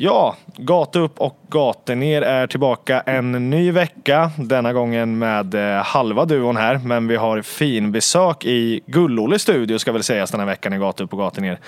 [0.00, 4.30] Ja, Gata upp och Gata ner är tillbaka en ny vecka.
[4.36, 6.78] Denna gången med eh, halva duon här.
[6.84, 10.78] Men vi har fin besök i Gullolles studio ska väl sägas den här veckan i
[10.78, 11.58] Gata upp och Gata ner.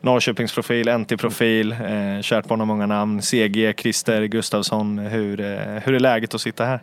[0.00, 3.22] Norrköpingsprofil, NT-profil, eh, kärt barn har många namn.
[3.22, 4.98] CG, Christer Gustavsson.
[4.98, 6.80] Hur, eh, hur är läget att sitta här?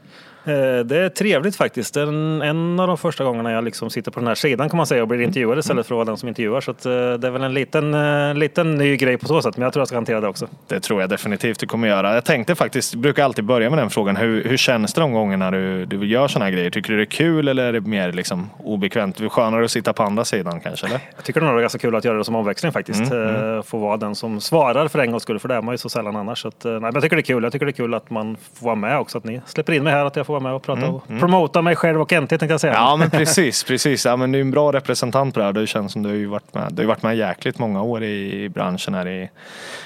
[0.48, 1.94] Eh, Det är trevligt faktiskt.
[1.94, 2.08] Det är
[2.44, 5.02] en, av de första gångerna jag liksom sitter på den här sidan kan man säga
[5.02, 6.62] och blir intervjuad istället för att vara den som intervjuar.
[6.62, 9.58] Så eh, det är väl en liten, eh, liten ny grej på så sätt.
[9.58, 10.48] Men jag tror jag ska hantera det också.
[10.68, 12.14] Det tror jag definitivt du kommer göra.
[12.14, 14.16] Jag tänkte faktiskt, brukar alltid börja med den frågan.
[14.16, 16.70] Hur, hur känns det de gångerna du, du gör sådana här grejer?
[16.70, 19.22] Tycker du det är kul eller är det mer liksom obekvämt?
[19.32, 20.86] Skönare att sitta på andra sidan kanske?
[20.88, 21.00] Eller?
[21.16, 23.12] Jag tycker nog det är ganska kul att göra det som omväxling faktiskt.
[23.12, 23.28] Mm,
[23.58, 25.40] Eh, Få vara den som svarar för en gångs skull.
[25.40, 26.42] För det är man ju så sällan annars.
[26.42, 27.44] Så att, nej, men jag tycker det är kul.
[27.44, 29.18] Jag tycker det är kul att man får vara med också.
[29.18, 30.06] Att ni släpper in mig här.
[30.06, 32.62] Att jag får vara med och prata och promota mig själv och NT tänkte jag
[32.62, 32.74] säga.
[32.74, 34.06] Mm, Ja men precis, precis.
[34.06, 35.54] Ja, men du är en bra representant på det här.
[35.54, 38.04] Det känns som du har ju varit med, du har varit med jäkligt många år
[38.04, 39.30] i, i branschen här i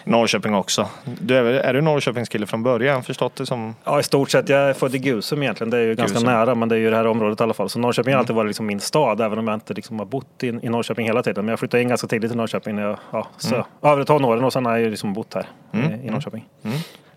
[0.03, 0.87] Norrköping också.
[1.03, 3.03] Du är, är du Norrköpingskille från början?
[3.03, 3.75] Förstått det som?
[3.83, 4.49] Ja, i stort sett.
[4.49, 5.69] Jag är född i Gusum egentligen.
[5.71, 6.29] Det är ju ganska Gusum.
[6.33, 7.69] nära, men det är ju det här området i alla fall.
[7.69, 10.43] Så Norrköping har alltid varit liksom min stad, även om jag inte liksom har bott
[10.43, 11.45] i, i Norrköping hela tiden.
[11.45, 14.53] Men jag flyttade in ganska tidigt till Norrköping när jag ja, så, övre tonåren och
[14.53, 16.45] sen har jag liksom bott här i, i Norrköping.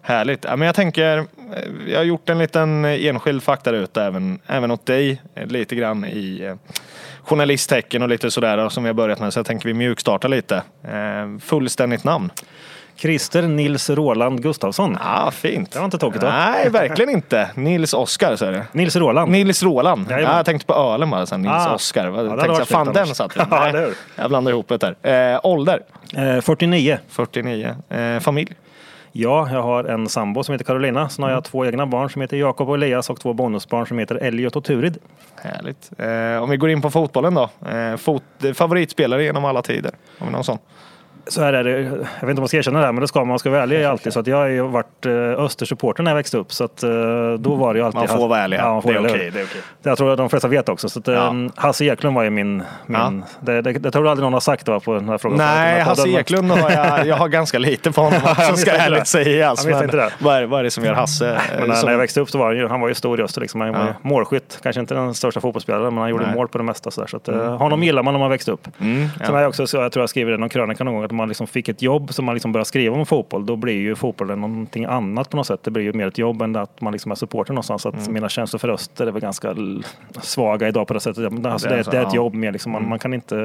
[0.06, 0.44] Härligt.
[0.44, 1.24] Ja, men jag tänker, eh,
[1.86, 5.22] jag har gjort en liten enskild fakta ut även, även åt dig.
[5.34, 6.54] eh, Lite grann i eh,
[7.22, 9.32] journalisttecken och lite sådär som vi har börjat med.
[9.32, 10.62] Så jag tänker vi mjukstartar lite.
[11.40, 12.30] Fullständigt namn?
[12.96, 14.98] Christer Nils Roland Gustafsson.
[15.04, 15.72] Ja, fint.
[15.72, 16.30] Det var inte tokigt va?
[16.52, 17.50] Nej, verkligen inte.
[17.54, 18.66] Nils Oskar så är det.
[18.72, 19.30] Nils Roland.
[19.32, 20.06] Nils Roland.
[20.10, 21.42] Ja, jag tänkte på ölen bara sen.
[21.42, 21.74] Nils Ah.
[21.74, 22.06] Oskar.
[22.06, 23.92] Jag tänkte så, fan den satt Ja, Nej?
[24.16, 25.32] Jag blandar ihop det där.
[25.34, 25.80] Eh, ålder?
[26.16, 26.98] Eh, 49.
[27.08, 27.76] 49.
[27.88, 28.52] Eh, familj?
[29.16, 31.08] Ja, jag har en sambo som heter Carolina.
[31.08, 33.98] Sen har jag två egna barn som heter Jakob och Elias och två bonusbarn som
[33.98, 34.98] heter Elliot och Turid.
[35.36, 35.90] Härligt.
[35.98, 37.50] Eh, om vi går in på fotbollen då.
[37.68, 38.22] Eh, fot,
[38.54, 39.92] favoritspelare genom alla tider?
[40.18, 40.58] Har vi någon sån?
[41.26, 43.08] Så här är det, jag vet inte om man ska erkänna det här, men det
[43.08, 44.12] ska man, man ska vara ärlig alltid.
[44.12, 45.12] Så att jag har ju varit eh,
[45.44, 46.52] Östersupporter när jag växte upp.
[46.52, 46.90] Så att, eh,
[47.38, 47.98] då var det ju alltid...
[47.98, 48.58] Man får vara ärlig.
[48.58, 49.10] Ja, det är okej.
[49.12, 49.32] ärlig.
[49.32, 49.60] det är okej.
[49.82, 50.88] Det jag tror att de flesta vet också.
[50.88, 51.34] Så att, eh, Ja.
[51.56, 52.62] Hasse Eklund var ju min...
[52.86, 55.38] min det, det, det tror jag aldrig någon har sagt va, på den här frågan.
[55.38, 58.50] Nej, här Hasse Eklund har jag, jag har ganska lite på honom också, Jag ska
[58.52, 59.38] misstänkte ärligt.
[59.38, 60.12] Jag misstänkte Men det.
[60.18, 61.40] Vad, är, vad är det som gör Hasse?
[61.58, 63.20] Men när, som, när jag växte upp så var han ju, han var ju stor
[63.20, 63.40] i Öster.
[63.40, 63.60] Liksom.
[63.60, 63.86] Han var Ja.
[64.02, 64.58] målskytt.
[64.62, 66.34] Kanske inte den största fotbollsspelaren, men han gjorde Nej.
[66.34, 66.90] mål på det mesta.
[66.90, 67.08] Så, där.
[67.08, 68.68] så att, eh, honom gillar man när man växte upp.
[68.80, 71.04] Mm, Sen har jag också, så jag tror jag skriver i någon krönika någon gång,
[71.14, 73.46] man liksom fick ett jobb som man liksom börjar skriva om fotboll.
[73.46, 75.60] Då blir ju fotbollen någonting annat på något sätt.
[75.62, 77.82] Det blir ju mer ett jobb än att man liksom är supporter någonstans.
[77.82, 78.12] Så att Mm.
[78.14, 79.54] mina känslor för Öster är väl ganska
[80.22, 81.24] svaga idag på det sättet.
[81.46, 82.06] Alltså, Det det, är så, det är ett.
[82.06, 82.16] Mm.
[82.16, 82.52] jobb mer.
[82.52, 82.72] Liksom.
[82.72, 83.36] Man, man kan inte,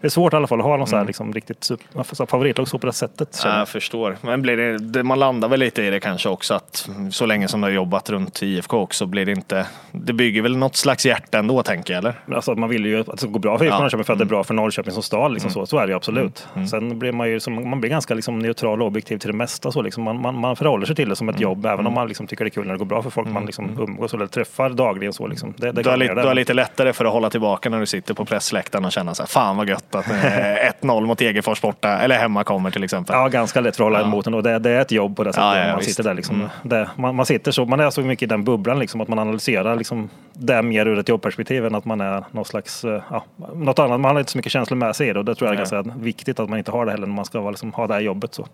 [0.00, 2.22] det är svårt i alla fall att ha någon så här, liksom, riktigt super, så
[2.22, 3.40] här favoritlag så på det sättet.
[3.44, 3.68] Ja, jag.
[3.68, 4.16] förstår.
[4.22, 7.48] Men blir det, det, man landar väl lite i det kanske också att så länge
[7.48, 9.66] som du har jobbat runt IFK också blir det inte...
[9.92, 12.14] Det bygger väl något slags hjärta ändå tänker jag eller?
[12.34, 13.80] Alltså, man vill ju att det ska gå bra för IFK Ja.
[13.80, 15.32] Norrköping för att det är bra för Norrköping som stad.
[15.32, 15.66] Liksom så.
[15.66, 16.48] så är det ju absolut.
[16.54, 16.66] Mm.
[16.68, 19.72] Sen blir man ju som, man blir ganska liksom, neutral och objektiv till det mesta.
[19.72, 20.02] Så, liksom.
[20.04, 21.42] man, man, man förhåller sig till det som ett Mm.
[21.42, 23.28] jobb även om man liksom, tycker det är kul när det går bra för folk
[23.28, 25.12] man liksom, umgås eller träffar dagligen.
[25.12, 25.54] Så, liksom.
[25.56, 27.86] det, det Du har, göra du har lite lättare för att hålla tillbaka när du
[27.86, 30.14] sitter på pressläktaren och känna så här, fan vad gött att eh,
[30.82, 33.16] 1-0 mot Degerfors borta, eller hemma kommer till exempel.
[33.16, 34.40] Ja, ganska lätt för att hålla emot ändå.
[34.40, 35.44] Det, det är ett jobb på det sättet.
[35.44, 35.90] Ja, ja, man visst.
[35.90, 36.48] sitter där liksom.
[36.62, 39.18] det, man, man sitter så, man är så mycket i den bubblan liksom, att man
[39.18, 43.24] analyserar liksom, det mer ur ett jobbperspektiv än att man är någon slags, eh, ja,
[43.54, 44.00] något annat.
[44.00, 45.58] Man har inte så mycket känslor med sig i det och det tror jag är
[45.58, 48.00] ganska viktigt att man inte har det heller när man ska liksom, ha det här
[48.00, 48.34] jobbet.
[48.34, 48.46] Så.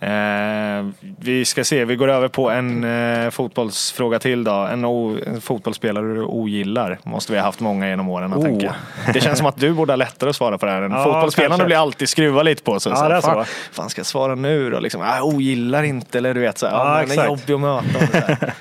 [0.00, 0.86] Eh,
[1.18, 4.52] vi ska se, vi går över på en eh, fotbollsfråga till då.
[4.52, 6.98] En, o, en fotbollsspelare du ogillar.
[7.02, 8.34] Måste vi ha haft många genom åren.
[8.34, 8.42] Oh.
[8.42, 8.74] tänker jag.
[9.14, 10.82] Det känns som att du borde ha lättare att svara på det här.
[10.82, 11.66] än Ja, Fotbollsspelarna kanske.
[11.66, 12.92] blir alltid skruva lite på sig.
[12.92, 14.80] Ja, så här, det är så, fan, fan ska jag svara nu då?
[14.80, 17.60] Liksom, ah, ogillar inte eller du vet så här, Ja, ah, men är jobbig att
[17.60, 18.36] möta.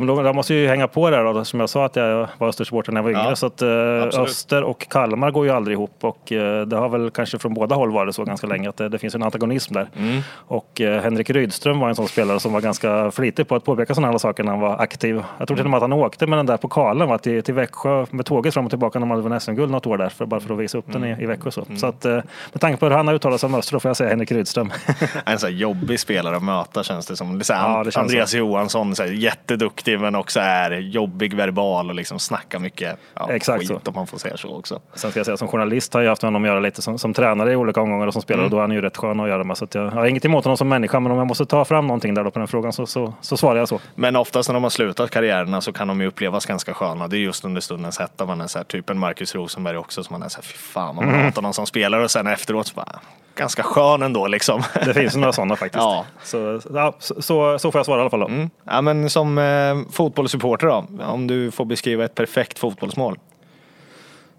[0.00, 0.10] så.
[0.10, 2.28] Ja, men jag måste ju hänga på det här då, som jag sa att jag
[2.38, 3.22] var Östersupporter när jag var yngre.
[3.28, 4.20] Ja, så att, eh.
[4.22, 7.74] Öster och Kalmar går ju aldrig ihop och eh, det har väl kanske från båda
[7.74, 9.88] håll varit så ganska länge att det, det finns en antagonism där.
[9.96, 10.20] Mm.
[10.32, 13.94] Och eh, Henrik Rydström var en sån spelare som var ganska flitig på att påpeka
[13.94, 15.22] sådana här saker när han var aktiv.
[15.38, 17.54] Jag tror till och med att han åkte med den där pokalen va, till, till
[17.54, 20.26] Växjö med tåget fram och tillbaka när man hade vunnit SM-guld något år där, för,
[20.26, 21.20] bara för att visa upp den Mm.
[21.20, 21.50] i, i Växjö.
[21.50, 22.12] Så, så att, eh,
[22.52, 24.32] med tanke på hur han har uttalat sig om Öster, då får jag säga Henrik
[24.32, 24.72] Rydström.
[25.26, 27.38] En så här jobbig spelare att möta känns det som.
[27.38, 31.34] Det så Ja, det känns Andreas Johansson, så här, jätteduktig aktiv men också är jobbig
[31.34, 33.80] verbal och liksom snackar mycket ja, Exakt skit så.
[33.84, 34.80] om man får säga så också.
[34.94, 36.98] Sen ska jag säga som journalist har jag haft med honom att göra lite som,
[36.98, 39.20] som tränare i olika omgångar och som spelare och då är han ju rätt skön
[39.20, 39.56] att göra med.
[39.56, 41.86] Så jag, jag har inget emot honom som människa men om jag måste ta fram
[41.86, 43.80] någonting där då på den frågan så, så, så svarar jag så.
[43.94, 47.08] Men oftast när de har slutat karriärerna så kan de ju upplevas ganska sköna.
[47.08, 50.04] Det är just under stundens hetta man är så här, typ en Marcus Rosenberg också
[50.04, 51.26] som man är så här, fy fan vad man Mm.
[51.26, 53.00] hatar någon som spelar och sen efteråt så bara,
[53.36, 54.62] ganska skön ändå liksom.
[54.84, 55.82] Det finns några sådana faktiskt.
[55.82, 56.04] Ja.
[56.22, 58.26] Så, ja, så, så, så får jag svara i alla fall då.
[58.28, 58.50] Mm.
[58.64, 59.38] Ja, men som
[59.70, 63.18] eh, fotbollssupporter då, om du får beskriva ett perfekt fotbollsmål.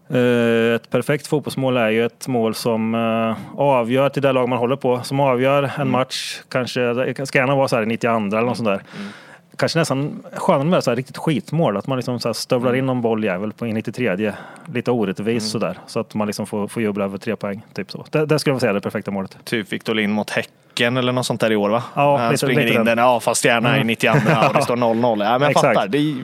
[0.09, 4.57] Eh, Ett perfekt fotbollsmål är ju ett mål som eh, avgör till det lag man
[4.59, 5.01] håller på.
[5.03, 5.91] Som avgör en Mm.
[5.91, 6.41] match.
[6.49, 8.81] Kanske, det ska gärna vara så här i 92 eller något sånt där.
[8.99, 9.11] Mm.
[9.57, 11.77] Kanske nästan skönare med så här riktigt skitmål.
[11.77, 12.79] Att man liksom så stövlar Mm.
[12.79, 14.33] in någon bolljävel på i 93.
[14.73, 15.77] Lite orättvist sådär.
[15.87, 17.61] Så att man liksom får, får jubla över tre poäng.
[17.73, 18.05] Typ så.
[18.09, 19.37] Det, det skulle jag säga är det perfekta målet.
[19.43, 20.51] Typ Victor Lind mot Häcken
[20.81, 21.83] eller något sånt där i år va?
[21.95, 22.85] Ja, han lite- springer lite in den.
[22.85, 24.17] den, ja fast gärna i 92
[24.47, 25.23] och det står 0-0.
[25.23, 25.65] Ja, men jag Exakt.
[25.75, 26.15] fattar, det är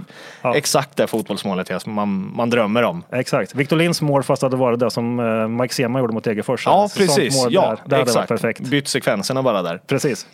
[0.41, 0.55] Ja.
[0.55, 3.03] exakt det fotbollsmålet man, man drömmer om.
[3.11, 3.55] Exakt.
[3.55, 6.65] Victor Linds mål fast det hade varit det som eh, Mike Sema gjorde mot Degerfors.
[6.65, 7.43] Ja, precis.
[7.43, 8.27] Mål Ja, där, varit exakt.
[8.27, 8.59] perfekt.
[8.61, 9.81] Bytt sekvenserna bara där.
[9.87, 10.27] Precis.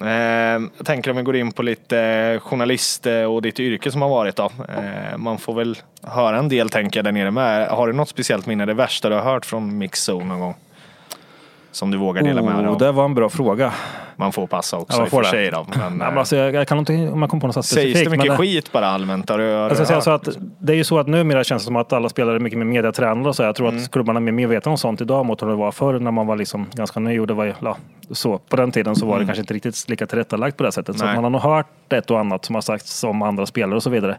[0.00, 0.06] Eh,
[0.76, 4.02] jag tänker om vi går in på lite eh, journalist eh, och ditt yrke som
[4.02, 4.44] har varit då.
[4.68, 7.68] Eh, man får väl höra en del tänker jag där nere med.
[7.68, 10.54] Har du något speciellt minne, det värsta du har hört från Mixzone någon gång?
[11.72, 12.78] Som du vågar dela med dig Oh, av?
[12.78, 13.72] det var en bra fråga.
[14.16, 15.66] Man får passa också Ja, i och för sig då.
[15.78, 17.96] Men, men eh, alltså, jag, jag kan inte om man kommer på något specifikt.
[17.98, 19.28] sägs det mycket men skit bara allmänt?
[19.30, 20.28] Har du, har Jag ska säga så att
[20.58, 22.66] det är ju så att numera känns det som att alla spelare är mycket mer
[22.66, 23.42] mediatränade och så.
[23.42, 23.82] Jag tror Mm.
[23.82, 26.26] att klubbarna är mer medvetna om sånt idag mot hur det var förr när man
[26.26, 27.76] var liksom ganska ny och det var ja,
[28.10, 28.38] så.
[28.38, 30.98] På den tiden så var det kanske inte riktigt lika tillrättalagt på det sättet.
[30.98, 31.14] Så Mm.
[31.14, 31.22] Nej.
[31.22, 33.90] man har nog hört ett och annat som har sagts om andra spelare och så
[33.90, 34.18] vidare.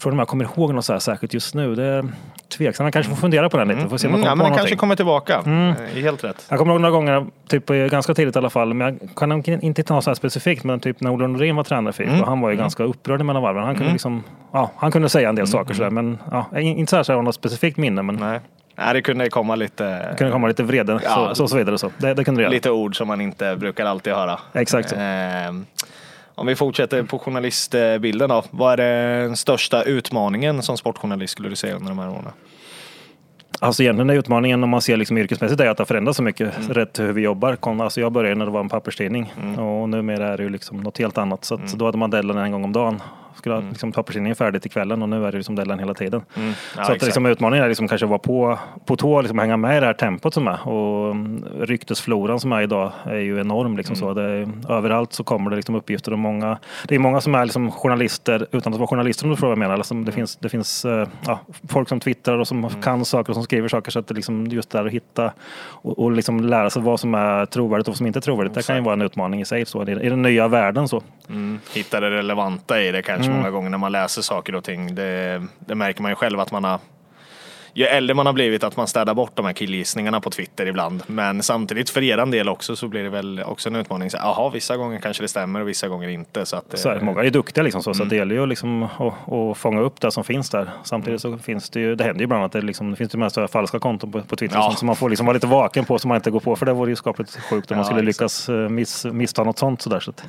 [0.00, 2.04] Frågan om jag kommer ihåg något så här särskilt just nu, det är
[2.56, 2.84] tveksamt.
[2.84, 3.88] Man kanske får fundera på den lite.
[3.88, 5.42] Får se om Mm, man ja, kommer men den kanske kommer tillbaka.
[5.46, 5.74] Mm.
[5.94, 6.46] Helt rätt.
[6.48, 9.44] Jag kommer ihåg några gånger, typ eh, ganska tidigt i alla fall, men jag kan
[9.62, 12.40] inte ta så här specifikt, men typ när Ola Norén var tränare för IFK, han
[12.40, 13.64] var ju ganska upprörd mellan varven.
[13.64, 14.22] Han kunde liksom,
[14.52, 17.22] ja, han kunde säga en del saker sådär, men ja, inte så här så här
[17.22, 18.40] något specifikt minne, men Nej.
[18.80, 21.10] Nej, det kunde komma lite, det kunde komma lite vrede, Ja.
[21.28, 21.78] så, så, så vidare.
[21.78, 21.90] Så.
[21.98, 22.52] Det, det kunde det göra.
[22.52, 24.38] lite ord som man inte brukar alltid höra.
[24.52, 24.94] Exakt så.
[24.96, 25.00] Eh,
[26.38, 28.42] om vi fortsätter på journalistbilden då.
[28.50, 32.24] Vad är den största utmaningen som sportjournalist skulle du säga under de här åren?
[33.60, 36.22] Alltså egentligen är utmaningen om man ser liksom yrkesmässigt är att det har förändrats så
[36.22, 36.74] mycket Mm.
[36.74, 37.56] rätt hur vi jobbar.
[37.62, 40.98] Alltså jag började när det var en papperstidning och numera är det ju liksom något
[40.98, 41.44] helt annat.
[41.44, 41.68] Så Mm.
[41.78, 43.02] då hade man deadline en gång om dagen.
[43.38, 46.22] Skulle ha liksom papperstidningen färdig till kvällen och nu är det liksom deadline hela tiden.
[46.36, 46.52] Mm.
[46.76, 49.38] Ja, så att liksom utmaningen är liksom kanske att vara på, på tå och liksom
[49.38, 50.68] hänga med i det här tempot som är.
[50.68, 53.76] Och mm, ryktesfloran som är idag är ju enorm.
[53.76, 54.14] Liksom Mm.
[54.14, 54.20] så.
[54.20, 56.58] Är, överallt så kommer det liksom uppgifter och många,
[56.88, 59.52] det är många som är liksom journalister utan att vara journalister om du frågar vad
[59.52, 59.74] jag menar.
[59.74, 60.04] Alltså Mm.
[60.04, 61.38] det finns, det finns eh, ja,
[61.68, 63.90] folk som twittrar och som kan saker och som skriver saker.
[63.90, 67.14] Så att det liksom just där att hitta och, och liksom lära sig vad som
[67.14, 68.54] är trovärdigt och vad som inte är trovärdigt.
[68.54, 70.88] Det kan ju vara en utmaning i sig så, i, i den nya världen.
[70.88, 71.02] så.
[71.28, 71.58] Mm.
[71.74, 74.94] Hitta det relevanta i det kanske många gånger när man läser saker och ting.
[74.94, 76.78] Det, det märker man ju själv att man har
[77.74, 81.02] ju äldre man har blivit att man städar bort de här killgissningarna på Twitter ibland.
[81.06, 84.10] Men samtidigt för er del också så blir det väl också en utmaning.
[84.10, 86.46] Så, Jaha, vissa gånger kanske det stämmer och vissa gånger inte.
[86.46, 88.06] Så att, Så är det, många är duktiga liksom så, så Mm.
[88.06, 90.70] att det gäller ju liksom att, att fånga upp det som finns där.
[90.84, 93.40] Samtidigt så finns det ju, det händer ju ibland att det, liksom, det finns så
[93.40, 94.74] här falska konton på, på Twitter Ja.
[94.76, 96.72] så man får liksom vara lite vaken på så man inte går på för det
[96.72, 98.20] vore ju skapligt sjukt om man Ja, skulle exakt.
[98.20, 100.00] lyckas eh, miss, missta något sånt sådär.
[100.00, 100.24] Så att,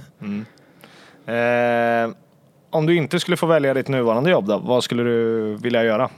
[1.25, 2.09] Eh,
[2.69, 6.09] om du inte skulle få välja ditt nuvarande jobb då, vad skulle du vilja göra?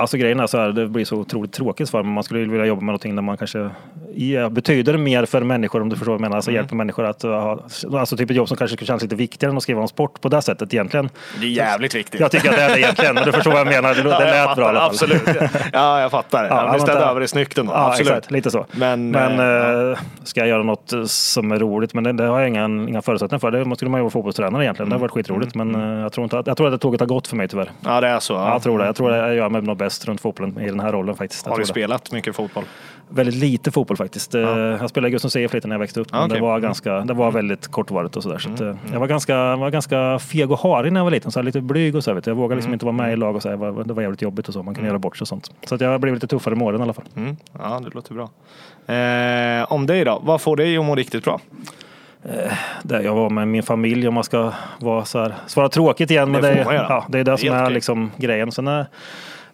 [0.00, 2.12] Alltså grejen är så här, det blir så otroligt tråkigt för mig.
[2.12, 3.70] Man skulle vilja jobba med någonting där man kanske
[4.14, 6.30] ja, betyder mer för människor om du förstår vad jag menar.
[6.30, 6.36] Mm.
[6.36, 7.60] Alltså hjälper människor att uh, ha,
[7.98, 10.20] alltså typ ett jobb som kanske skulle kännas lite viktigare än att skriva om sport
[10.20, 11.10] på det sättet egentligen.
[11.40, 12.20] Det är jävligt viktigt.
[12.20, 13.94] Jag tycker att det är det egentligen, men du förstår vad jag menar.
[13.94, 14.90] Det, det Ja, jag lät fattar, bra i alla fall.
[14.90, 15.22] Absolut.
[15.72, 16.44] Ja, jag fattar.
[16.44, 17.10] Ja, Ja, vi vänta.
[17.10, 17.72] över det snyggt ändå.
[17.72, 18.10] Ja, absolut.
[18.10, 18.30] exakt.
[18.30, 18.66] Lite så.
[18.72, 22.24] Men, Men, eh, eh, ska jag göra något eh, som är roligt, men det, det
[22.24, 23.50] har jag inga, inga förutsättningar för.
[23.50, 24.88] Det skulle man ju vara fotbollstränare egentligen.
[24.88, 25.54] Det har varit skitroligt.
[25.54, 27.48] Men eh, jag tror, inte att, jag tror att det tåget har gått för mig
[27.48, 27.70] tyvärr.
[27.84, 28.34] Ja, det är så.
[28.34, 28.52] Ja.
[28.52, 28.86] Jag tror det.
[28.86, 31.46] Jag tror att jag gör mig nog bäst runt fotbollen i den här rollen faktiskt.
[31.46, 32.64] Har du spelat mycket fotboll?
[33.08, 34.34] Väldigt lite fotboll faktiskt.
[34.34, 36.12] Eh, Jag spelade i Gustavs IF lite när jag växte upp.
[36.12, 36.36] Men Ja, okej.
[36.36, 38.38] det, var ganska, det var väldigt kortvarigt och sådär.
[38.38, 41.30] Så att, eh, jag var ganska, var ganska feg och harig när jag var liten.
[41.30, 42.12] Så här, lite blyg och så.
[42.14, 42.26] Vet.
[42.26, 43.48] Jag vågade liksom inte vara med i lag och så.
[43.48, 43.84] här.
[43.84, 44.62] Det var- jävligt jobbigt och så.
[44.62, 45.50] Man kunde göra bort sig och sånt.
[45.66, 47.04] Så att jag blev lite tuffare med åren i alla fall.
[47.16, 47.36] Mm.
[47.58, 48.30] Ja, det låter bra.
[48.94, 50.20] Eh, om dig då?
[50.24, 51.40] Vad får dig att må riktigt bra?
[52.82, 56.30] där jag var med min familj om man ska vara så här, svara tråkigt igen.
[56.30, 58.52] Men Det det, är- ja, det är det som är liksom grejen.
[58.52, 58.86] Sen är,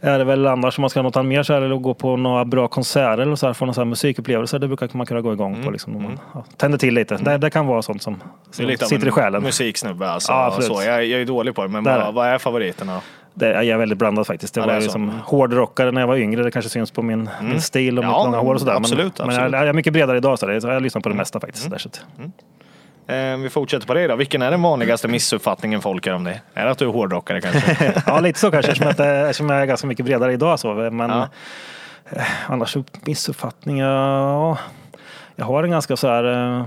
[0.00, 2.16] är det väl annars om man ska ha något mer så här, eller gå på
[2.16, 4.58] några bra konserter eller så här, få några så här musikupplevelser.
[4.58, 5.70] Det brukar man kunna gå igång på.
[5.70, 7.16] Liksom, om man ja, tänder till lite.
[7.16, 9.42] Det, det kan vara sånt som, som sitter i en själen.
[9.42, 10.32] Musiksnubbe alltså.
[10.32, 10.82] Ja, så.
[10.82, 12.10] Jag, jag är dålig på det, men vad, det.
[12.12, 13.00] vad är favoriterna?
[13.34, 14.54] Det, jag är väldigt blandad faktiskt.
[14.54, 14.92] Det Ja, det var är ju så.
[14.92, 15.14] som Mm.
[15.24, 16.42] hårdrockare när jag var yngre.
[16.42, 18.72] Det kanske syns på min, min stil och Ja, mitt långa hår och sådär.
[18.74, 19.50] absolut, men, absolut.
[19.50, 21.40] men jag, jag är mycket bredare idag så det, så jag lyssnar på det mesta
[21.40, 21.64] faktiskt.
[21.66, 21.70] Mm.
[21.72, 22.04] Där, så att,
[23.08, 24.16] Eh, vi fortsätter på det då.
[24.16, 26.42] Vilken är den vanligaste missuppfattningen folk har om dig?
[26.54, 27.92] Är det att du är hårdrockare kanske?
[28.06, 30.60] ja, lite så kanske, eftersom, att, det- eftersom jag är ganska mycket bredare idag.
[30.60, 30.75] Så.
[30.75, 31.28] Men Ja.
[32.10, 34.58] eh, annars missuppfattningar, ja.
[35.36, 36.25] Jag har en ganska så här,
[36.58, 36.64] eh,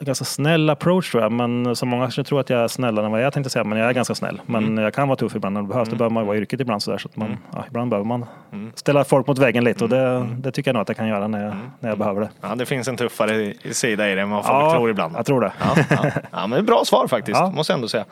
[0.00, 1.32] ganska snäll approach tror jag.
[1.32, 3.64] Men så många kanske tror att jag är snällare än vad jag tänkte säga.
[3.64, 4.40] Men jag är ganska snäll.
[4.46, 4.84] Men Mm.
[4.84, 5.88] jag kan vara tuff ibland när det behövs.
[5.88, 6.82] Det behöver man vara i yrket ibland.
[6.82, 8.72] Så där, så att man, ja, ibland behöver man Mm.
[8.74, 9.84] ställa folk mot väggen lite.
[9.84, 12.20] Och det, det tycker jag nog att jag kan göra när jag, när jag behöver
[12.20, 12.28] det.
[12.40, 15.14] Ja, det finns en tuffare sida i det än vad folk tror ibland.
[15.16, 15.52] jag tror det.
[15.60, 16.10] Ja, ja.
[16.30, 17.50] ja, men det är bra svar faktiskt, Ja.
[17.50, 18.04] måste jag ändå säga.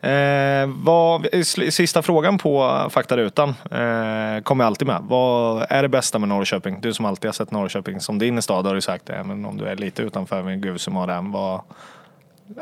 [0.00, 1.26] Eh, vad,
[1.70, 5.02] sista frågan på faktarutan eh, kommer alltid med.
[5.08, 6.80] Vad är det bästa med Norrköping?
[6.80, 9.56] Du som alltid har sett Norrköping som din stad har du sagt det, men om
[9.56, 11.60] du är lite utanför med Gusum och den, vad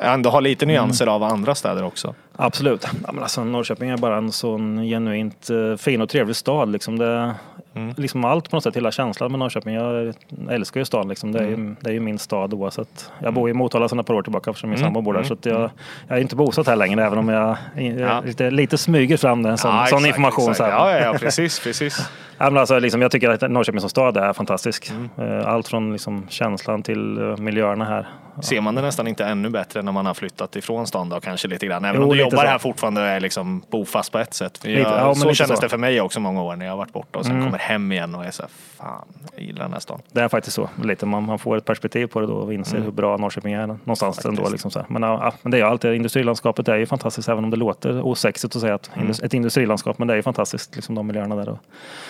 [0.00, 2.14] ändå har lite nyanser av andra städer också.
[2.36, 2.86] Absolut.
[3.06, 6.72] Ja, men alltså, Norrköping är bara en sån genuint eh, fin och trevlig stad.
[6.72, 7.34] Liksom det,
[7.76, 7.94] Mm.
[7.96, 9.74] liksom allt på något sätt, hela känslan med Norrköping.
[9.74, 10.14] Jag
[10.50, 11.08] älskar ju stan.
[11.08, 11.32] Liksom.
[11.32, 11.66] Det, är Mm.
[11.68, 13.10] ju, det är ju min stad oavsett.
[13.18, 14.86] Jag bor i Motala sedan ett par år tillbaka eftersom min Mm.
[14.86, 15.20] sambo bor där.
[15.20, 15.28] Mm.
[15.42, 15.70] Så jag,
[16.08, 17.56] jag är inte bosatt här längre även om jag,
[17.98, 18.20] Ja.
[18.24, 20.50] lite, lite smyger fram det, en sån, Ja, sån information.
[20.50, 20.70] exakt.
[20.70, 20.76] Så.
[20.76, 22.10] Ja, ja, ja, precis, precis.
[22.38, 24.90] Ja, men alltså, liksom, jag tycker att Norrköping som stad är fantastisk.
[24.90, 25.10] Mm.
[25.40, 28.08] Eh, Allt från liksom, känslan till eh, miljöerna här.
[28.42, 31.48] Ser man det nästan inte ännu bättre när man har flyttat ifrån stan då kanske
[31.48, 31.84] lite grann?
[31.84, 32.48] Även Jo, om lite jobbar så.
[32.48, 34.60] här fortfarande och är liksom bofast på ett sätt.
[34.62, 35.44] Jag, Lite, ja, så kändes så.
[35.54, 35.60] Mm.
[35.60, 38.14] det för mig också många år när jag varit borta och sen kommer hem igen
[38.14, 40.00] och är så här, fan, jag gillar den här stan.
[40.12, 40.68] Det är faktiskt så.
[40.82, 41.06] Lite.
[41.06, 44.24] Man, man får ett perspektiv på det då och inser hur bra Norrköping är någonstans
[44.24, 44.48] ändå.
[44.48, 44.84] Liksom så.
[44.88, 48.00] Men, ja, men det är ju alltid, industrilandskapet är ju fantastiskt även om det låter
[48.06, 49.98] osexigt att säga att indus- ett industrilandskap.
[49.98, 51.48] Men det är ju fantastiskt, liksom de miljöerna där.
[51.48, 51.58] Och,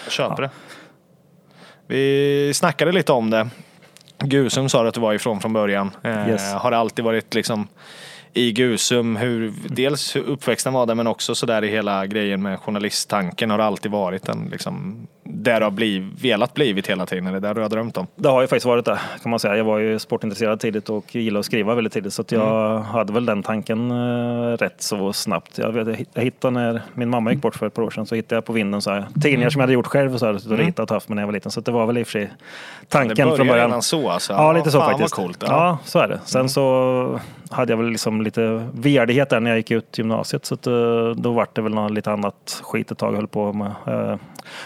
[0.04, 0.50] Jag köper det.
[1.86, 3.48] Vi snackade lite om det.
[4.18, 5.90] Gusum sa du att du var ifrån från början.
[6.02, 6.52] Eh, Yes.
[6.54, 7.68] Har det alltid varit liksom
[8.34, 12.60] i Gusum, hur, dels hur uppväxten var där men också sådär i hela grejen med
[12.60, 17.26] journalisttanken har det alltid varit en liksom, där du har bliv, velat blivit hela tiden,
[17.26, 18.06] eller där du har drömt om?
[18.16, 19.56] det har ju faktiskt varit det kan man säga.
[19.56, 22.12] Jag var ju sportintresserad tidigt och gillade att skriva väldigt tidigt.
[22.12, 25.58] Så att jag hade väl den tanken eh, rätt så snabbt.
[25.58, 28.14] Jag, vet, jag hittade när min mamma gick bort för ett par år sedan så
[28.14, 30.52] hittade jag på vinden så här, tidningar som jag hade gjort själv och så här,
[30.52, 31.50] och ritat och haft med när jag var liten.
[31.50, 32.30] Så det var väl i och för sig
[32.88, 33.66] tanken det började från början.
[33.66, 34.32] redan så alltså?
[34.32, 35.18] Ja, lite så fan faktiskt.
[35.18, 35.42] Vad coolt.
[35.42, 35.48] Ja.
[35.48, 35.78] Ja.
[35.84, 36.20] så är det.
[36.24, 40.44] Sen så hade jag väl liksom lite värdighet där när jag gick ut gymnasiet.
[40.44, 43.12] Så att, eh, då var det väl något lite annat skit ett tag.
[43.12, 44.16] Jag höll på med eh,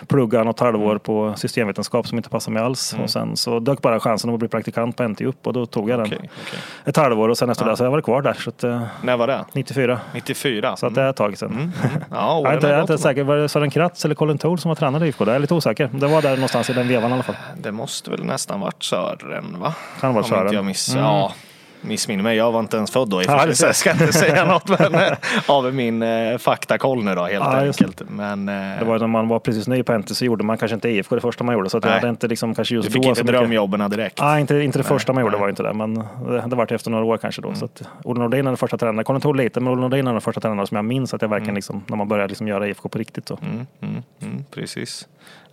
[0.07, 2.97] plugga något halvår på systemvetenskap som inte passade mig alls.
[3.03, 5.91] Och sen så dök bara chansen att bli praktikant på NTU upp och då tog
[5.91, 6.59] jag den Okej, okej.
[6.85, 8.33] ett halvår och sen efter det så har jag varit kvar där.
[8.33, 9.45] Så att, eh, När var det?
[9.53, 10.01] 94.
[10.15, 10.77] 94?
[10.77, 11.53] Så att det är ett tag sedan.
[11.53, 11.71] Mm.
[12.11, 13.23] Ja, Jag är inte, jag är inte säker.
[13.25, 15.25] Var det Sören Kratz eller Colin Toole som var tränare i IFK?
[15.27, 15.91] Jag är lite osäker.
[15.93, 17.37] Det var där någonstans i den vevan i alla fall.
[17.57, 19.75] Det måste väl nästan varit Sören va?
[20.01, 20.53] Kan vara Om Sören.
[20.53, 21.05] jag miss, Mm.
[21.05, 21.33] ja,
[21.81, 22.37] missminner mig.
[22.37, 24.45] Jag var inte ens född då i Ja, för sig, så jag ska inte säga
[24.45, 25.13] något men, eh,
[25.47, 28.03] av min eh, faktakoll nu då helt Ja, enkelt.
[28.11, 30.59] Men eh, Det var ju när man var precis ny på NT så gjorde man
[30.59, 31.71] kanske inte IFK det första man gjorde.
[31.71, 32.01] Så att jag Nej.
[32.01, 34.21] hade inte liksom kanske just du fick då inte drömjobben direkt.
[34.21, 35.41] Nej, inte, inte det första man gjorde nej.
[35.41, 35.73] var inte det.
[35.73, 37.55] Men det, det var efter några år kanske då.
[37.55, 39.05] Så att Olle Nordin är den första tränaren.
[39.05, 41.29] Colin Toole lite, men Olle Nordin är den första tränaren som jag minns att jag
[41.29, 43.29] verkligen liksom, när man började liksom göra IFK på riktigt.
[43.29, 43.39] Så.
[43.43, 45.09] Mm, mm, mm, precis.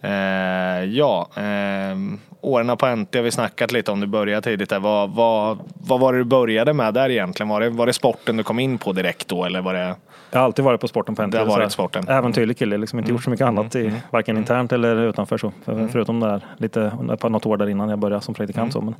[0.05, 1.97] Eh, ja, eh,
[2.41, 3.99] åren på NT har vi snackat lite om.
[3.99, 4.79] Du började tidigt där.
[4.79, 7.49] Vad, vad, vad var det du började med där egentligen?
[7.49, 9.95] Var det, var det sporten du kom in på direkt då eller var det?
[10.31, 11.31] Jag har alltid varit på sporten på NT.
[11.31, 12.07] Det har varit sporten.
[12.07, 15.37] Äventyrlig kille, liksom inte gjort så mycket annat, i, varken internt eller utanför.
[15.37, 15.51] Så.
[15.65, 18.73] För, Förutom det där, lite, par- något år där innan jag började som praktikant.
[18.73, 18.81] Så.
[18.81, 18.95] Men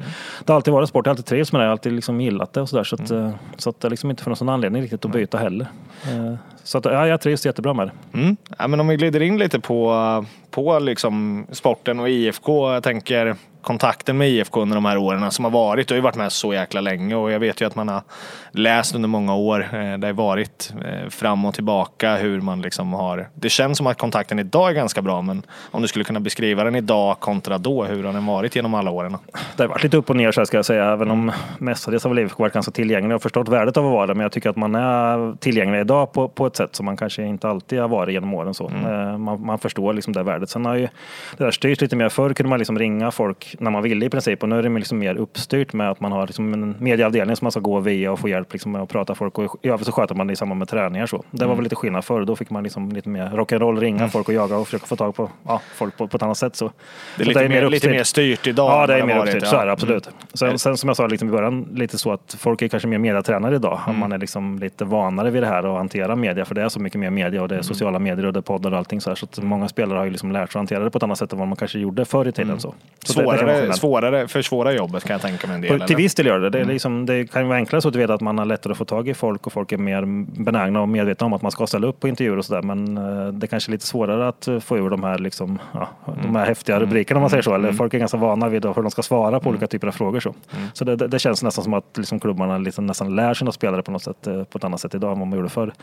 [0.46, 2.22] det har alltid varit sport, jag har alltid trivts med det, jag har alltid liksom
[2.22, 2.84] gillat det och sådär.
[2.84, 5.68] Så, att, eh, så att det liksom inte funnits någon anledning riktigt att byta heller.
[6.04, 6.34] Eh,
[6.64, 8.18] Så att, ja, jag trivs jättebra med det.
[8.20, 8.38] Mm.
[8.58, 9.94] Ja, men om vi glider in lite på,
[10.56, 12.74] på liksom sporten och IFK.
[12.74, 13.36] Jag tänker
[13.66, 15.88] kontakten med IFK under de här åren som har varit.
[15.88, 18.02] Du har ju varit med så jäkla länge och jag vet ju att man har
[18.52, 19.60] läst under många år.
[19.74, 23.30] eh, Det har varit eh, fram och tillbaka hur man liksom har.
[23.34, 25.42] Det känns som att kontakten idag är ganska bra men
[25.72, 27.84] om du skulle kunna beskriva den idag kontra då.
[27.84, 29.18] Hur har den varit genom alla åren?
[29.56, 30.86] Det har varit lite upp och ner så här ska jag säga.
[30.92, 34.08] Även om mestadels har väl IFK varit ganska tillgänglig och förstått värdet av att vara
[34.08, 34.14] det.
[34.14, 37.24] Men jag tycker att man är tillgänglig idag på, på ett sätt som man kanske
[37.24, 38.54] inte alltid har varit genom åren.
[38.54, 38.66] Så.
[38.70, 40.50] Eh, Man, man förstår liksom det värdet.
[40.50, 40.88] Sen har ju
[41.38, 42.10] det där styrts lite mer.
[42.10, 44.44] Förr kunde man liksom ringa folk när man ville i princip.
[44.44, 47.46] Och nu är det liksom mer uppstyrt med att man har liksom en medieavdelning som
[47.46, 49.38] man ska gå via och få hjälp liksom med att prata folk.
[49.38, 51.06] Och i övrigt så sköter man det i samband med träningar.
[51.06, 51.24] Så.
[51.32, 52.26] Det var väl lite skillnad förr.
[52.26, 55.16] Då fick man liksom lite mer rock'n'roll, ringa folk och jaga och försöka få tag
[55.16, 56.56] på ja, folk på, på ett annat sätt.
[56.56, 56.72] Så.
[57.18, 58.72] Det är Så lite, mer, lite mer styrt idag.
[58.72, 59.44] Ja, det är mer uppstyrt.
[59.44, 59.50] Ja.
[59.50, 60.08] Så är det absolut.
[60.08, 60.18] Mm.
[60.34, 62.98] Sen, sen som jag sa liksom i början, lite så att folk är kanske mer
[62.98, 63.80] mediatränare idag.
[63.88, 64.00] Mm.
[64.00, 66.46] Man är liksom lite vanare vid det här och hantera media.
[66.46, 67.64] För det är så mycket mer media och det är Mm.
[67.64, 69.02] sociala medier och det är poddar och allting.
[69.02, 70.98] Så, här, så att många spelare har ju liksom lärt sig att hantera det på
[70.98, 72.60] ett annat sätt än vad man kanske gjorde förr i tiden.
[72.60, 72.74] Så.
[73.06, 73.26] Så Mm.
[73.26, 75.72] Svårare det svårare, svårare, försvårar jobbet kan jag tänka mig en del.
[75.72, 75.96] Till eller?
[75.96, 76.50] viss del gör det.
[76.50, 78.46] Det, är liksom, det kan ju vara enklare så att du vet att man har
[78.46, 80.06] lättare att få tag i folk och folk är mer
[80.44, 82.62] benägna och medvetna om att man ska ställa upp på intervjuer och sådär.
[82.62, 85.90] Men eh, det kanske är lite svårare att eh, få ur de här, liksom, ja,
[86.24, 87.56] de här häftiga rubrikerna om man säger så.
[87.56, 90.20] Eller folk är ganska vana vid hur de ska svara på olika typer av frågor.
[90.20, 90.34] Så,
[90.74, 93.92] så det, det, känns nästan som att liksom, klubbarna liksom nästan lär sina spelare på
[93.92, 95.74] något sätt, eh, på ett annat sätt idag än vad man gjorde förr.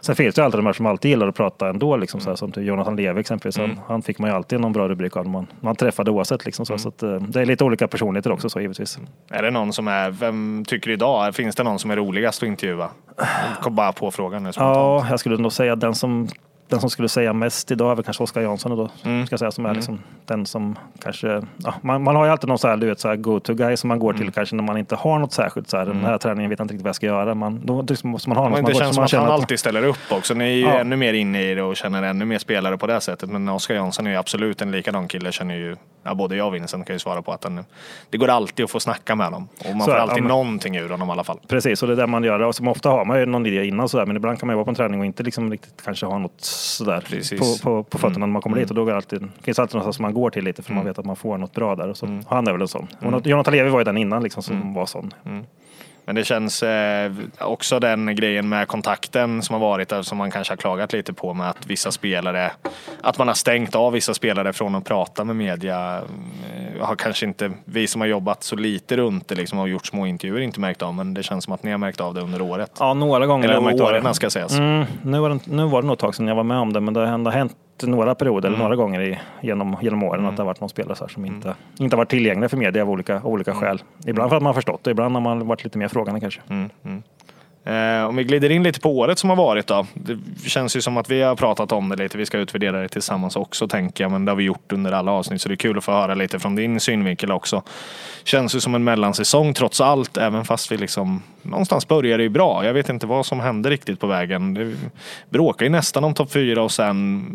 [0.00, 1.96] Sen finns det ju alltid de här som alltid gillar att prata ändå.
[1.96, 3.58] Liksom, så här, som Jonathan Levi exempelvis.
[3.58, 6.44] Han, han fick man ju alltid någon bra rubrik av när man, man träffade oavsett.
[6.44, 8.98] Liksom, så, så att, det är lite olika personligheter också så givetvis.
[9.30, 12.42] Är det någon som är, vem tycker du idag, finns det någon som är roligast
[12.42, 12.90] att intervjua?
[13.16, 14.50] Jag kom bara på frågan nu.
[14.56, 16.28] Ja, jag skulle nog säga den som
[16.72, 19.26] den som skulle säga mest idag är väl kanske Oskar Jansson då, Mm.
[19.26, 22.58] ska säga, som är liksom den som kanske, ja, man, man har ju alltid någon
[22.58, 24.22] så här, du vet, så här go-to-guy som man går Mm.
[24.22, 26.64] till kanske när man inte har något särskilt, så här, den här träningen vet jag
[26.64, 28.72] inte riktigt vad jag ska göra, man, då liksom måste man ha någon Men det
[28.72, 30.34] man, känns som att han alltid ställer upp också.
[30.34, 30.78] Ni är ju Ja.
[30.78, 33.30] ännu mer inne i det och känner ännu mer spelare på det sättet.
[33.30, 35.32] Men Oskar Jansson är ju absolut en likadan kille.
[35.32, 37.64] Känner ju, ja, både jag och Vincent kan ju svara på att han,
[38.10, 39.48] det går alltid att få snacka med honom.
[39.68, 41.38] Och man Så får alltid ja, men- någonting ur honom i alla fall.
[41.48, 42.40] Precis, och det är det man gör.
[42.42, 44.56] Och som ofta har man ju någon idé innan sådär, men ibland kan man ju
[44.56, 47.40] vara på en träning och inte liksom riktigt kanske ha något sådär Precis.
[47.62, 48.64] på, på, på fötterna när man kommer Mm.
[48.64, 48.70] dit.
[48.70, 50.84] Och då går det alltid, finns alltid någonstans som man går till lite för man
[50.84, 51.88] vet att man får något bra där.
[51.88, 52.24] Och så, Mm.
[52.28, 52.86] Han är väl en sån.
[53.00, 55.10] Och Jonathan Levi var ju den innan liksom, som var sån.
[56.12, 60.30] Men det känns eh, också den grejen med kontakten som har varit där som man
[60.30, 62.50] kanske har klagat lite på med att vissa spelare,
[63.00, 65.96] att man har stängt av vissa spelare från att prata med media.
[65.96, 69.86] Eh, har kanske inte, vi som har jobbat så lite runt det liksom och gjort
[69.86, 72.20] små intervjuer inte märkt av men det känns som att ni har märkt av det
[72.20, 72.76] under året.
[72.78, 74.14] Ja, några gånger jag märkt Eller av det.
[74.14, 74.58] ska sägas.
[74.58, 76.72] Mm, nu, var det, nu var det nog ett tag sedan jag var med om
[76.72, 78.54] det, men det har ändå hänt några perioder, Mm.
[78.60, 81.24] eller några gånger i, genom, genom åren att det har varit någon spelare så som
[81.24, 83.60] inte, inte har varit tillgängliga för media av olika, olika Mm.
[83.60, 83.82] skäl.
[84.06, 86.40] Ibland för att man har förstått det, ibland har man varit lite mer frågande kanske.
[87.64, 89.86] Eh, om vi glider in lite på året som har varit då.
[89.94, 92.18] Det känns ju som att vi har pratat om det lite.
[92.18, 94.10] Vi ska utvärdera det tillsammans också tänker jag.
[94.10, 95.42] Men det har vi gjort under alla avsnitt.
[95.42, 97.62] Så det är kul att få höra lite från din synvinkel också.
[98.24, 100.16] Känns ju som en mellansäsong trots allt.
[100.16, 102.64] Även fast vi liksom någonstans började ju bra.
[102.64, 104.54] Jag vet inte vad som hände riktigt på vägen.
[104.54, 104.76] Det
[105.30, 107.26] bråkar ju nästan om topp fyra och sen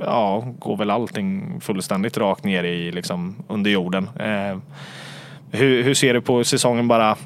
[0.00, 4.10] ja, går väl allting fullständigt rakt ner i liksom under jorden.
[4.20, 4.58] Eh,
[5.50, 7.16] hur, hur ser du på säsongen bara?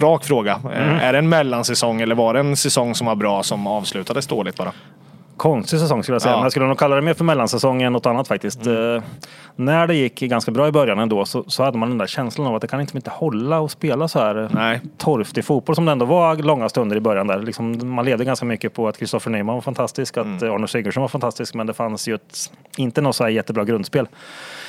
[0.00, 0.60] Rak fråga.
[0.74, 4.26] Eh, Är det en mellansäsong eller var det en säsong som var bra som avslutades
[4.26, 4.72] dåligt bara?
[5.38, 6.36] Konstig säsong skulle jag säga, Ja.
[6.36, 8.66] men jag skulle nog kalla det mer för mellansäsong än något annat faktiskt.
[8.66, 9.02] Eh,
[9.56, 12.46] när det gick ganska bra i början ändå så, så hade man den där känslan
[12.46, 14.80] av att det kan inte, inte hålla och spela så här eh, Nej.
[14.98, 17.38] torftig fotboll som det ändå var långa stunder i början där.
[17.38, 21.00] Liksom, man levde ganska mycket på att Kristoffer Nyman var fantastisk, att eh, Arne Sigurdsson
[21.00, 24.08] var fantastisk, men det fanns ju ett, inte något så här jättebra grundspel.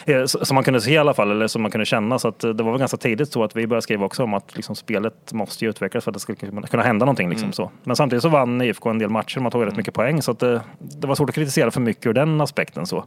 [0.06, 2.20] Eh, Som man kunde se i alla fall, eller som man kunde känna.
[2.20, 4.34] Så att eh, det var väl ganska tidigt så att vi började skriva också om
[4.34, 7.30] att liksom, spelet måste ju utvecklas för att det skulle kunna hända någonting.
[7.30, 7.72] Liksom, så.
[7.84, 10.22] Men samtidigt så vann IFK en del matcher, man tog rätt mycket poäng.
[10.22, 12.86] Så att det, det var svårt att kritisera för mycket ur den aspekten.
[12.86, 13.06] Så.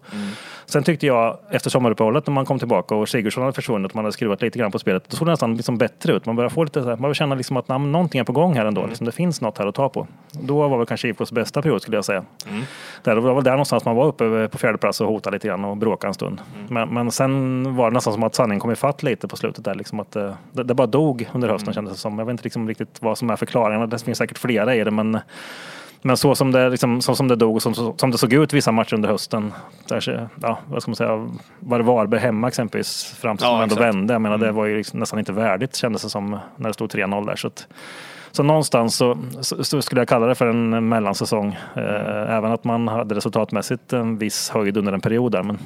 [0.67, 4.05] Sen tyckte jag, efter sommaruppehållet, när man kom tillbaka och Sigurdsson hade försvunnit och man
[4.05, 6.27] hade skruvat lite grann på spelet, då såg det nästan liksom bättre ut.
[6.27, 8.33] Man började få lite så här, man började känna liksom att men någonting är på
[8.33, 8.87] gång här ändå.
[8.87, 10.07] Liksom, det finns något här att ta på.
[10.33, 12.25] Då var väl kanske IFKs bästa period skulle jag säga.
[13.03, 15.49] Där, det var väl där någonstans man var uppe på fjärde plats och hotade lite
[15.49, 16.41] grann och bråkade en stund.
[16.69, 19.75] Men, men sen var det nästan som att sanningen kom ifatt lite på slutet där.
[19.75, 22.19] Liksom att, eh, det, det bara dog under hösten kändes det som.
[22.19, 23.87] Jag vet inte liksom riktigt vad som är förklaringarna.
[23.87, 25.19] Det finns säkert flera i det men
[26.03, 28.53] men så som det, liksom, så som det dog och som, som det såg ut
[28.53, 29.53] vissa matcher under hösten.
[29.89, 31.29] Där, ja, vad ska man säga,
[31.61, 33.95] var det Varberg hemma exempelvis fram till Ja, man ändå exakt.
[33.95, 34.15] vände.
[34.15, 36.91] Jag menar, det var ju liksom nästan inte värdigt kändes det som när det stod
[36.91, 37.37] 3-0 där.
[37.37, 37.67] Så, att,
[38.31, 41.59] så någonstans så, så, skulle jag kalla det för en mellansäsong.
[41.77, 45.43] Eh, även att man hade resultatmässigt en viss höjd under en period där.
[45.43, 45.59] Men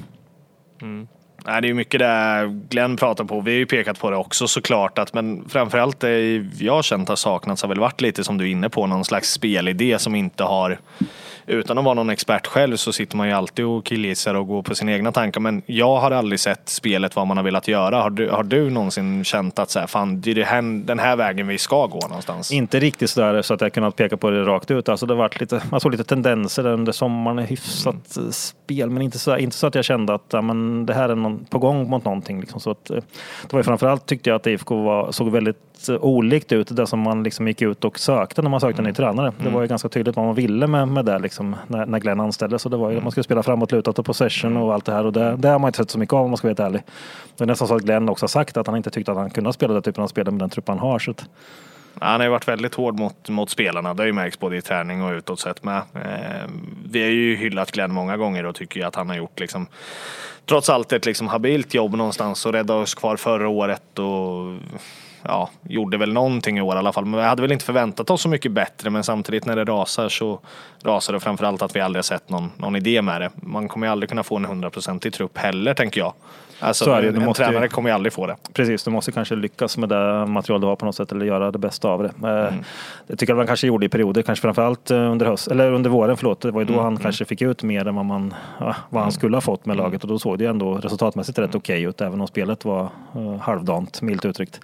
[1.47, 3.41] Nej, det är mycket det Glenn pratar på.
[3.41, 4.97] Vi har ju pekat på det också såklart.
[4.97, 8.45] Att, men framförallt det jag har känt har saknats har väl varit lite som du
[8.47, 8.87] är inne på.
[8.87, 10.79] Någon slags spelidé som inte har
[11.47, 14.61] utan att vara någon expert själv så sitter man ju alltid och killgissar och går
[14.61, 15.41] på sina egna tankar.
[15.41, 18.01] Men jag har aldrig sett spelet vad man har velat göra.
[18.01, 20.99] Har du, har du någonsin känt att så här, fan, det är det här, den
[20.99, 22.51] här vägen vi ska gå någonstans?
[22.51, 24.89] Inte riktigt sådär så att jag kunnat peka på det rakt ut.
[24.89, 29.01] Alltså det varit lite, man såg lite tendenser där under sommaren, hyfsat eh, spel, men
[29.01, 31.59] inte så, inte så att jag kände att ja, men det här är någon, på
[31.59, 32.39] gång mot någonting.
[32.39, 32.59] Liksom.
[32.59, 32.95] Så att, eh,
[33.41, 36.87] det var ju framförallt tyckte jag att IFK var, såg väldigt eh, olikt ut, det
[36.87, 39.33] som man liksom gick ut och sökte när man sökte en ny tränare.
[39.43, 42.19] Det var ju ganska tydligt vad man ville med, med det liksom, när, när Glenn
[42.19, 42.61] anställdes.
[42.61, 44.91] Så det var ju att man skulle spela framåt, lutat och possession och allt det
[44.91, 45.05] här.
[45.05, 46.59] Och det, det har man inte sett så mycket av om man ska vara helt
[46.59, 46.81] ärlig.
[47.37, 49.29] Det är nästan så att Glenn också har sagt att han inte tyckte att han
[49.29, 50.99] kunde spela den typen av spel med den trupp han har.
[50.99, 51.25] Så att,
[51.99, 53.93] Han har ju varit väldigt hård mot, mot spelarna.
[53.93, 55.77] Det har ju märkts både i träning och utåt sett med.
[55.77, 56.49] Eh,
[56.91, 59.67] vi har ju hyllat Glenn många gånger och tycker ju att han har gjort liksom
[60.45, 64.55] trots allt ett liksom habilt jobb någonstans och rädda oss kvar förra året och
[65.27, 67.05] ja, gjorde väl någonting i år i alla fall.
[67.05, 68.89] Men vi hade väl inte förväntat oss så mycket bättre.
[68.89, 70.39] Men samtidigt när det rasar så
[70.83, 73.31] rasar det framförallt att vi aldrig har sett någon, någon idé med det.
[73.35, 76.13] Man kommer ju aldrig kunna få en hundraprocentig trupp heller tänker jag.
[76.59, 77.11] Alltså, Så är det.
[77.11, 78.35] Du en måste ju- tränare kommer ju aldrig få det.
[78.53, 81.51] Precis, du måste kanske lyckas med det material du har på något sätt eller göra
[81.51, 82.27] det bästa av det.
[82.29, 82.53] Eh,
[83.07, 85.89] Det tycker jag man kanske gjorde i perioder, kanske framförallt eh, under, höst, eller under
[85.89, 86.17] våren.
[86.17, 86.41] Förlåt.
[86.41, 88.33] Det var ju då han kanske fick ut mer än vad, man,
[88.89, 91.55] vad han skulle ha fått med laget och då såg det ju ändå resultatmässigt rätt
[91.55, 94.59] okej ut även om spelet var uh, halvdant, milt uttryckt.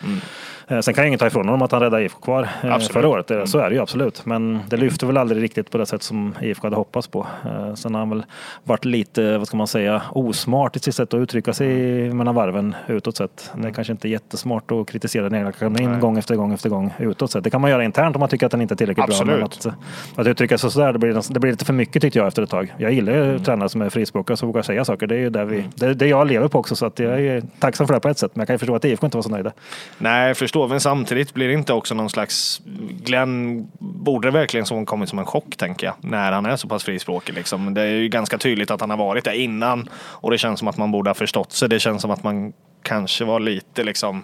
[0.67, 2.91] Eh, sen kan jag inget ta ifrån honom att han räddade IFK kvar eh, Absolut.
[2.93, 3.31] förra året.
[3.31, 4.25] Eh, Så är det ju absolut.
[4.25, 7.27] Men det lyfte väl aldrig riktigt på det sätt som IFK hade hoppats på.
[7.75, 8.25] Sen har han väl
[8.63, 11.69] varit lite, vad ska man säga, osmart i sitt sätt att uttrycka sig
[12.13, 13.51] mellan varven utåt sett.
[13.55, 16.93] Det är kanske inte jättesmart att kritisera den egna akademin gång efter gång efter gång
[16.99, 17.43] utåt sett.
[17.43, 19.25] Det kan man göra internt om man tycker att den inte är tillräckligt bra.
[19.25, 19.75] Men Absolut.
[20.15, 22.41] att, att uttrycka sig sådär, det blir, det blir lite för mycket tyckte jag efter
[22.43, 22.73] ett tag.
[22.77, 25.07] Jag gillar ju tränare som är frispråkiga som vågar säga saker.
[25.07, 27.43] Det är ju där vi, det, det jag lever på också så att jag är
[27.59, 28.31] tacksam för det på ett sätt.
[28.35, 29.51] Men jag kan ju förstå att IFK inte var så nöjda.
[29.97, 30.67] Nej, jag förstår.
[30.67, 32.61] Men samtidigt blir det inte också någon slags...
[33.03, 35.95] Glenn borde det verkligen som kommit som en chock, tänker jag.
[36.01, 37.35] När han är så pass frispråkig.
[37.35, 37.73] Liksom.
[37.73, 39.89] Det är ju ganska tydligt att han har varit där innan.
[39.93, 41.69] Och det känns som att man borde ha förstått sig.
[41.69, 44.23] Det känns som att man kanske var lite liksom...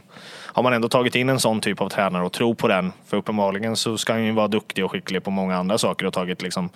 [0.59, 3.17] Har man ändå tagit in en sån typ av tränare och tror på den, för
[3.17, 6.41] uppenbarligen så ska han ju vara duktig och skicklig på många andra saker och tagit
[6.41, 6.69] liksom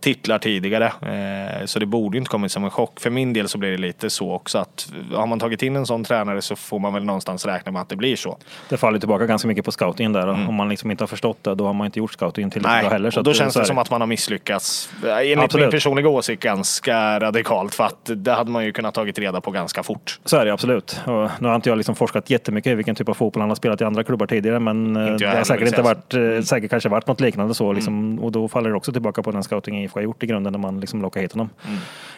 [0.00, 0.86] titlar tidigare.
[0.86, 3.00] Eh, så det borde inte kommit som en chock.
[3.00, 5.86] För min del så blir det lite så också att har man tagit in en
[5.86, 8.38] sån tränare så får man väl någonstans räkna med att det blir så.
[8.68, 10.28] Det faller tillbaka ganska mycket på scoutingen där.
[10.28, 12.90] Om man liksom inte har förstått det, då har man inte gjort scoutingen tillräckligt bra
[12.90, 13.10] heller.
[13.10, 14.90] Så och då känns det som att man har misslyckats.
[15.04, 15.64] eh, Enligt Absolut.
[15.64, 17.74] min personliga åsikt ganska radikalt.
[17.74, 20.20] För att det hade man ju kunnat tagit reda på ganska fort.
[20.24, 21.00] Så är det absolut.
[21.06, 23.56] Och nu har inte jag liksom forskat jättemycket i vilken typ av fotboll han har
[23.56, 24.60] spelat i andra klubbar tidigare.
[24.60, 27.72] Men eh, Inte det har säkert, inte varit, eh, säkert kanske varit något liknande så.
[27.72, 30.52] Liksom, Och då faller det också tillbaka på den scouting IFK har gjort i grunden
[30.52, 31.50] när man liksom lockar hit honom.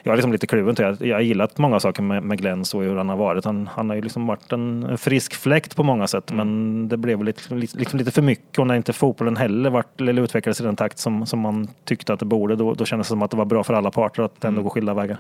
[0.02, 1.06] Jag är liksom lite kluven till det.
[1.06, 3.44] Jag har gillat många saker med, med Glenn så hur han har varit.
[3.44, 6.32] Han, han har ju liksom varit en, frisk fläkt på många sätt.
[6.32, 8.58] Men det blev lite, liksom lite för mycket.
[8.58, 12.12] Och när inte fotbollen heller varit, eller utvecklades i den takt som, som man tyckte
[12.12, 12.56] att det borde.
[12.56, 14.70] Då, då kändes det som att det var bra för alla parter att ändå gå
[14.70, 15.18] skilda vägar.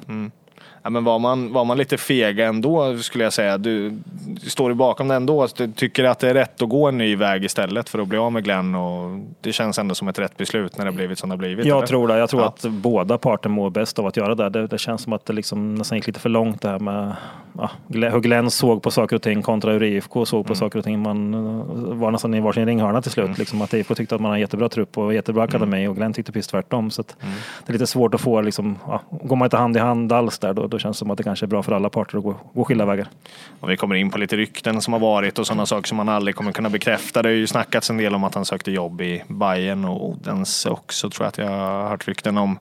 [0.84, 3.58] Ja, men var, man, var man lite fega ändå skulle jag säga.
[3.58, 3.98] Du,
[4.42, 5.46] står du bakom det ändå.
[5.56, 8.18] Du tycker att det är rätt att gå en ny väg istället för att bli
[8.18, 8.74] av med Glenn.
[8.74, 11.66] Och det känns ändå som ett rätt beslut när det blivit som det blivit.
[11.66, 11.86] Jag eller?
[11.86, 12.18] tror det.
[12.18, 12.48] Jag tror Ja.
[12.48, 14.48] att båda parter mår bäst av att göra det.
[14.48, 17.16] Det, det känns som att det liksom nästan gick lite för långt det här med
[17.58, 20.84] ja, hur Glenn såg på saker och ting kontra hur IFK såg på saker och
[20.84, 21.02] ting.
[21.02, 23.38] Man eh, var nästan i varsin ringhörna till slut.
[23.38, 26.12] Liksom att IFK tyckte att man har en jättebra trupp och jättebra akademi och Glenn
[26.12, 26.90] tyckte precis tvärtom.
[26.90, 27.16] Så att
[27.66, 30.38] Det är lite svårt att få, liksom, ja, går man inte hand i hand alls
[30.38, 32.24] där då, då känns det som att det kanske är bra för alla parter att
[32.24, 33.08] gå, gå skilda vägar.
[33.60, 36.08] Om vi kommer in på lite rykten som har varit och sådana saker som man
[36.08, 37.22] aldrig kommer kunna bekräfta.
[37.22, 40.70] Det har ju snackats en del om att han sökte jobb i Bayern och Odense
[40.70, 42.58] också tror jag att jag har hört rykten om.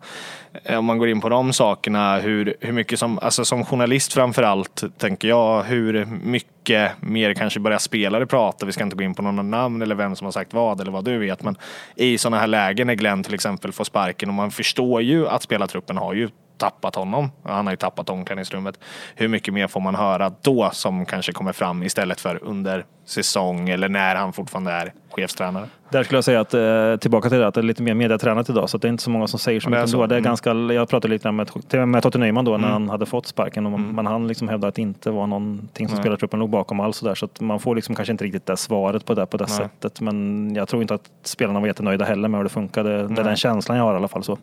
[0.64, 4.14] Eh, om man går in på de sakerna, hur, hur mycket som, alltså som journalist
[4.14, 8.66] framför allt, tänker jag, hur mycket mer kanske börjar spelare prata.
[8.66, 10.92] Vi ska inte gå in på några namn eller vem som har sagt vad eller
[10.92, 11.44] vad du vet.
[11.44, 11.56] Men
[11.96, 15.44] i sådana här lägen när Glenn till exempel får sparken och man förstår ju att
[15.44, 16.30] spelartruppen har ju
[16.62, 17.32] tappat honom.
[17.44, 18.80] Han har ju tappat omklädningsrummet.
[19.16, 23.70] Hur mycket mer får man höra då som kanske kommer fram istället för under säsong
[23.70, 25.70] eller när han fortfarande är chefstränare?
[25.92, 28.50] Där skulle jag säga att, eh, tillbaka till det, att det är lite mer mediatränat
[28.50, 28.70] idag.
[28.70, 29.98] Så det är inte så många som säger så mycket så.
[29.98, 30.08] ändå.
[30.08, 30.30] Det är Mm.
[30.30, 31.50] ganska, jag pratade lite med,
[31.88, 33.66] med Totte Nyman då när han hade fått sparken.
[33.66, 36.04] Och man, Men han liksom hävdade att det inte var någonting som Nej.
[36.04, 36.98] spelartruppen låg bakom alls.
[36.98, 39.46] Så, där, så man får liksom kanske inte riktigt det svaret på det på det
[39.48, 39.58] Nej.
[39.58, 40.02] sättet.
[40.02, 43.08] Men jag tror inte att spelarna var jättenöjda heller med hur det funkade.
[43.08, 44.24] Det är den känslan jag har i alla fall.
[44.24, 44.38] så.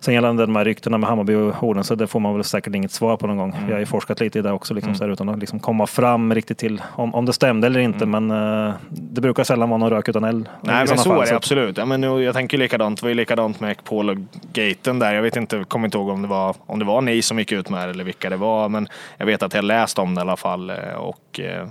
[0.00, 2.92] Sen gällande de här ryktena med Hammarby och Odense, det får man väl säkert inget
[2.92, 3.54] svar på någon gång.
[3.66, 5.86] Jag har ju forskat lite i det också liksom, så här, utan att liksom komma
[5.86, 8.06] fram riktigt till om, om det stämde eller inte.
[8.06, 10.48] Men eh, det brukar sällan vara någon rök utan eld.
[10.62, 11.76] Nej men så är det absolut.
[11.76, 12.98] Ja, men nu, jag tänker likadant.
[13.00, 14.16] Det var ju likadant med Ekpol och
[14.52, 15.14] gaten där.
[15.14, 17.52] Jag vet inte, kommer inte ihåg om det, var, om det var ni som gick
[17.52, 18.68] ut med det eller vilka det var.
[18.68, 20.70] Men jag vet att jag läst om det i alla fall.
[20.70, 21.66] eh, Och eh,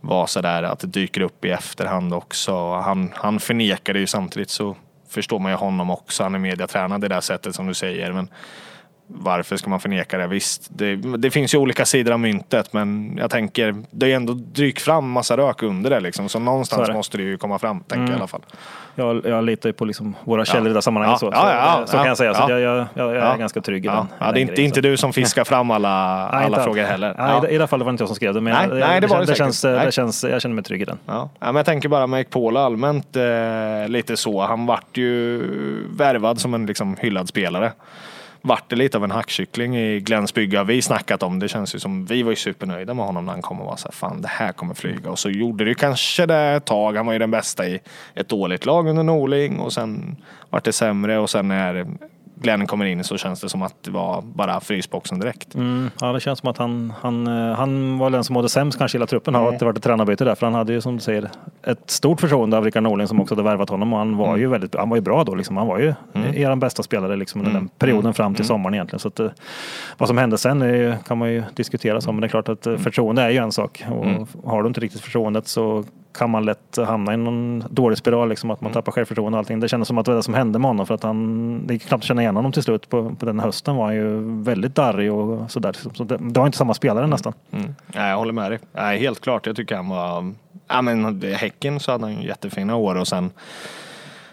[0.00, 2.72] var sådär att det dyker upp i efterhand också.
[2.72, 4.76] Han, han förnekade ju samtidigt så
[5.08, 6.22] förstår man ju honom också.
[6.22, 8.12] Han är mediatränad i det där sättet som du säger.
[8.12, 8.28] Men
[9.12, 10.26] varför ska man förneka det?
[10.26, 14.32] Visst, det, det finns ju olika sidor av myntet men jag tänker det är ändå
[14.32, 16.24] dykt fram massa rök under det liksom.
[16.28, 16.92] Så Så någonstans det.
[16.94, 18.40] måste det ju komma fram, tänker jag i alla fall.
[18.94, 21.22] Jag, jag litar ju på liksom våra källor i det sammanhanget.
[21.22, 22.34] Ja, så, ja, ja, så, så ja, kan jag säga.
[22.34, 22.50] Så ja.
[22.50, 23.36] jag, jag, jag, är Ja.
[23.36, 24.06] ganska trygg i Ja, den.
[24.18, 24.80] ja, det är inte, grejen, inte så.
[24.80, 27.14] du som fiskar fram alla, Nej, alla frågor heller.
[27.18, 27.48] Nej, Ja.
[27.48, 28.40] i, det här fallet var det inte jag som skrev det.
[28.40, 30.84] Men Nej, jag, nej, det det det, känns, det känns, jag känner mig trygg i
[30.84, 30.98] den.
[31.06, 31.30] Ja.
[31.40, 34.40] Ja, men jag tänker bara med Ekpol allmänt eh, lite så.
[34.42, 35.42] Han vart ju
[35.96, 37.72] värvad som en liksom, hyllad spelare.
[38.42, 41.38] Vart det lite av en hackkyckling i Glens bygge har vi snackat om.
[41.38, 43.76] Det känns ju som vi var ju supernöjda med honom när han kom och var
[43.76, 45.10] så här, fan det här kommer flyga.
[45.10, 46.96] Och så gjorde det ju kanske det ett tag.
[46.96, 47.80] Han var ju den bästa i
[48.14, 50.16] ett dåligt lag under Norling och sen
[50.50, 51.86] vart det sämre och sen när
[52.42, 55.54] Glenn kommer in så känns det som att det var bara frysboxen direkt.
[55.54, 58.78] Mm, ja, det känns som att han, han, eh, han var den som mådde sämst
[58.78, 60.34] kanske i hela truppen av att det var ett tränarbyte där.
[60.34, 61.30] För han hade ju som du säger
[61.62, 64.46] ett stort förtroende av Rickard Norling som också hade värvat honom och han var ju
[64.46, 65.34] väldigt han var ju bra då.
[65.34, 65.56] Liksom.
[65.56, 66.34] Han var ju mm.
[66.34, 69.00] er bästa spelare liksom, under den perioden fram till sommaren egentligen.
[69.00, 69.20] Så att,
[69.98, 72.62] vad som hände sen är, kan man ju diskutera så, men det är klart att
[72.62, 73.84] förtroende är ju en sak.
[73.90, 78.28] Och har du inte riktigt förtroendet så kan man lätt hamna i någon dålig spiral,
[78.28, 79.60] liksom, att man tappar självförtroende och allting.
[79.60, 81.74] Det kändes som att det var det som hände med honom för att han, det
[81.74, 82.88] gick knappt att känna igen honom till slut.
[82.88, 85.76] På, på den hösten var han ju väldigt darrig och sådär.
[85.94, 87.32] Så det, det var inte samma spelare nästan.
[87.50, 87.74] Mm.
[87.86, 88.58] Nej, jag håller med dig.
[88.72, 90.32] Nej, helt klart, jag tycker han var,
[90.68, 93.30] ja men Häcken så hade han jättefina år och sen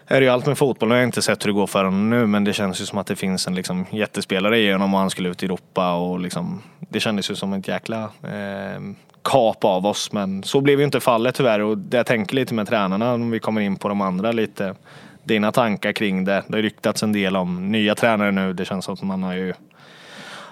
[0.08, 0.90] är det ju allt med fotboll.
[0.90, 2.86] Nu har jag inte sett hur det går för honom nu men det känns ju
[2.86, 5.94] som att det finns en liksom jättespelare i honom och han skulle ut i Europa
[5.94, 8.82] och liksom, det kändes ju som ett jäkla eh,
[9.28, 10.12] kap av oss.
[10.12, 13.32] Men så blev ju inte fallet tyvärr och det jag tänker lite med tränarna om
[13.32, 14.76] vi kommer in på de andra lite.
[15.24, 16.44] Dina tankar kring det.
[16.48, 18.54] Det har ryktats en del om nya tränare nu.
[18.54, 19.54] Det känns som att man har ju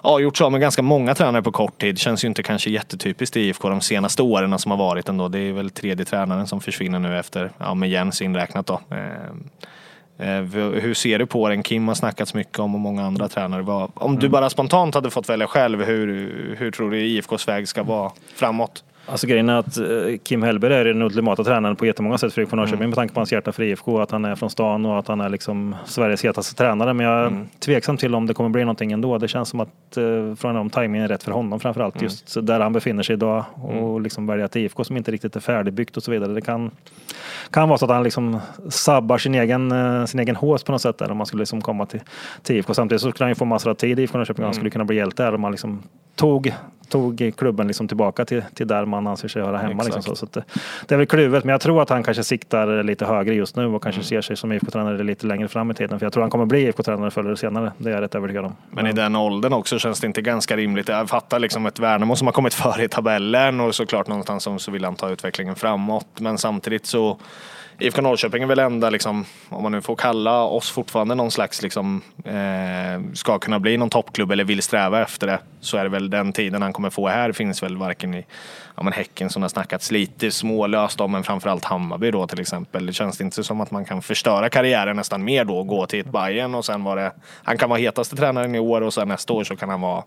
[0.03, 1.99] ja, gjort så med ganska många tränare på kort tid.
[1.99, 5.27] Känns ju inte kanske jättetypiskt i IFK de senaste åren som har varit ändå.
[5.27, 8.73] Det är väl tredje tränaren som försvinner nu efter, ja med Jens inräknat då.
[8.73, 9.33] Eh,
[10.17, 11.63] hur ser du på den?
[11.63, 13.89] Kim har snackats mycket om och många andra tränare.
[13.93, 14.31] Om du mm.
[14.31, 18.83] bara spontant hade fått välja själv, hur, hur tror du IFKs väg ska vara framåt?
[19.07, 19.85] Alltså grejen är att eh,
[20.23, 22.89] Kim Hellberg är den ultimata tränaren på jättemånga sätt för IFK Norrköping mm.
[22.89, 25.21] med tanke på hans hjärta för IFK, att han är från stan och att han
[25.21, 26.93] är liksom Sveriges hetaste tränare.
[26.93, 27.47] Men jag är mm.
[27.59, 29.17] tveksam till om det kommer bli någonting ändå.
[29.17, 31.95] Det känns som att eh, frågan om tajmingen är rätt för honom framförallt.
[31.95, 32.03] Mm.
[32.03, 34.03] Just där han befinner sig idag och mm.
[34.03, 36.33] liksom välja ett IFK som inte riktigt är färdigbyggt och så vidare.
[36.33, 36.71] Det kan,
[37.49, 38.39] kan vara så att han liksom
[38.69, 41.61] sabbar sin egen, eh, sin egen hås på något sätt där om man skulle liksom
[41.61, 42.01] komma till,
[42.43, 42.73] till IFK.
[42.73, 44.43] Samtidigt så skulle han ju få massor av tid i IFK Norrköping.
[44.43, 44.53] Han mm.
[44.53, 45.83] skulle kunna bli hjälte där om man liksom
[46.15, 46.53] tog
[46.89, 49.83] tog klubben liksom tillbaka till, till där man anser sig höra hemma.
[49.83, 50.15] Liksom så.
[50.15, 50.43] så det,
[50.87, 53.65] det, är väl kluvet, men jag tror att han kanske siktar lite högre just nu
[53.65, 54.05] och kanske mm.
[54.05, 55.99] ser sig som IFK-tränare lite längre fram i tiden.
[55.99, 57.71] För jag tror han kommer bli IFK-tränare förr eller senare.
[57.77, 58.55] Det är jag rätt övertygad om.
[58.71, 60.87] Men i den åldern också känns det inte ganska rimligt.
[60.87, 64.71] Jag fattar liksom ett Värnamo som har kommit före i tabellen och såklart någonstans så
[64.71, 66.07] vill han ta utvecklingen framåt.
[66.19, 67.17] Men samtidigt så
[67.79, 71.61] IFK Norrköping är väl enda, liksom, om man nu får kalla oss fortfarande någon slags,
[71.61, 75.89] liksom, eh, ska kunna bli någon toppklubb eller vill sträva efter det, så är det
[75.89, 78.25] väl den tiden han kommer få här finns väl varken i
[78.75, 82.85] ja, men Häcken som har snackats lite smålöst om, men framförallt Hammarby då till exempel.
[82.85, 86.11] Det känns inte som att man kan förstöra karriären nästan mer då, gå till ett
[86.11, 87.11] Bayern och sen var det,
[87.43, 90.03] han kan vara hetaste tränaren i år och sen nästa år så kan han vara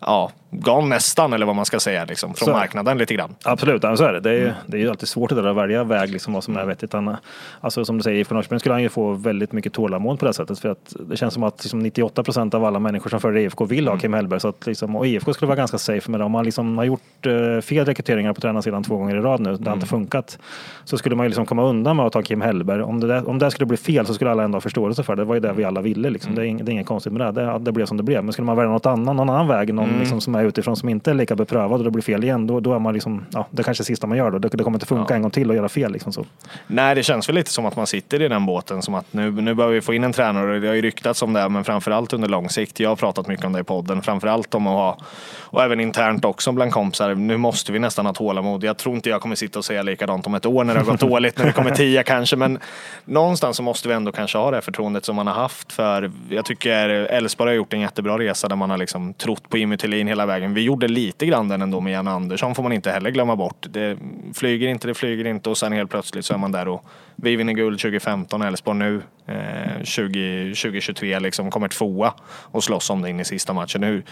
[0.00, 3.34] ja, gone nästan eller vad man ska säga liksom, från så, marknaden lite grann.
[3.44, 4.20] Absolut, så är det.
[4.20, 4.54] Det är, mm.
[4.66, 6.92] det är ju alltid svårt att välja väg liksom, vad som är vettigt.
[6.92, 7.16] Han,
[7.60, 10.32] alltså, som du säger, IFK Norrköping skulle han ju få väldigt mycket tålamod på det
[10.32, 10.58] sättet.
[10.58, 13.64] För att det känns som att liksom, 98 procent av alla människor som följer IFK
[13.64, 14.00] vill ha mm.
[14.00, 14.40] Kim Hellberg.
[14.40, 16.24] Så att, liksom, och IFK skulle vara ganska safe med det.
[16.24, 19.44] Om man liksom, har gjort uh, fel rekryteringar på tränarsidan två gånger i rad nu,
[19.44, 19.86] det har inte mm.
[19.86, 20.38] funkat.
[20.84, 22.82] Så skulle man ju liksom komma undan med att ta Kim Hellberg.
[22.82, 25.16] Om det, där, om det skulle bli fel så skulle alla ändå ha förståelse för
[25.16, 25.22] det.
[25.22, 26.10] Det var ju det vi alla ville.
[26.10, 26.32] Liksom.
[26.32, 26.44] Mm.
[26.44, 27.42] Det, är, det är inget konstigt med det.
[27.42, 27.58] det.
[27.58, 28.24] Det blev som det blev.
[28.24, 30.00] Men skulle man välja något annat, någon annan väg, någon mm.
[30.00, 32.60] liksom, som är utifrån som inte är lika beprövad och det blir fel igen, då,
[32.60, 34.38] då är man liksom, ja, det är kanske det sista man gör då.
[34.38, 35.16] Det, det kommer inte funka ja.
[35.16, 35.92] en gång till att göra fel.
[35.92, 36.26] Liksom så.
[36.66, 39.30] Nej, det känns väl lite som att man sitter i den båten, som att nu,
[39.30, 40.58] nu behöver vi få in en tränare.
[40.58, 42.80] Det har ju ryktats om det, men framförallt under lång sikt.
[42.80, 44.98] Jag har pratat mycket om det i podden, framförallt om att ha,
[45.40, 48.64] och även internt också bland kompisar, nu måste vi nästan ha tålamod.
[48.64, 50.86] Jag tror inte jag kommer sitta och säga likadant om ett år när det har
[50.86, 52.58] gått dåligt, när det kommer tio kanske, men
[53.04, 56.44] någonstans så måste vi ändå kanske ha det förtroendet som man har haft för, jag
[56.44, 60.06] tycker Elfsborg har gjort en jättebra resa där man har liksom trott på Jimmy Thelin
[60.06, 60.54] hela vägen.
[60.54, 63.66] Vi gjorde lite grann den ändå med Jan Andersson får man inte heller glömma bort.
[63.70, 63.98] Det
[64.34, 66.84] flyger inte, det flyger inte och sen helt plötsligt så är man där och
[67.16, 73.02] vi vinner guld 2015, Elfsborg nu eh, 20, 2023 liksom kommer tvåa och slåss om
[73.02, 73.82] det in i sista matchen.
[73.82, 74.04] Hur,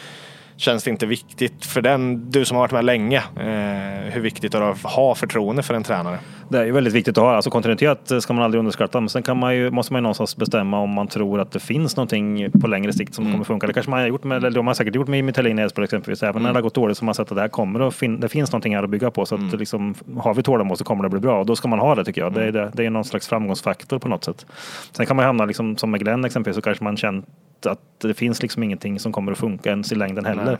[0.57, 4.55] Känns det inte viktigt för den, du som har varit med länge, eh, hur viktigt
[4.55, 6.19] är det att ha förtroende för en tränare?
[6.49, 7.35] Det är väldigt viktigt att ha.
[7.35, 9.01] Alltså kontinuitet ska man aldrig underskatta.
[9.01, 11.61] Men sen kan man ju, måste man ju någonstans bestämma om man tror att det
[11.61, 13.35] finns någonting på längre sikt som mm.
[13.35, 13.67] kommer funka.
[13.67, 15.85] Det kanske man har gjort med, eller de har säkert gjort med Mitellin i Elfsborg
[15.85, 16.23] exempelvis.
[16.23, 16.43] Även mm.
[16.43, 18.21] när det har gått dåligt så har man sett att det här kommer att fin
[18.21, 19.27] det finns någonting här att bygga på.
[19.27, 19.59] Så att mm.
[19.59, 21.41] liksom, har vi tålamod så kommer det bli bra.
[21.41, 22.33] Och då ska man ha det tycker jag.
[22.33, 22.55] Det är, mm.
[22.55, 24.47] det, det är någon slags framgångsfaktor på något sätt.
[24.93, 27.27] Sen kan man hamna liksom, som med Glenn exempelvis så kanske man känt
[27.67, 30.57] att det finns liksom ingenting som kommer att funka ens i längden heller Nej.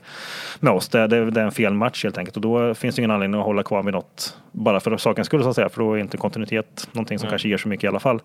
[0.61, 0.89] med oss.
[0.89, 3.41] Det, det, det, är en fel match helt enkelt och då finns det ingen anledning
[3.41, 5.99] att hålla kvar vid något bara för sakens skull så att säga, för då är
[5.99, 7.31] inte kontinuitet någonting som Nej.
[7.31, 8.21] kanske ger så mycket i alla fall.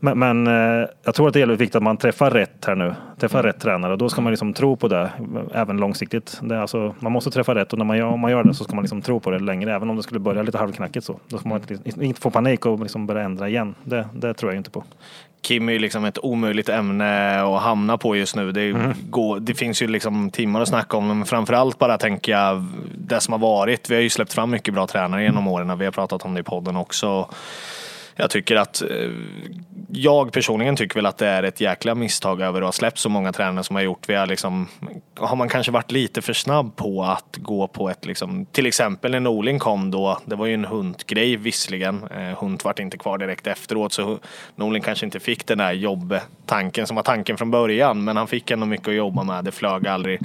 [0.00, 2.94] Men, men eh, jag tror att det är viktigt att man träffar rätt här nu,
[3.18, 3.52] träffar mm.
[3.52, 5.10] rätt tränare och då ska man liksom tro på det
[5.54, 6.40] även långsiktigt.
[6.42, 8.64] Det alltså, man måste träffa rätt och när man gör, om man gör det så
[8.64, 11.20] ska man liksom tro på det längre, även om det skulle börja lite halvknackigt så.
[11.28, 13.74] Då ska man inte, inte få panik och liksom börja ändra igen.
[13.84, 14.84] Det, det tror jag inte på.
[15.42, 18.52] Kim är ju liksom ett omöjligt ämne att hamna på just nu.
[18.52, 18.92] Det, mm.
[19.10, 23.32] går, det finns ju liksom timmar att snacka om, men framförallt bara tänka det som
[23.32, 23.90] har varit.
[23.90, 25.78] Vi har ju släppt fram mycket bra tränare genom åren.
[25.78, 27.28] Vi har pratat om det i podden också.
[28.16, 29.10] Jag tycker att eh,
[29.94, 33.08] jag personligen tycker väl att det är ett jäkla misstag över att ha släppt så
[33.08, 34.08] många tränare som har gjort.
[34.08, 34.68] Vi har, liksom,
[35.14, 39.10] har man kanske varit lite för snabb på att gå på ett, liksom, till exempel
[39.10, 42.04] när Norling kom då, det var ju en Hunt-grej visserligen.
[42.16, 44.18] Eh, Hunt vart inte kvar direkt efteråt så
[44.56, 48.50] Norling kanske inte fick den där jobbtanken som var tanken från början men han fick
[48.50, 49.44] ändå mycket att jobba med.
[49.44, 50.20] Det flög aldrig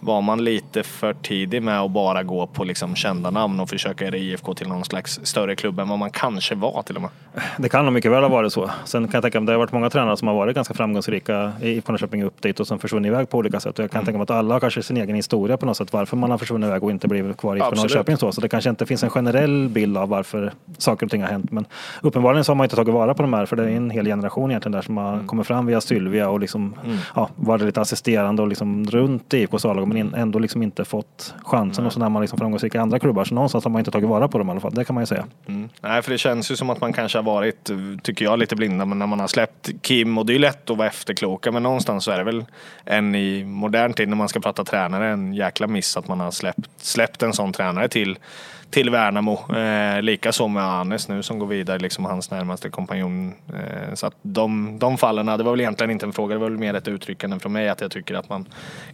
[0.00, 4.04] var man lite för tidig med att bara gå på liksom kända namn och försöka
[4.04, 7.10] göra IFK till någon slags större klubb än vad man kanske var till och med?
[7.58, 8.70] Det kan nog mycket väl ha varit så.
[8.84, 11.52] Sen kan jag tänka mig det har varit många tränare som har varit ganska framgångsrika
[11.62, 13.78] i IFK Norrköping upp dit och som försvunnit iväg på olika sätt.
[13.78, 14.06] Och jag kan mm.
[14.06, 16.38] tänka mig att alla har kanske sin egen historia på något sätt varför man har
[16.38, 18.16] försvunnit iväg och inte blivit kvar i IFK Norrköping.
[18.16, 18.32] Så.
[18.32, 21.52] så det kanske inte finns en generell bild av varför saker och ting har hänt.
[21.52, 21.66] Men
[22.00, 24.06] uppenbarligen så har man inte tagit vara på de här för det är en hel
[24.06, 25.26] generation egentligen där som har mm.
[25.26, 26.96] kommit fram via Sylvia och liksom, mm.
[27.14, 31.86] ja, varit lite assisterande och liksom runt IFK Salago men ändå liksom inte fått chansen
[31.86, 33.24] och så när man liksom framgångsrik i andra klubbar.
[33.24, 34.74] Så någonstans har man inte tagit vara på dem i alla fall.
[34.74, 35.26] Det kan man ju säga.
[35.46, 35.68] Mm.
[35.80, 37.70] Nej, för det känns ju som att man kanske har varit,
[38.02, 38.84] tycker jag, lite blinda.
[38.84, 41.52] Men när man har släppt Kim och det är ju lätt att vara efterkloka.
[41.52, 42.44] Men någonstans så är det väl
[42.84, 46.30] en i modern tid när man ska prata tränare en jäkla miss att man har
[46.30, 48.18] släppt, släppt en sån tränare till
[48.70, 49.56] till Värnamo.
[49.56, 53.34] Eh, Likaså med Anes nu som går vidare, liksom hans närmaste kompanjon.
[53.48, 56.50] Eh, så att de, de fallen, det var väl egentligen inte en fråga, det var
[56.50, 58.46] väl mer ett uttryckande från mig att jag tycker att man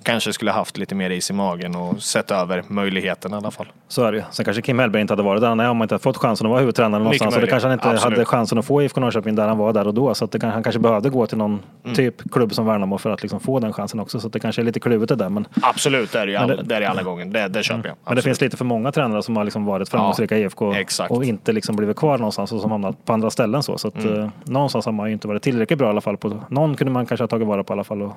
[0.02, 3.66] kanske skulle haft lite mer is i magen och sett över möjligheterna i alla fall.
[3.88, 5.54] Så är det Sen kanske Kim Hellberg inte hade varit där.
[5.54, 7.34] Nej, om man inte fått chansen att vara huvudtränare någonstans.
[7.34, 8.18] Så det kanske han inte Absolut.
[8.18, 10.14] hade chansen att få IFK Norrköping där han var där och då.
[10.14, 11.96] Så att det, han kanske behövde gå till någon mm.
[11.96, 14.20] typ klubb som Värnamo för att liksom få den chansen också.
[14.20, 15.28] Så det kanske är lite kluvet det där.
[15.28, 15.46] Men...
[15.62, 17.24] Absolut, det är det ju alla, det, är det alla gånger.
[17.24, 17.86] Det, det köper mm.
[17.86, 17.92] jag.
[17.92, 18.06] Absolut.
[18.08, 20.46] Men det finns lite för många tränare som har liksom varit framgångsrika ja.
[20.46, 21.10] IFK Exakt.
[21.10, 23.62] och inte liksom blivit kvar någonstans och som hamnat på andra ställen.
[23.62, 24.20] Så, så att, mm.
[24.20, 26.16] eh, någonstans har man ju inte varit tillräckligt bra i alla fall.
[26.16, 28.14] På, någon kunde man kanske ha tagit vara på i alla fall och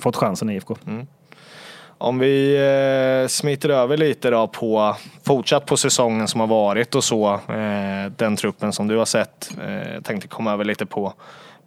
[0.00, 0.76] fått chansen i IFK.
[0.86, 1.06] Mm.
[1.98, 2.56] Om vi
[3.22, 7.32] eh, smiter över lite då på fortsatt på säsongen som har varit och så.
[7.32, 9.50] Eh, den truppen som du har sett.
[9.66, 11.12] Eh, tänkte komma över lite på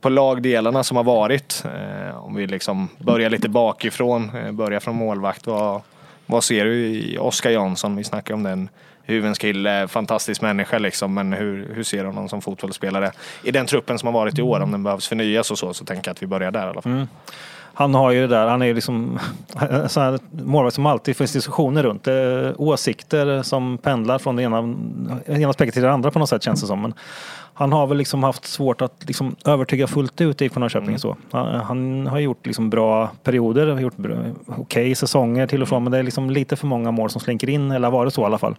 [0.04, 1.64] på lagdelarna som har varit.
[1.66, 5.48] Eh, om vi liksom börjar lite bakifrån, eh, börjar från målvakt.
[5.48, 5.82] Vad,
[6.26, 7.96] vad ser du i Oskar Jansson?
[7.96, 8.70] Vi snackar om den
[9.06, 11.14] huvudens kille, fantastisk människa liksom.
[11.14, 13.12] Men hur, hur ser du honom som fotbollsspelare
[13.44, 14.60] i den truppen som har varit i år?
[14.60, 16.82] Om den behövs förnyas och så, så tänker jag att vi börjar där i alla
[16.82, 16.92] fall.
[16.92, 17.08] Mm.
[17.74, 19.20] Han har ju det där, han är ju liksom
[19.96, 22.08] en målvakt som alltid finns diskussioner runt.
[22.58, 24.76] Åsikter som pendlar från det ena,
[25.26, 26.82] ena aspekten till det andra på något sätt känns det som.
[26.82, 26.94] Men
[27.56, 30.88] han har väl liksom haft svårt att liksom övertyga fullt ut i Norrköping.
[30.88, 31.00] Mm.
[31.00, 31.18] Så.
[31.32, 35.84] Han, han, har gjort liksom bra perioder, har gjort okej okay säsonger till och från
[35.84, 38.22] men det är liksom lite för många mål som slinker in, eller har varit så
[38.22, 38.56] i alla fall.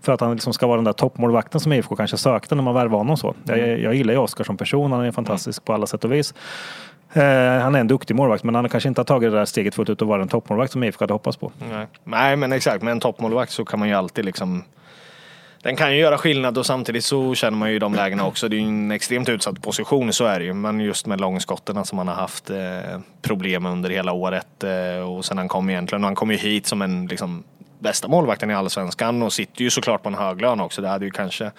[0.00, 2.74] För att han liksom ska vara den där toppmålvakten som IFK kanske sökte när man
[2.74, 3.16] värvade honom.
[3.16, 3.34] Så.
[3.44, 3.82] Jag, mm.
[3.82, 5.64] jag gillar ju Oskar som person, han är fantastisk mm.
[5.64, 6.34] på alla sätt och vis.
[7.14, 9.74] Eh, han är en duktig målvakt men han kanske inte har tagit det där steget
[9.74, 11.52] fullt ut och vara en toppmålvakt som IFK hade hoppats på.
[11.70, 11.86] Nej.
[12.04, 14.64] Nej men exakt, med en toppmålvakt så kan man ju alltid liksom
[15.64, 18.48] den kan ju göra skillnad och samtidigt så känner man ju de lägena också.
[18.48, 20.52] Det är ju en extremt utsatt position, så är det ju.
[20.54, 25.10] Men just med långskotten alltså, som han har haft eh, problem under hela året eh,
[25.10, 26.04] och sen han kom egentligen.
[26.04, 27.44] Och han kom ju hit som en liksom,
[27.78, 30.82] bästa målvakten i Allsvenskan och sitter ju såklart på en hög lön också.
[30.82, 31.50] Det hade ju kanske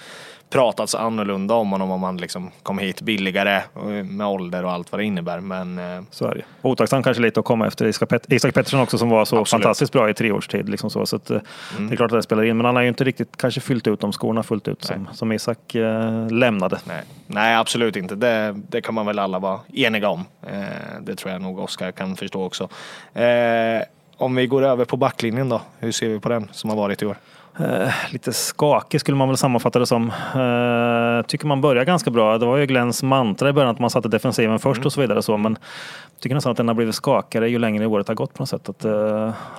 [0.50, 3.62] pratats annorlunda om honom om han liksom kom hit billigare
[4.04, 5.40] med ålder och allt vad det innebär.
[5.40, 6.42] Men, eh, så är det.
[6.62, 9.64] Otacksam kanske lite att komma efter Isak, Pet Isak Pettersson också som var så Absolut.
[9.64, 10.70] fantastiskt bra i tre års tid.
[10.70, 11.06] Liksom så.
[11.06, 11.40] Så att, eh,
[11.78, 11.90] mm.
[11.90, 13.88] Det är klart att det spelar in, men han har ju inte riktigt kanske fyllt
[13.88, 16.80] ut de skorna fullt ut som, som Isak eh, lämnade.
[16.86, 17.04] Nej.
[17.28, 18.16] Nej, absolut inte.
[18.16, 20.26] Det, det kan man väl alla vara eniga om.
[20.48, 20.62] Eh,
[21.02, 22.70] det tror jag nog Oskar kan förstå också.
[23.14, 23.82] Eh,
[24.18, 27.02] om vi går över på backlinjen då, hur ser vi på den som har varit
[27.02, 27.18] i år?
[27.60, 30.10] Eh, lite skakig skulle man väl sammanfatta det som.
[30.10, 32.38] Eh, tycker man börjar ganska bra.
[32.38, 34.86] Det var ju Glens mantra i början att man satte defensiven först mm.
[34.86, 35.22] och så vidare.
[35.22, 35.58] Så, men
[36.20, 38.70] tycker nästan att den har blivit skakigare ju längre året har gått på något sätt.
[38.70, 38.92] Att, eh,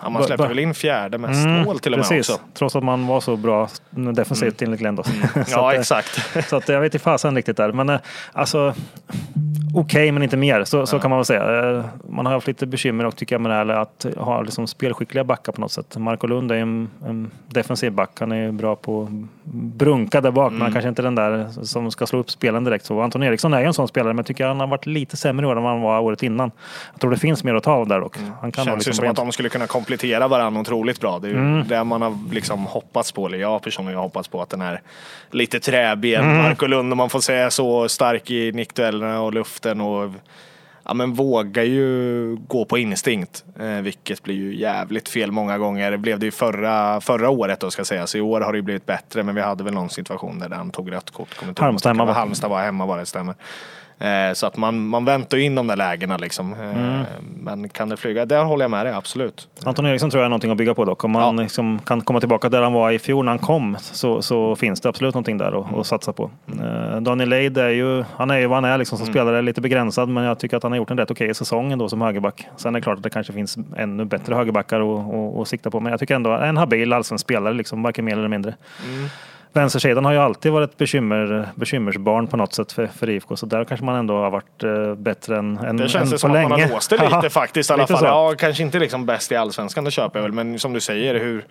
[0.03, 2.31] ja, man släppte väl in fjärde mest mm, mål till och med precis.
[2.31, 2.43] också.
[2.55, 4.69] Trots att man var så bra defensivt mm.
[4.69, 4.99] enligt Glenn.
[4.99, 5.45] Mm.
[5.49, 6.49] ja, att, exakt.
[6.49, 7.73] så att, jag vet inte fasen riktigt där.
[7.73, 8.01] Men eh,
[8.33, 8.75] alltså
[9.81, 10.65] okej okay, men inte mer.
[10.65, 11.71] Så, så kan man väl säga.
[11.71, 15.25] Eh, man har haft lite bekymmer och tycker jag med det att ha liksom spelskickliga
[15.25, 15.97] backar på något sätt.
[15.97, 18.11] Marco Lund är en, en defensiv back.
[18.21, 19.09] Han är bra på att
[19.53, 20.51] brunka där bak.
[20.51, 20.62] Mm.
[20.62, 22.85] Men kanske inte den där som ska slå upp spelen direkt.
[22.85, 25.17] Så Anton Eriksson är ju en sån spelare men jag tycker han har varit lite
[25.17, 26.51] sämre i år än vad han var året innan.
[26.93, 28.17] Jag tror det finns mer att ta av där dock.
[28.17, 28.31] Mm.
[28.41, 31.19] Han kan Känns liksom ju som att de skulle kunna komplettera varandra otroligt bra.
[31.19, 31.69] Det är ju mm.
[31.69, 33.27] det man har liksom hoppats på.
[33.27, 34.81] Eller jag personligen har hoppats på att den är
[35.31, 36.25] lite träben.
[36.25, 36.37] Mm.
[36.37, 39.65] Marco Lund om man får säga så stark i nickduellerna och luften.
[39.72, 40.11] Och
[40.85, 45.90] ja, men vågar ju gå på instinkt, eh, vilket blir ju jävligt fel många gånger.
[45.90, 48.14] Det blev det ju förra, förra året då ska sägas.
[48.14, 50.70] I år har det ju blivit bättre, men vi hade väl någon situation där han
[50.70, 51.59] tog rött kort.
[51.59, 52.12] Halmstad hemma.
[52.12, 53.35] Halmstad var hemma bara, det stämmer.
[53.99, 56.53] Eh, så att man, man väntar in de där lägena liksom.
[56.53, 57.05] Eh, Mm.
[57.61, 58.27] Men kan det flyga?
[58.27, 59.49] Där håller jag med dig, absolut.
[59.65, 61.05] Anton Eriksson tror jag är någonting att bygga på dock.
[61.05, 61.43] Om han Ja.
[61.43, 64.81] liksom kan komma tillbaka där han var i fjol när han kom så, så finns
[64.81, 66.31] det absolut någonting där att, att satsa på.
[66.63, 69.61] Eh, Daniel Eid är ju, han är ju vad han är liksom som spelare, lite
[69.61, 72.47] begränsad men jag tycker att han har gjort en rätt okej säsong ändå som högerback.
[72.57, 75.71] Sen är det klart att det kanske finns ännu bättre högerbackar att, att, att sikta
[75.71, 78.55] på men jag tycker ändå en habil allsvensk spelare, liksom, varken mer eller mindre.
[79.57, 83.64] Vänstersidan har ju alltid varit bekymmer, bekymmersbarn på något sätt för, för IFK så där
[83.64, 86.31] kanske man ändå har varit eh, bättre än, än, Det känns än det på som
[86.31, 86.63] att man länge.
[86.67, 87.98] har låst det lite faktiskt i alla fall.
[87.98, 88.04] så.
[88.04, 90.33] Ja, kanske inte liksom bäst i allsvenskan, det köper jag väl.
[90.33, 91.44] Men som du säger, hur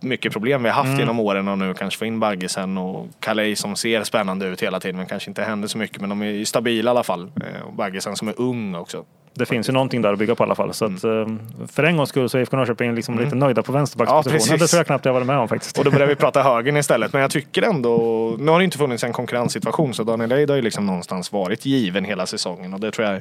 [0.00, 1.00] mycket problem vi har haft Mm.
[1.00, 4.80] genom åren och nu kanske få in Baggesen och Calais som ser spännande ut hela
[4.80, 6.00] tiden men kanske inte händer så mycket.
[6.00, 7.22] Men de är ju stabila i alla fall.
[7.40, 9.04] Eh, Och Baggesen som är ung också.
[9.34, 10.74] Det finns ju någonting där att bygga på i alla fall.
[10.74, 11.26] Så att, eh,
[11.72, 14.40] för en gångs skull så är IFK Norrköping liksom lite nöjda på vänsterbackspositionen.
[14.40, 14.50] Mm.
[14.50, 15.78] Ja, det tror jag knappt jag varit med om faktiskt.
[15.78, 17.12] Och då börjar vi prata högern istället.
[17.12, 17.96] Men jag tycker ändå,
[18.38, 21.66] nu har det inte funnits en konkurrenssituation så Daniel Eid har ju liksom någonstans varit
[21.66, 23.20] given hela säsongen och det tror jag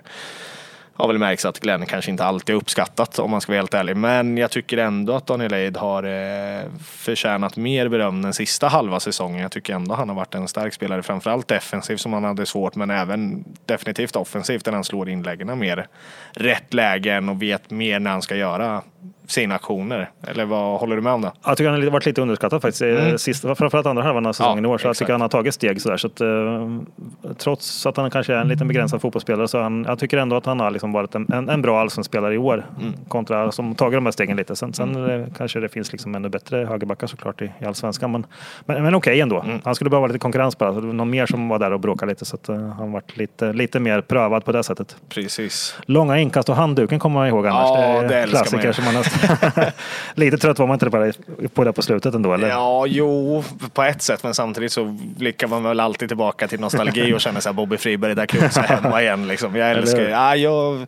[0.93, 3.97] har väl märks att Glenn kanske inte alltid uppskattat om man ska vara helt ärlig.
[3.97, 8.99] Men jag tycker ändå att Daniel Eid har eh, förtjänat mer beröm den sista halva
[8.99, 9.41] säsongen.
[9.41, 12.75] Jag tycker ändå han har varit en stark spelare, framförallt defensivt som han hade svårt,
[12.75, 15.87] men även definitivt offensivt där han slår inläggen mer
[16.31, 18.81] rätt lägen och vet mer när han ska göra
[19.27, 20.09] sina aktioner.
[20.27, 21.31] Eller vad håller du med om det?
[21.45, 22.81] Jag tycker han har varit lite underskattad faktiskt.
[22.81, 23.17] Mm.
[23.17, 24.77] Sista, framförallt andra halvan av säsongen Ja, i år.
[24.77, 24.99] Så jag exakt.
[24.99, 25.97] tycker han har tagit steg sådär.
[25.97, 29.99] Så att, eh, trots att han kanske är en liten begränsad fotbollsspelare så han, jag
[29.99, 32.65] tycker ändå att han har liksom varit en, en, en bra allsvensk spelare i år.
[32.81, 32.93] Mm.
[33.07, 34.55] Kontra som tagit de här stegen lite.
[34.55, 38.11] Sen, sen eh, kanske det finns liksom ännu bättre högerbackar såklart i, i allsvenskan.
[38.11, 38.25] Men,
[38.65, 39.41] men, men okej ändå.
[39.41, 39.59] Mm.
[39.63, 40.71] Han skulle behöva lite konkurrens bara.
[40.71, 42.25] Det någon mer som var där och bråkade lite.
[42.25, 44.95] Så att, eh, han varit lite, lite mer prövad på det sättet.
[45.09, 45.77] Precis.
[45.85, 47.69] Långa inkast och handduken kommer man ihåg annars.
[47.69, 48.73] Ja, det det är man klassiker ju.
[48.73, 49.20] som man nästan...
[50.15, 51.11] lite trött var man inte bara
[51.53, 52.49] på det på slutet ändå eller?
[52.49, 53.43] Ja, jo,
[53.73, 54.23] på ett sätt.
[54.23, 54.85] Men samtidigt så
[55.17, 58.63] blickar man väl alltid tillbaka till nostalgi och känner sig Bobby Friberg, där kunde jag
[58.63, 59.27] hemma igen.
[59.27, 59.55] Liksom.
[59.55, 60.87] Jag älskar ja, jag,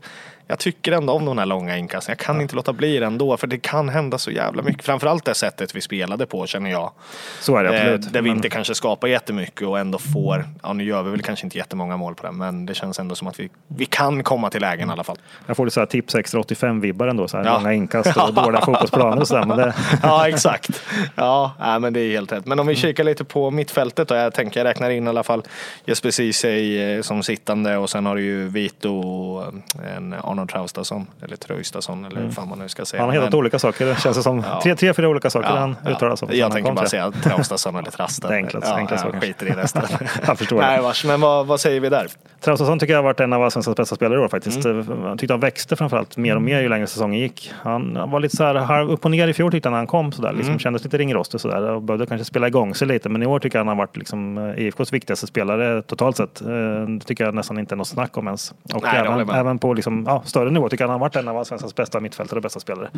[0.53, 2.11] jag tycker ändå om de här långa inkasten.
[2.17, 4.85] Jag kan inte låta bli det ändå, för det kan hända så jävla mycket.
[4.85, 6.91] Framförallt det sättet vi spelade på, känner jag.
[7.39, 8.13] Så är det Eh, absolut.
[8.13, 11.21] där vi Men- inte kanske skapar jättemycket och ändå får, ja nu gör vi väl
[11.21, 14.23] kanske inte jättemånga mål på det, men det känns ändå som att vi, vi kan
[14.23, 15.17] komma till lägen i alla fall.
[15.47, 17.27] Jag får lite så här tips extra 85 vibbar ändå.
[17.27, 17.53] Så här Ja.
[17.53, 19.55] Långa inkast och dåliga fotbollsplaner och sådär.
[19.57, 19.73] Det,
[20.03, 20.81] Ja, exakt.
[21.15, 22.45] Ja, nej, men det är helt rätt.
[22.45, 24.15] Men om vi kikar lite på mittfältet då.
[24.15, 25.43] Jag tänker jag räknar in i alla fall
[25.85, 30.42] Jesper Ceesay eh, som sittande och sen har du ju Vito och eh, en Arnold
[30.47, 33.01] Traustason eller Traustason eller hur fan man nu ska säga.
[33.01, 33.85] han har hetat olika saker.
[33.85, 34.43] Det känns som.
[34.49, 34.59] Ja.
[34.63, 36.29] Tre, tre, fyra olika saker Ja, han uttalar som.
[36.31, 38.29] Jag som tänker han bara säga Traustason eller Trasten.
[38.29, 39.81] Det är enklast- ja, enklast så jag skiter i resten.
[40.27, 40.57] Jag förstår.
[40.61, 42.07] Nej, vars, men vad, vad säger vi där?
[42.41, 44.65] Traustason tycker jag har varit en av allsvenskans bästa spelare i år faktiskt.
[44.65, 45.01] Mm.
[45.05, 47.53] Jag tyckte han växte framförallt mer och mer ju längre säsongen gick.
[47.61, 50.11] Han var lite så här upp och ner i fjol tyckte jag när han kom.
[50.11, 50.29] Sådär.
[50.29, 50.37] Mm.
[50.39, 53.09] Liksom, Kändes lite ringrostig sådär och behövde kanske spela igång sig lite.
[53.09, 56.41] Men i år tycker jag han har varit liksom, eh, IFKs viktigaste spelare totalt sett.
[56.41, 56.47] Eh,
[56.87, 58.51] Det tycker jag nästan inte är något snack om ens.
[58.73, 61.15] Och Nej, jag även, även på liksom, ja, större nivå tycker jag han har varit
[61.15, 62.89] en av allsvenskans bästa mittfältare och bästa spelare.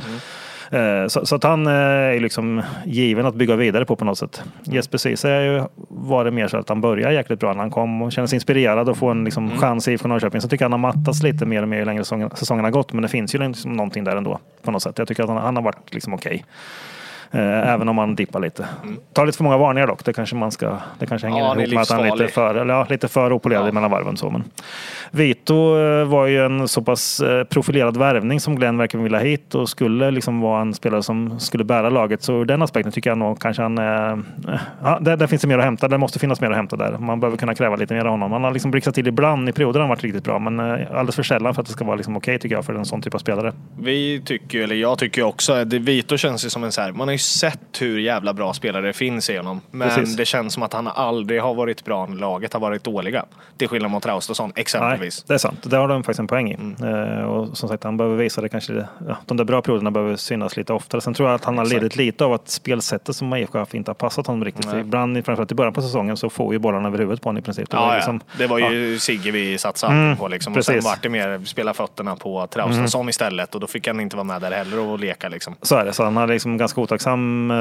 [0.71, 1.03] Mm.
[1.03, 4.17] Eh, Så, så att han eh, är liksom given att bygga vidare på på något
[4.17, 4.43] sätt.
[4.63, 8.11] Jesper Ceesay ju varit mer så att han började jäkligt bra när han kom och
[8.11, 9.57] kändes inspirerad och få en liksom Mm.
[9.57, 10.41] chans i IFK Norrköping.
[10.41, 12.71] Så tycker jag han har mattats lite mer och mer ju längre säsongen, säsongen har
[12.71, 12.93] gått.
[12.93, 14.97] Men det finns ju liksom någonting där ändå på något sätt.
[14.97, 16.35] Jag tycker att han, han har varit liksom okej.
[16.35, 16.49] Eh,
[17.31, 18.65] Även om han dippar lite.
[19.13, 20.05] Tar lite för många varningar dock.
[20.05, 22.33] Det kanske, man ska, det kanske hänger Ja, är ihop med att han är lite
[22.33, 23.71] för, eller, ja, lite för opolerad Ja.
[23.71, 24.17] mellan varven.
[24.17, 24.29] Så.
[24.29, 24.43] Men
[25.11, 29.55] Vito eh, var ju en så pass eh, profilerad värvning som Glenn verkar vilja hit
[29.55, 32.23] och skulle liksom vara en spelare som skulle bära laget.
[32.23, 33.77] Så ur den aspekten tycker jag nog kanske han...
[33.77, 34.17] eh,
[34.83, 35.87] Ja, där, där finns det mer att hämta.
[35.87, 36.97] Det måste finnas mer att hämta där.
[36.97, 38.31] Man behöver kunna kräva lite mer av honom.
[38.31, 39.49] Han har liksom blixtrat till ibland.
[39.49, 40.39] I perioder har han varit riktigt bra.
[40.39, 42.73] Men eh, alldeles för sällan för att det ska vara liksom okej tycker jag för
[42.73, 43.53] en sån typ av spelare.
[43.79, 47.07] Vi tycker, eller jag tycker också, det Vito känns ju som en så här, man
[47.07, 49.61] har ju sett hur jävla bra spelare det finns i honom.
[49.71, 50.15] Men Precis.
[50.15, 53.25] det känns som att han aldrig har varit bra när laget har varit dåliga.
[53.57, 55.23] Till skillnad mot Traustason Nej, exempelvis.
[55.23, 55.59] det är sant.
[55.63, 56.53] Det har de faktiskt en poäng i.
[56.53, 56.83] Mm.
[57.17, 58.85] Eh, och som sagt, han behöver visa det kanske.
[59.07, 61.01] Ja, de där bra perioderna behöver synas lite oftare.
[61.01, 63.89] Sen tror jag att han har lidit lite av att spelsättet som IFK haft inte
[63.91, 64.67] har passat honom riktigt.
[64.71, 64.79] Nej.
[64.81, 67.41] Ibland, framförallt i början på säsongen, så får ju bollarna över huvudet på honom i
[67.41, 67.69] princip.
[67.69, 67.95] Det Ja, var ja.
[67.95, 68.71] liksom- det var ja.
[68.71, 70.53] ju Sigge vi satsade Mm, på liksom.
[70.57, 70.89] Och sen precis.
[70.89, 74.41] vart det mer spela fötterna på Traustason istället och då fick han inte vara med
[74.41, 75.55] där heller och leka liksom.
[75.61, 75.93] Så är det.
[75.93, 77.04] Så han hade liksom ganska otacksam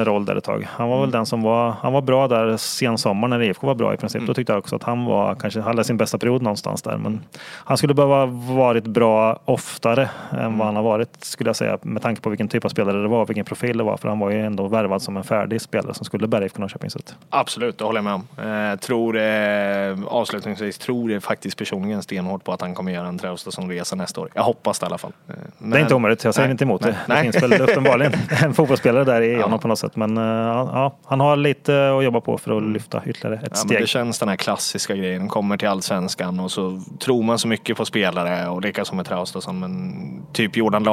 [0.05, 0.66] roll där ett tag.
[0.70, 3.74] Han var väl den som var, han var bra där sen sommar när IFK var
[3.74, 4.26] bra i princip.
[4.26, 6.97] Då tyckte jag också att han var, kanske hade sin bästa period någonstans där.
[6.97, 11.78] Men han skulle behöva varit bra oftare än vad han har varit skulle jag säga.
[11.82, 13.97] Med tanke på vilken typ av spelare det var, vilken profil det var.
[13.97, 16.90] För han var ju ändå värvad som en färdig spelare som skulle bära IFK Norrköping.
[17.30, 18.72] Absolut, det håller jag med om.
[18.72, 23.18] Eh, tror, eh, avslutningsvis tror jag faktiskt personligen stenhårt på att han kommer göra en
[23.18, 24.28] Traustason-resa nästa år.
[24.34, 25.12] Jag hoppas det i alla fall.
[25.28, 26.99] Eh, Det är inte omöjligt, jag säger nej, inte emot nej, det.
[27.14, 27.26] nej.
[27.26, 28.12] Det finns väl uppenbarligen
[28.45, 29.97] en fotbollsspelare där i, i honom på något sätt.
[29.97, 33.51] Men eh, ja, han har lite att jobba på för att lyfta ytterligare ett Mm.
[33.53, 33.80] Ja, steg.
[33.80, 35.28] det känns den här klassiska grejen.
[35.28, 39.61] Kommer till allsvenskan och så tror man så mycket på spelare och likaså med Traustason.
[39.61, 39.93] Men
[40.32, 40.85] typ Jordan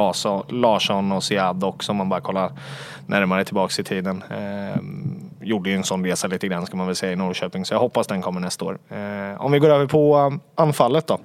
[0.48, 2.52] Larsson, och Siad också om man bara kollar
[3.06, 4.22] närmare tillbaks i tiden.
[4.30, 4.80] Eh,
[5.44, 7.64] gjorde ju en sån resa lite grann ska man väl säga i Norrköping.
[7.64, 8.78] Så jag hoppas den kommer nästa år.
[8.88, 11.18] Eh, om vi går över på um, anfallet då.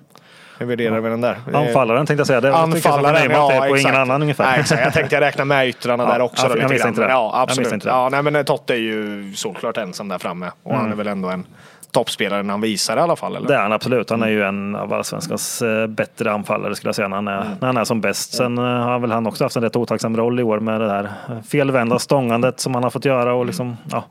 [0.58, 1.38] Hur värderar vi den där?
[1.54, 2.42] Eh, Anfallaren tänkte jag säga.
[2.42, 3.82] Det jag Anfallaren, är ja, på exakt.
[3.82, 4.44] ingen annan ungefär.
[4.44, 4.82] Nej, exakt.
[4.84, 6.48] Jag tänkte jag räkna med yttrarna Ja, där också.
[6.48, 7.10] jag lite misstänkte grann.
[7.10, 7.14] det.
[7.14, 7.60] Ja, Jag absolut.
[7.60, 7.94] misstänkte det.
[7.94, 10.52] Ja, nej, men Totte är ju såklart ensam där framme.
[10.64, 11.46] Och han är väl ändå en
[11.92, 13.36] toppspelare när han visar i alla fall.
[13.36, 13.48] Eller?
[13.48, 14.10] Det är han absolut.
[14.10, 17.46] Han är ju en av allsvenskans eh, bättre anfallare skulle jag säga när han är,
[17.60, 18.34] när han är som bäst.
[18.34, 20.88] Sen eh, har väl han också haft en rätt otacksam roll i år med det
[20.88, 24.04] där eh, felvända stångandet som han har fått göra och liksom, ja,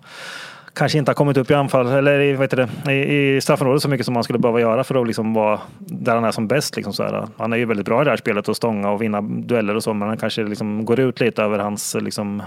[0.76, 3.82] kanske inte har kommit upp i anfall eller i, vad heter det, i, i straffområdet
[3.82, 6.48] så mycket som han skulle behöva göra för att liksom vara där han är som
[6.48, 6.76] bäst.
[6.76, 7.26] Liksom så här.
[7.36, 9.82] Han är ju väldigt bra i det här spelet att stånga och vinna dueller och
[9.82, 12.42] så, men han kanske liksom går ut lite över hans liksom,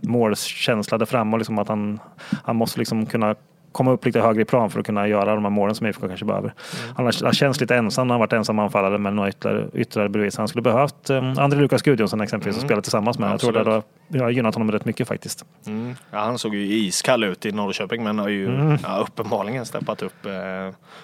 [0.00, 1.98] målkänsla där framme och liksom att han,
[2.44, 3.34] han måste liksom kunna
[3.72, 6.08] komma upp lite högre i plan för att kunna göra de här målen som IFK
[6.08, 6.54] kanske behöver.
[6.96, 10.08] Han har, han känns lite ensam när han varit ensam anfallare med några ytterligare, ytterligare
[10.08, 10.36] bevis.
[10.36, 13.30] Han skulle behövt eh, André Lukas Gudjonsson exempelvis och spela tillsammans med.
[13.32, 14.22] Jag tror det Absolut.
[14.22, 15.44] har, gynnat honom rätt mycket faktiskt.
[15.66, 15.94] Mm.
[16.10, 18.78] Ja, han såg ju iskall ut i Norrköping men har ju Mm.
[18.82, 20.32] ja, uppenbarligen steppat upp eh,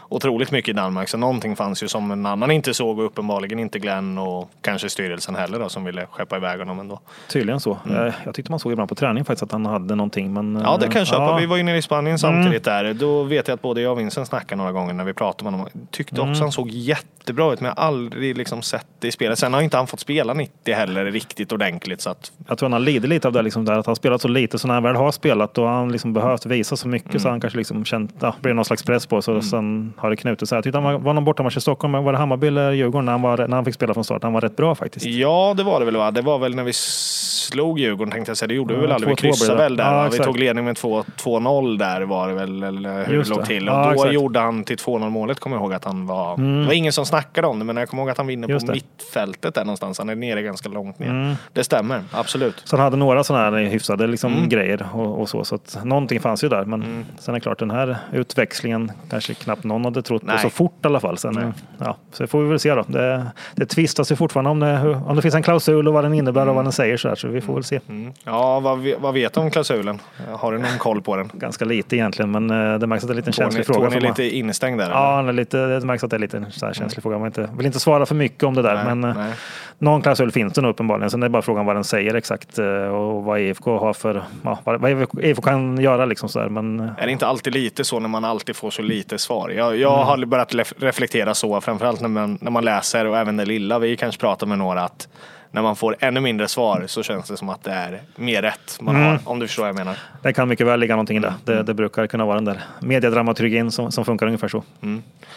[0.09, 1.09] otroligt mycket i Danmark.
[1.09, 4.89] Så någonting fanns ju som en annan inte såg och uppenbarligen inte Glenn och kanske
[4.89, 7.01] styrelsen heller då som ville skeppa iväg honom ändå.
[7.29, 7.71] Tydligen så.
[7.91, 10.33] Eh, Jag tyckte man såg ibland på träning faktiskt att han hade någonting.
[10.33, 11.23] Men, Ja det kan jag eh, köpa.
[11.23, 11.29] ja.
[11.29, 11.41] Mm.
[11.41, 12.95] Vi var ju nere i Spanien samtidigt där.
[12.95, 15.61] Då vet jag att både jag och Vincent snackade några gånger när vi pratade med
[15.61, 15.87] honom.
[15.91, 16.31] Tyckte Mm.
[16.31, 19.39] också han såg jättebra ut men jag har aldrig liksom sett det i spelet.
[19.39, 22.73] Sen har inte han fått spela 90 heller riktigt ordentligt så att Jag tror han
[22.73, 24.59] har lidit lite av det, liksom, där, att han spelat så lite.
[24.59, 27.29] Så när han väl har spelat då har han liksom behövt visa så mycket så
[27.29, 30.49] han kanske liksom känt, ja, blir någon slags press på så sen har det knutit
[30.49, 30.57] sig.
[30.57, 33.12] Jag tyckte han var, var någon bortamatch i Stockholm, var det Hammarby eller Djurgården när
[33.12, 34.23] han, var, när han fick spela från start?
[34.23, 35.07] Han var rätt bra faktiskt.
[35.07, 36.11] Ja, det var det väl va?
[36.11, 38.47] Det var väl när vi slog Djurgården tänkte jag säga.
[38.49, 39.09] Det gjorde vi väl aldrig.
[39.09, 39.85] Vi 2-2 blev kryssade väl där.
[39.95, 42.43] Ja, vi tog ledning med 2 2-0 där var det väl.
[42.45, 43.68] Eller hur Just det låg till.
[43.68, 44.05] Och Ja, då exakt.
[44.05, 44.14] Mm.
[44.14, 46.36] gjorde han till 2-0 målet kommer jag ihåg att han var.
[46.61, 48.66] Det var ingen som snackade om det men jag kommer ihåg att han vinner Just
[48.66, 48.76] på det.
[48.76, 49.99] mittfältet där någonstans.
[49.99, 51.11] Han är nere ganska långt ner.
[51.11, 51.34] Mm.
[51.53, 52.62] Det stämmer, absolut.
[52.64, 54.49] Så han hade några sådana här hyfsade liksom, Mm.
[54.49, 55.45] grejer och, och så.
[55.45, 56.64] Så att någonting fanns ju där.
[56.64, 60.36] Men sen är det klart, den här utväxlingen kanske knappt någon hade trott Nej.
[60.36, 61.18] på så fort i alla fall.
[61.18, 62.84] Sen, ja, så får vi väl se då.
[62.86, 66.14] Det, det tvistas ju fortfarande om det, om det finns en klausul och vad den
[66.14, 66.97] innebär och vad den säger.
[66.97, 67.80] Så, här, så vi får väl se.
[67.88, 68.12] Mm.
[68.24, 69.99] Ja, vad, vad vet du om klausulen?
[70.38, 71.30] Har du någon koll på den?
[71.32, 73.91] Ganska lite egentligen, men eh, det märks att det är en liten känslig fråga.
[73.91, 74.91] Tony är lite instängd där?
[74.91, 77.18] Ja, är lite, det märks att det är lite så här känslig fråga.
[77.18, 78.74] Man inte, vill inte svara för mycket om det där.
[78.74, 79.32] Nej, men eh, nej.
[79.78, 81.11] någon klausul finns det nog uppenbarligen.
[81.11, 84.22] Sen är det bara frågan vad den säger exakt eh, och vad IFK har för,
[84.43, 84.91] ja, vad
[85.22, 86.49] IFK kan göra liksom så där.
[86.49, 89.49] Men Är det inte alltid lite så när man alltid får så lite svar?
[89.51, 90.07] Jag, jag Mm.
[90.07, 93.78] har börjat reflektera så, framförallt när man, när man läser och även det lilla.
[93.78, 95.09] Vi kanske pratar med några att
[95.55, 98.79] när man får ännu mindre svar så känns det som att det är mer rätt
[98.81, 99.09] man Mm.
[99.09, 99.19] har.
[99.25, 99.97] Om du förstår vad jag menar.
[100.23, 101.35] det kan mycket väl ligga någonting i det.
[101.45, 101.65] Det, Mm.
[101.67, 104.63] det brukar kunna vara den där mediedramaturgin som, som funkar ungefär så.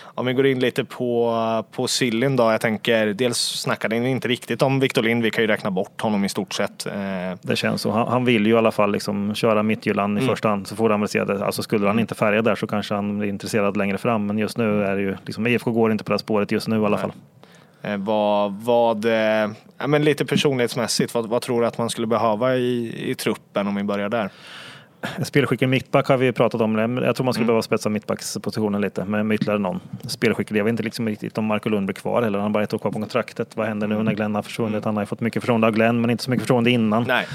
[0.04, 2.52] Om vi går in lite på, på Sillin då.
[2.52, 5.24] Jag tänker, dels snackade ni inte riktigt om Victor Lind.
[5.24, 6.86] Vi kan ju räkna bort honom i stort sett.
[6.86, 6.94] Eh,
[7.42, 7.92] Det känns så.
[7.92, 10.30] Han, han vill ju i alla fall liksom köra Midtjylland i Mm.
[10.36, 10.68] första hand.
[10.68, 11.46] Så får han väl se det.
[11.46, 14.26] Alltså skulle han inte färga där så kanske han blir intresserad längre fram.
[14.26, 16.82] Men just nu är det ju liksom, IFK går inte på det spåret just nu
[16.82, 17.12] i alla fall.
[17.88, 22.08] Eh, vad, vad, eh, ja, men lite personlighetsmässigt, vad, vad tror du att man skulle
[22.08, 24.30] behöva i, i truppen om vi börjar där?
[25.24, 26.78] Spelskicklig mittback har vi pratat om.
[26.78, 27.34] Jag tror man Mm.
[27.34, 30.60] skulle behöva spetsa mittbackspositionen lite med, med ytterligare någon spelskicklig.
[30.60, 32.74] Jag vet inte liksom riktigt om Marco Lund blir kvar eller han har bara ett
[32.74, 33.48] år kvar på kontraktet.
[33.58, 34.86] Vad händer nu när Glenn har försvunnit?
[34.86, 37.06] Han har ju fått mycket förtroende av Glenn men inte så mycket förtroende innan.
[37.08, 37.26] Nej.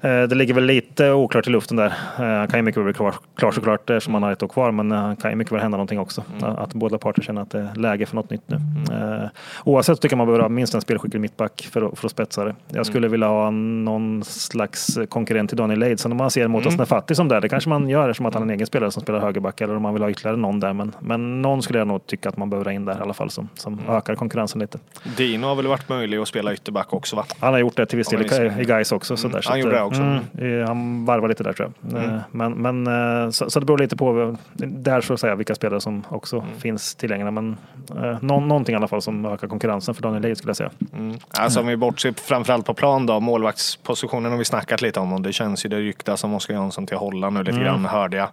[0.00, 1.86] Eh, Det ligger väl lite oklart i luften där.
[2.18, 4.48] Eh, Han kan ju mycket väl bli kvar, klar såklart eftersom han har ett år
[4.48, 6.22] kvar men eh, han kan ju mycket väl hända någonting också.
[6.42, 8.56] Att båda parter känner att det är läge för något nytt nu.
[8.94, 9.28] Eh,
[9.64, 12.12] Oavsett så tycker jag man behöver ha minst en spelskicklig mittback för att, för att
[12.12, 12.54] spetsa det.
[12.68, 16.00] Jag skulle vilja ha någon slags konkurrent till Daniel Leid.
[16.04, 16.86] Om man ser mot mm.
[16.86, 19.02] Fattig som där, det kanske man gör eftersom att han är en egen spelare som
[19.02, 20.72] spelar högerback eller om man vill ha ytterligare någon där.
[20.72, 23.14] Men, men någon skulle jag nog tycka att man behöver ha in där i alla
[23.14, 24.78] fall som, som ökar konkurrensen lite.
[25.16, 27.24] Dino har väl varit möjlig att spela ytterback också va?
[27.40, 29.16] Han har gjort det till viss Ja, del men i, Gais också.
[29.16, 30.02] Så Mm, där, så han gjorde det också.
[30.02, 32.02] Mm, han varvar lite där tror jag.
[32.04, 32.86] Eh, Men, men,
[33.24, 36.36] eh, så, så det beror lite på där så att säga vilka spelare som också
[36.36, 36.48] Mm.
[36.58, 37.30] finns tillgängliga.
[37.30, 37.56] Men
[37.96, 40.70] eh, någon, någonting i alla fall som ökar konkurrensen för Daniel Leid skulle jag säga.
[40.92, 41.16] Mm.
[41.30, 45.20] Alltså om vi bortser framförallt på plan då, målvaktspositionen har vi snackat lite om och
[45.20, 47.64] det känns ju det ryktas om Oskar Jansson i Holland nu lite Mm.
[47.64, 48.28] grann hörde jag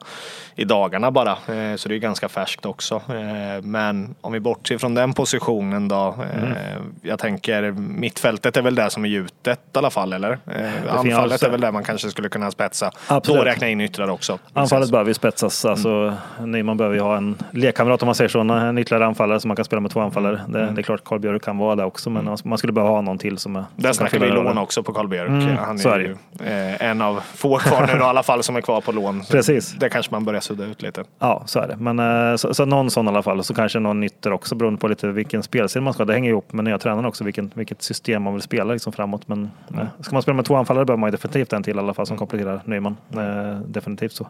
[0.56, 1.32] i dagarna bara.
[1.32, 2.96] Eh, Så det är ganska färskt också.
[2.96, 6.16] Eh, Men om vi bortser från den positionen då.
[6.36, 6.58] eh, Mm.
[7.02, 10.32] Jag tänker mittfältet är väl det som är gjutet i alla fall eller?
[10.32, 12.92] Eh, Anfallet alltså- är väl där man kanske skulle kunna spetsa.
[13.08, 13.40] Absolut.
[13.40, 14.40] Då räkna in ytterligare också.
[14.54, 15.66] Anfallet behöver ju spetsas.
[15.66, 18.40] Alltså, Nyman behöver ju ha en lekkamrat om man säger så.
[18.40, 20.42] En ytterligare anfallare som man kan spela med två anfallare.
[20.48, 23.02] Det, det är klart Karl Björk kan vara där också men man skulle behöva ha
[23.02, 23.64] någon till som är...
[23.76, 25.30] Där snackar vi lån också på Karl Björk.
[25.30, 26.16] Mm, Han är är det ju
[26.48, 29.24] eh, en av få kvar nu då, i alla fall som är kvar på lån.
[29.32, 29.72] Precis.
[29.80, 31.04] Det kanske man börjar sudda ut lite.
[31.20, 31.76] Ja, så är det.
[31.76, 33.44] Men, eh, så, så någon sån i alla fall.
[33.44, 36.06] Så kanske någon ytter också beroende på lite vilken spelstil man ska.
[36.06, 39.28] Det hänger ihop med nya tränaren också, vilken, vilket system man vill spela liksom framåt.
[39.28, 41.80] Men eh, ska man spela med två anfallare behöver man ju definitivt en till i
[41.80, 42.98] alla fall som kompletterar Nyman.
[43.14, 44.24] Eh, definitivt så.
[44.24, 44.30] Eh,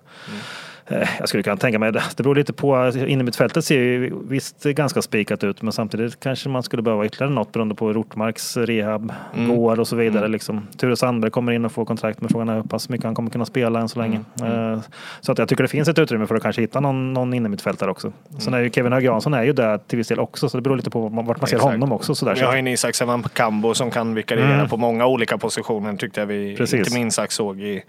[1.19, 2.03] Jag skulle kunna tänka mig det.
[2.17, 2.91] Det beror lite på.
[3.07, 7.51] Innermittfältet ser ju visst ganska spikat ut, men samtidigt kanske man skulle behöva ytterligare något
[7.51, 9.13] beroende på hur Rortmarks rehab
[9.47, 10.27] går och så vidare.
[10.27, 10.67] Liksom.
[10.77, 13.29] Ture Sandberg kommer in och får kontrakt, men frågan är hur pass mycket han kommer
[13.29, 14.19] kunna spela än så länge.
[14.43, 14.79] Eh,
[15.21, 17.91] Så att jag tycker det finns ett utrymme för att kanske hitta någon, någon innermittfältare
[17.91, 18.13] också.
[18.39, 20.61] Sen är ju Kevin Hög Jansson är ju där till viss del också, så det
[20.61, 21.63] beror lite på vart man ser Exakt.
[21.63, 22.15] honom också.
[22.15, 22.35] Sådär.
[22.35, 22.95] Vi har att- en Isak
[23.33, 24.67] Kambo som kan vikariera Mm.
[24.69, 26.79] på många olika positioner tyckte jag vi, Precis.
[26.79, 27.83] inte minst såg i,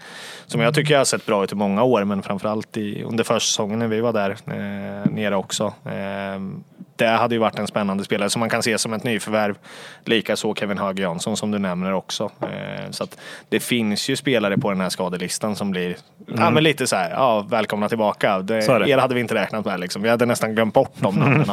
[0.45, 3.23] som jag tycker jag har sett bra ut i många år men framförallt i, under
[3.23, 5.73] försäsongen när vi var där eh, nere också.
[5.85, 6.39] Eh,
[6.95, 9.55] det hade ju varit en spännande spelare som man kan se som ett nyförvärv.
[10.05, 12.31] Likaså Kevin Hög Jansson som du nämner också.
[12.41, 13.17] Eh, så att
[13.49, 15.95] det finns ju spelare på den här skadelistan som blir
[16.37, 18.39] ja, men lite så här, ja, välkomna tillbaka.
[18.39, 18.65] Det, Mm.
[18.65, 18.89] Så det.
[18.89, 20.01] er hade vi inte räknat med liksom.
[20.01, 21.51] Vi hade nästan glömt bort de namnen.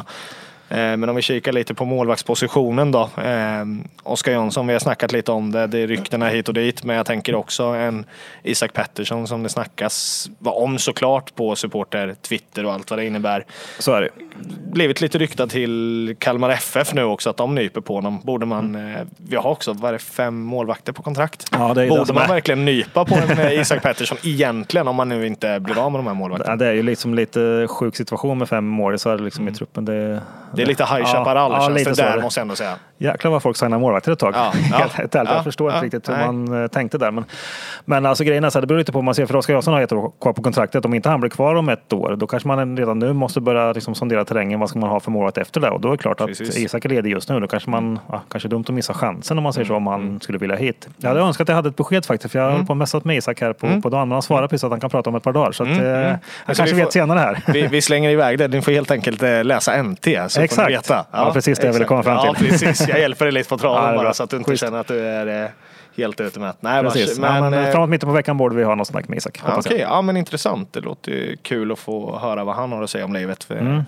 [0.70, 3.00] Eh, Men om vi kikar lite på målvaktspositionen då.
[3.24, 3.64] Eh,
[4.02, 5.66] Oskar Jansson, vi har snackat lite om det.
[5.66, 6.84] Det är ryktena hit och dit.
[6.84, 8.04] Men jag tänker också en
[8.42, 13.44] Isak Pettersson som det snackas om såklart på supporter Twitter och allt vad det innebär.
[13.78, 14.08] Så är det.
[14.72, 18.20] Blivit lite ryktad till Kalmar FF nu också att de nyper på honom.
[18.22, 21.46] Borde man, eh, vi har också, vad är det, fem målvakter på kontrakt?
[21.52, 22.28] Ja, det är det Borde som man är.
[22.28, 26.06] verkligen nypa på en Isak Pettersson egentligen om man nu inte blir av med de
[26.06, 26.52] här målvakterna?
[26.52, 29.84] Ja, det är ju liksom lite sjuk situation med fem målisar liksom i truppen.
[29.84, 30.22] Det,
[30.54, 32.22] Det är lite High Chaparral ja, känns det där det.
[32.22, 32.74] måste jag ändå säga.
[32.98, 34.34] Jäklar vad folk signar målvakter ett tag.
[34.36, 34.50] Ja,
[34.94, 36.26] Helt ja, jag förstår inte riktigt hur nej.
[36.26, 37.10] man eh, tänkte där.
[37.10, 37.24] Men,
[37.84, 39.26] men alltså grejen är så här, det beror lite på vad man ser.
[39.26, 40.84] För Oskar Jansson har ett år kvar på kontraktet.
[40.84, 43.72] Om inte han blir kvar om ett år, då kanske man redan nu måste börja
[43.72, 44.60] liksom sondera terrängen.
[44.60, 45.70] Vad ska man ha för målvakt efter det?
[45.70, 46.56] Och då är det klart att Precis.
[46.58, 47.40] Isak är ledig just nu.
[47.40, 50.00] Då kanske man, ja, kanske dumt att missa chansen om man säger så, om Mm.
[50.10, 50.88] han skulle vilja hit.
[50.96, 53.04] Jag hade önskat att jag hade ett besked faktiskt, för jag håller på och messat
[53.04, 54.08] med Isak här på, på dagen.
[54.08, 55.52] Men han svarar precis att han kan prata om ett par dagar.
[55.52, 57.42] Så att, eh, jag Alltså, kanske vi vet får- senare här.
[57.52, 58.48] Vi, vi slänger iväg det.
[58.48, 60.04] Ni får helt enkelt eh, läsa NT.
[60.28, 60.70] Så får Exakt.
[60.70, 61.04] veta.
[61.12, 62.48] Ja, precis det jag ville komma fram Ja, till.
[62.48, 62.88] precis.
[62.88, 64.60] Jag hjälper dig lite på Ja, traven bara så att du inte Schysst.
[64.64, 65.50] känner att du är eh,
[65.96, 66.56] helt utmätt.
[66.60, 67.18] Nej, Precis.
[67.18, 69.40] Men, men, men, eh, framåt mitten på veckan borde vi ha något snack med Isak.
[69.46, 69.56] Ja.
[69.58, 70.72] Okej, ja men intressant.
[70.72, 73.44] Det låter kul att få höra vad han har att säga om livet.
[73.44, 73.82] För Mm.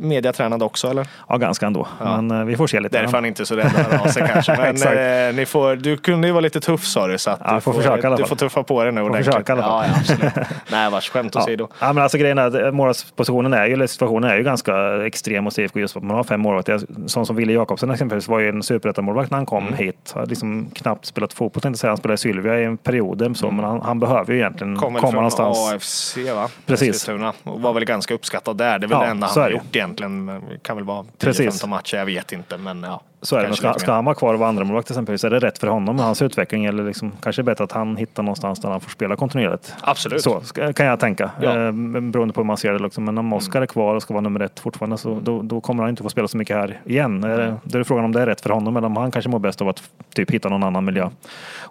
[0.00, 1.06] Mediatränad också eller?
[1.28, 1.86] Ja, ganska ändå.
[2.00, 2.20] Ja.
[2.20, 2.98] Men eh, vi får se lite.
[2.98, 4.56] Därför är han inte så rädd att höra av sig kanske.
[4.56, 7.18] Men eh, ni får, du kunde ju vara lite tuff sa du.
[7.18, 9.26] Så att Ja, du, får försöka du får tuffa på dig nu ordentligt.
[9.26, 9.56] försöka.
[9.56, 10.32] Ja, ja, absolut.
[10.70, 11.40] Nej, vars skämt Ja.
[11.42, 11.68] åsido.
[11.80, 15.06] Ja, men alltså grejen är att eh, målvaktspositionen är ju, eller situationen är ju ganska
[15.06, 16.80] extrem hos IFK just för att man har fem målvakter.
[17.06, 19.74] Sån som Wille Jakobsen exempelvis var ju en superettamålvakt när han kom Mm.
[19.74, 20.12] hit.
[20.14, 21.90] Har liksom knappt spelat fotboll, tänkte säga.
[21.90, 24.82] Han spelade i Sylvia i en period, så, men han, han behöver ju egentligen Kom
[24.86, 25.72] komma väl från någonstans.
[25.72, 26.48] AFC va?
[26.66, 27.08] Precis.
[27.44, 28.78] Och var väl ganska uppskattad där.
[28.78, 29.61] Det är väl Ja, det enda han har det.
[29.64, 30.26] Gjort egentligen.
[30.26, 31.62] Det kan väl vara Precis.
[31.62, 32.58] 10-15 matcher, jag vet inte.
[32.58, 33.00] Men ja.
[33.24, 33.46] Så är det.
[33.62, 35.96] Men ska, han vara kvar och vara andra målvakt exempelvis, är det rätt för honom
[35.96, 36.64] med hans utveckling?
[36.64, 39.74] Eller liksom, kanske är det bättre att han hittar någonstans där han får spela kontinuerligt?
[39.80, 40.22] Absolut.
[40.22, 40.40] Så
[40.76, 41.50] kan jag tänka, Ja.
[41.66, 42.78] eh, beroende på hur man ser det.
[42.78, 43.04] Liksom.
[43.04, 45.82] Men om Oskar är kvar och ska vara nummer ett fortfarande så då, då kommer
[45.82, 47.24] han inte få spela så mycket här igen.
[47.24, 47.54] Mm.
[47.64, 49.38] Då är det frågan om det är rätt för honom eller om han kanske mår
[49.38, 49.82] bäst av att
[50.14, 51.08] typ hitta någon annan miljö.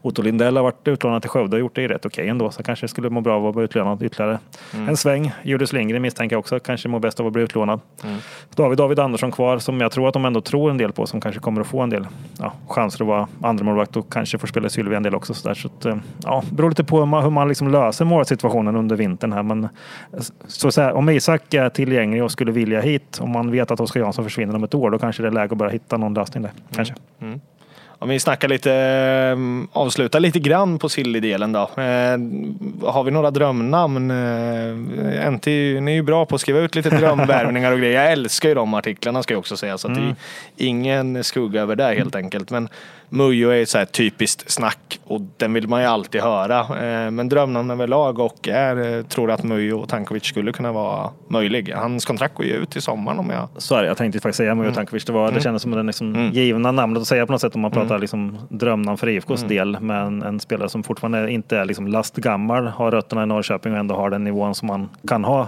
[0.02, 2.52] Otto Lindell har varit utlånad till Skövde och gjort det rätt okej ändå.
[2.52, 4.40] Så kanske skulle må bra av att vara utlånad ytterligare
[4.88, 5.32] en sväng.
[5.44, 7.80] Julius Lindgren misstänker jag också kanske mår bäst av att bli utlånad.
[8.56, 10.92] Då har vi David Andersson kvar som jag tror att de ändå tror en del
[10.92, 12.08] på som kanske kommer att få en del
[12.40, 15.34] ja, chanser att vara andra målvakt och kanske får spela i Sylvia en del också.
[15.34, 15.56] Så, där.
[15.56, 18.76] så att, eh, ja, det beror lite på hur man, hur man liksom löser målsituationen
[18.76, 19.44] under vintern här.
[19.44, 19.70] Men eh,
[20.48, 23.80] så, så här, om Isak är tillgänglig och skulle vilja hit, om man vet att
[23.80, 26.14] Oskar Jansson försvinner om ett år, då kanske det är läge att börja hitta någon
[26.14, 26.52] lösning där.
[26.76, 26.94] Kanske.
[27.20, 27.32] Mm.
[27.34, 27.42] Mm.
[28.02, 31.60] Om vi snackar lite, eh, avslutar lite grann på Silly-delen då.
[31.62, 32.18] Eh,
[32.92, 34.12] har vi några drömnamn?
[34.12, 35.48] Eh, NT,
[35.82, 38.04] ni är ju bra på att skriva ut lite drömvärvningar och grejer.
[38.04, 39.78] Jag älskar ju de artiklarna ska jag också säga.
[39.78, 40.16] Så att det är
[40.56, 42.50] ingen skugga över det helt enkelt.
[42.50, 42.70] Men
[43.14, 46.60] Mujo är så här typiskt snack och den vill man ju alltid höra.
[46.60, 51.10] Eh, men drömnamn överlag och är, eh, tror att Mujo och Tankovic skulle kunna vara
[51.28, 51.74] möjlig.
[51.76, 53.88] Hans kontrakt går ju ut i sommaren om jag Så är det.
[53.88, 55.06] Jag tänkte faktiskt säga Mujo Tankovic.
[55.06, 57.62] Det, var, det kändes som den liksom givna namnet att säga på något sätt om
[57.62, 59.78] man pratar liksom drömnamn för IFKs del.
[59.82, 63.96] Men en spelare som fortfarande inte är liksom lastgammal, har rötterna i Norrköping och ändå
[63.96, 65.48] har den nivån som man kan ha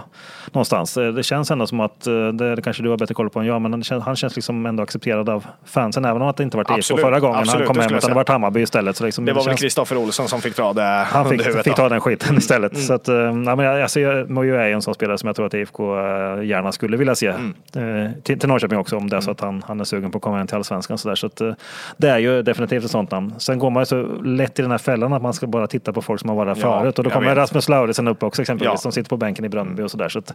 [0.52, 0.96] någonstans.
[0.96, 3.46] Eh, Det känns ändå som att, det, det kanske du har bättre koll på än
[3.46, 3.72] jag, men
[4.04, 6.04] han känns, liksom ändå accepterad av fansen.
[6.04, 7.53] Även om det inte varit IFK förra gången.
[7.58, 8.96] Han kom det hem, utan det var Hammarby istället.
[8.96, 11.64] Så liksom, Det var väl känns- Kristoffer Olsson som fick dra det han fick, huvudet.
[11.64, 12.72] fick ta den skiten istället.
[12.72, 12.84] Mm.
[12.84, 13.98] Så att, eh, ja, men jag, alltså,
[14.28, 17.14] Mojo är ju en sån spelare som jag tror att IFK eh, gärna skulle vilja
[17.14, 18.04] se Mm.
[18.06, 20.18] eh, till, till Norrköping också om det är så att han, han är sugen på
[20.18, 20.98] att komma hem till Allsvenskan.
[20.98, 21.14] Så, där.
[21.16, 21.40] så att,
[21.96, 23.34] det är ju definitivt ett sånt namn.
[23.38, 25.92] Sen går man ju så lätt i den här fällan att man ska bara titta
[25.92, 26.98] på folk som har varit där Ja, förut.
[26.98, 27.34] Och då kommer.
[27.34, 28.70] Rasmus Lauritsen upp också exempelvis, Ja.
[28.70, 28.78] Mm.
[28.78, 30.08] som sitter på bänken i Bröndby och sådär.
[30.08, 30.34] Så att,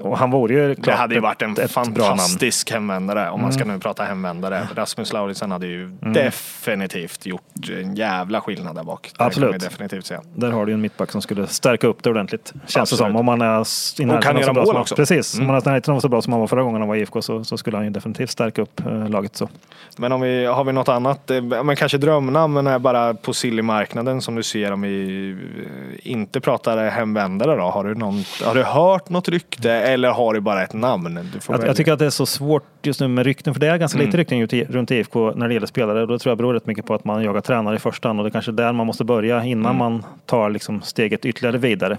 [0.00, 1.50] och han vore ju Det klart hade ju varit en.
[1.56, 1.68] Mm.
[1.68, 4.68] fantastisk hemvändare om man ska nu prata hemvändare.
[4.74, 5.90] Rasmus Lauritsen hade ju
[6.46, 9.12] definitivt gjort en jävla skillnad där bak.
[9.16, 9.60] Absolut.
[9.60, 10.20] definitivt säga.
[10.34, 12.52] Där har du ju en mittback som skulle stärka upp det ordentligt.
[12.66, 13.16] Känns det som.
[13.16, 14.94] Om man är s- i närheten av så bra som han- också.
[14.94, 14.96] Mm.
[14.96, 15.38] Precis.
[15.40, 17.00] Om man är närheten av så bra som han var förra gången han var i
[17.00, 19.36] IFK så, så skulle han ju definitivt stärka upp eh, laget.
[19.36, 19.48] Så.
[19.96, 24.20] Men om vi, har vi något annat, eh, men kanske drömnamn, är bara på silly-marknaden
[24.22, 27.62] som du ser om vi eh, inte pratar hemvändare då?
[27.62, 31.30] Har du, någon, har du hört något rykte eller har du bara ett namn?
[31.48, 33.76] Jag, jag tycker att det är så svårt just nu med rykten, för det är
[33.76, 34.06] ganska Mm.
[34.06, 36.06] lite rykten runt- IFK när det gäller spelare.
[36.06, 38.24] Det tror jag beror rätt mycket på att man jagar tränare i första hand och
[38.24, 39.78] det är kanske där man måste börja innan Mm.
[39.78, 41.98] man tar liksom steget ytterligare vidare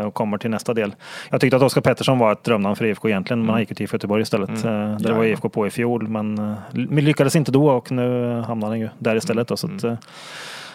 [0.00, 0.94] eh, och kommer till nästa del.
[1.30, 3.74] Jag tyckte att Oskar Pettersson var ett drömnamn för IFK egentligen, men han gick ju
[3.74, 4.48] till IFK Göteborg istället.
[4.50, 5.16] Eh, där Mm.
[5.16, 5.24] Var.
[5.24, 6.54] IFK på i fjol, men eh,
[7.02, 9.48] lyckades inte då och nu hamnar han ju där istället.
[9.48, 9.76] Då, så Mm.
[9.76, 9.94] att, eh,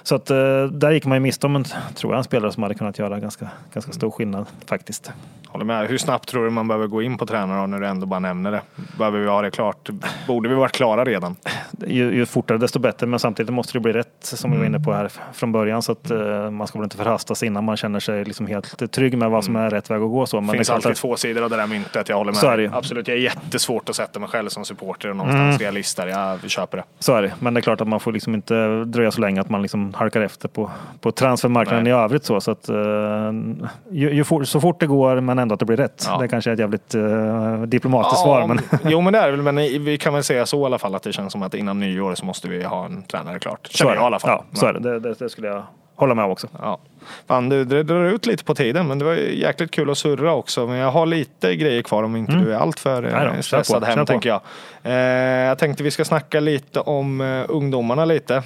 [0.03, 1.63] så att eh, där gick man ju miste om en,
[1.95, 5.11] tror jag, en spelare som hade kunnat göra ganska, ganska stor skillnad faktiskt.
[5.47, 5.87] Håller med.
[5.87, 8.51] Hur snabbt tror du man behöver gå in på tränare när du ändå bara nämner
[8.51, 8.61] det?
[8.97, 9.89] Behöver vi ha det klart?
[10.27, 11.35] Borde vi varit klara redan?
[11.87, 14.79] Ju, ju fortare desto bättre, men samtidigt måste det bli rätt som vi var inne
[14.79, 15.81] på här från början.
[15.81, 18.91] Så att eh, man ska väl inte förhasta sig innan man känner sig liksom helt
[18.91, 20.25] trygg med vad som är rätt väg att gå.
[20.25, 20.41] Så.
[20.41, 22.09] Men Det finns det alltid att, två sidor av det där myntet.
[22.09, 22.39] Jag håller med.
[22.39, 22.69] Så är det.
[22.73, 26.07] Absolut, jag är jättesvårt att sätta mig själv som supporter och någonstans realist där.
[26.07, 26.83] Jag köper det.
[26.99, 27.33] så är det.
[27.39, 29.93] Men det är klart att man får liksom inte dröja så länge att man liksom
[29.93, 31.93] halkar efter på, på transfermarknaden Nej.
[31.93, 32.25] i övrigt.
[32.25, 32.75] Så, så, att, eh,
[33.89, 36.05] ju, ju for, så fort det går, men ändå att det blir rätt.
[36.07, 36.17] Ja.
[36.17, 38.47] Det kanske är ett jävligt eh, diplomatiskt svar.
[38.47, 40.77] Men, Jo men det är det väl, men vi kan väl säga så i alla
[40.79, 43.67] fall att det känns som att innan nyår så måste vi ha en tränare klart.
[43.67, 44.05] så Känner jag i det.
[44.05, 44.29] alla fall.
[44.51, 44.79] Ja, så är det.
[44.79, 45.63] Det, det, det skulle jag
[45.95, 46.47] hålla med om också.
[46.61, 46.79] Ja.
[47.27, 50.33] Fan du, det drar ut lite på tiden men det var jäkligt kul att surra
[50.33, 50.67] också.
[50.67, 53.11] Men jag har lite grejer kvar om inte du är allt för Mm.
[53.11, 54.41] Nej då, eh, stressad på, hem tänker jag.
[54.83, 54.93] Eh,
[55.47, 58.35] jag tänkte vi ska snacka lite om eh, ungdomarna lite.
[58.35, 58.43] Eh,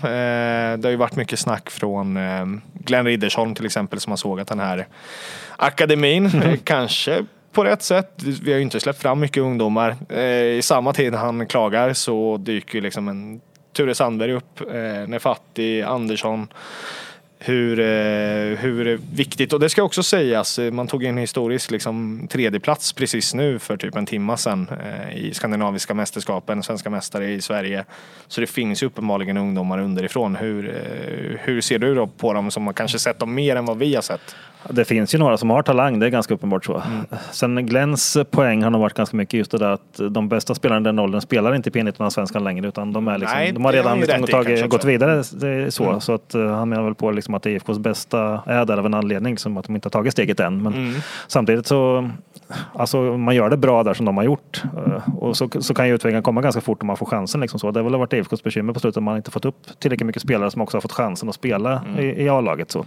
[0.80, 4.48] det har ju varit mycket snack från eh, Glenn Riddersholm till exempel som har sågat
[4.48, 4.88] den här
[5.58, 6.26] akademin.
[6.26, 6.50] Mm.
[6.50, 7.26] Eh, kanske
[7.56, 8.24] på rätt sätt.
[8.44, 9.96] Vi har ju inte släppt fram mycket ungdomar.
[10.10, 10.22] Eh,
[10.58, 13.42] I samma tid han klagar så dyker ju liksom en
[13.74, 16.48] Ture Sandberg upp, eh, Nefatti, Andersson.
[17.40, 22.28] Hur, eh, hur viktigt, och det ska också sägas, eh, man tog en historisk liksom,
[22.32, 27.42] tredjeplats precis nu för typ en timma sedan eh, i skandinaviska mästerskapen, svenska mästare i
[27.42, 27.86] Sverige.
[28.28, 30.36] Så det finns ju uppenbarligen ungdomar underifrån.
[30.36, 33.66] Hur, eh, hur ser du då på dem som har kanske sett dem mer än
[33.66, 34.36] vad vi har sett?
[34.70, 36.84] Det finns ju några som har talang, det är ganska uppenbart så.
[37.32, 40.82] Sen Glens poäng har nog varit ganska mycket just det där att de bästa spelarna
[40.82, 43.66] i den åldern spelar inte i P19 svenskan längre utan de, är liksom, Nej, de
[43.66, 45.24] har redan liksom rätt tagit, gått vidare.
[45.34, 48.66] Det är så så att, eh, han menar väl på liksom att IFKs bästa är
[48.66, 50.64] där av en anledning, liksom att de inte har tagit steget än.
[50.64, 52.10] Men samtidigt så
[52.74, 55.88] Alltså man gör det bra där som de har gjort eh, och så, så kan
[55.88, 57.42] ju utvecklingen komma ganska fort om man får chansen.
[57.42, 57.72] Liksom så.
[57.72, 59.04] Det har väl varit IFKs bekymmer på slutet.
[59.04, 61.82] Man har inte fått upp tillräckligt mycket spelare som också har fått chansen att spela
[62.00, 62.72] i, i A-laget.
[62.72, 62.86] Så.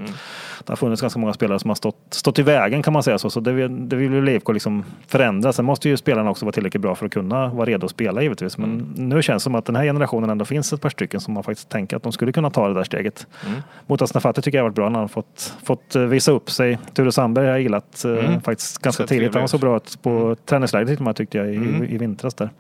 [0.64, 3.18] Det har funnits ganska många spelare som har stått, stått i vägen kan man säga.
[3.18, 5.52] Så, så det, vill, det vill väl IFK liksom förändra.
[5.52, 8.22] Sen måste ju spelarna också vara tillräckligt bra för att kunna vara redo att spela
[8.22, 8.59] givetvis.
[8.59, 11.34] Men nu känns det som att den här generationen ändå finns ett par stycken som
[11.34, 13.26] man faktiskt tänker att de skulle kunna ta det där steget.
[13.46, 13.61] Mm.
[13.86, 16.78] Motas Nafati tycker jag har varit bra när han fått, fått eh, visa upp sig.
[16.94, 19.34] Ture Sandberg har jag gillat eh, faktiskt ganska tidigt.
[19.49, 22.51] Han så bra ut på träningslägret till och med, tyckte jag i, i vintras där.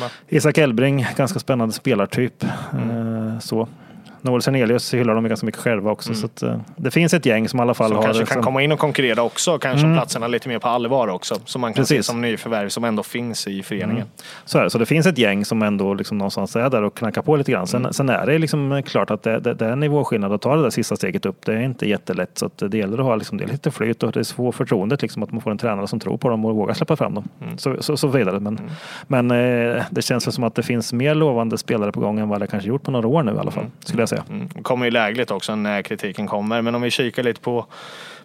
[0.00, 0.10] Med.
[0.28, 2.44] Isak Elbring, ganska spännande spelartyp.
[2.44, 3.68] Eh, så.
[4.22, 6.14] Noel Sernelius hyllar de ganska mycket själva också.
[6.14, 8.04] Så att, eh, det finns ett gäng som i alla fall Som har...
[8.04, 11.08] kanske kan som- komma in och konkurrera också, kanske om platserna lite mer på allvar
[11.08, 11.34] också.
[11.44, 12.06] Som man kan se Precis.
[12.06, 14.06] som nyförvärv som ändå finns i föreningen.
[14.44, 14.70] Så, är det.
[14.70, 17.52] så det finns ett gäng som ändå liksom någonstans är där och knackar på lite
[17.52, 17.66] grann.
[17.66, 17.92] Sen, Mm.
[17.92, 20.62] sen är det liksom klart att det, det, det är en nivåskillnad att ta det
[20.62, 21.36] där sista steget upp.
[21.46, 22.38] Det är inte jättelätt.
[22.38, 25.02] Så det gäller att ha liksom, det lite flyt och det är få förtroendet.
[25.02, 27.28] Liksom, att man får en tränare som tror på dem och vågar släppa fram dem.
[27.42, 27.58] Mm.
[27.58, 28.40] Så, så, så vidare.
[28.40, 28.60] Men,
[29.06, 32.28] men eh, det känns väl som att det finns mer lovande spelare på gång än
[32.28, 33.64] vad det kanske gjort på några år nu i alla fall.
[33.84, 34.24] Skulle jag säga.
[34.30, 34.48] Mm.
[34.48, 36.62] Kommer ju lägligt också när kritiken kommer.
[36.62, 37.66] Men om vi kikar lite på,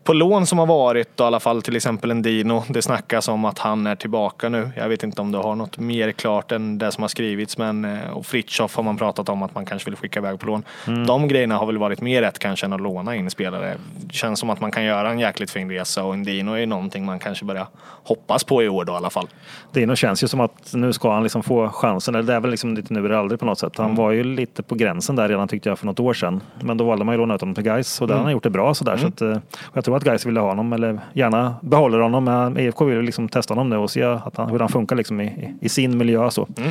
[0.06, 2.64] på lån som har varit, och i alla fall till exempel en Dino.
[2.70, 4.72] Det snackas om att han är tillbaka nu.
[4.76, 7.58] Jag vet inte om du har något mer klart än det som har skrivits.
[7.58, 10.46] Men, eh, och Fritiof har man pratat om att man kanske vill skicka iväg på
[10.46, 10.64] lån.
[11.08, 13.78] De grejerna har väl varit mer rätt kanske än att låna in spelare.
[14.12, 17.06] Känns som att man kan göra en jäkligt fin resa och en Dino är någonting
[17.06, 17.68] man kanske börjar
[18.04, 19.28] hoppas på i år då i alla fall.
[19.72, 22.16] Dino känns ju som att nu ska han liksom få chansen.
[22.16, 23.78] Eller det är väl liksom lite nu eller aldrig på något sätt.
[23.78, 26.42] Han var ju lite på gränsen där redan tyckte jag för något år sedan.
[26.60, 28.44] Men då valde man ju låna ut honom till Gais och där har han gjort
[28.44, 28.98] det bra sådär.
[28.98, 29.38] Så att, eh,
[29.74, 32.24] jag tror att guys ville ha honom eller gärna behåller honom.
[32.24, 35.22] Men IFK vill liksom testa honom nu och se att han, hur han funkar liksom
[35.22, 36.30] i, i sin miljö.
[36.32, 36.48] Så.
[36.58, 36.70] Mm.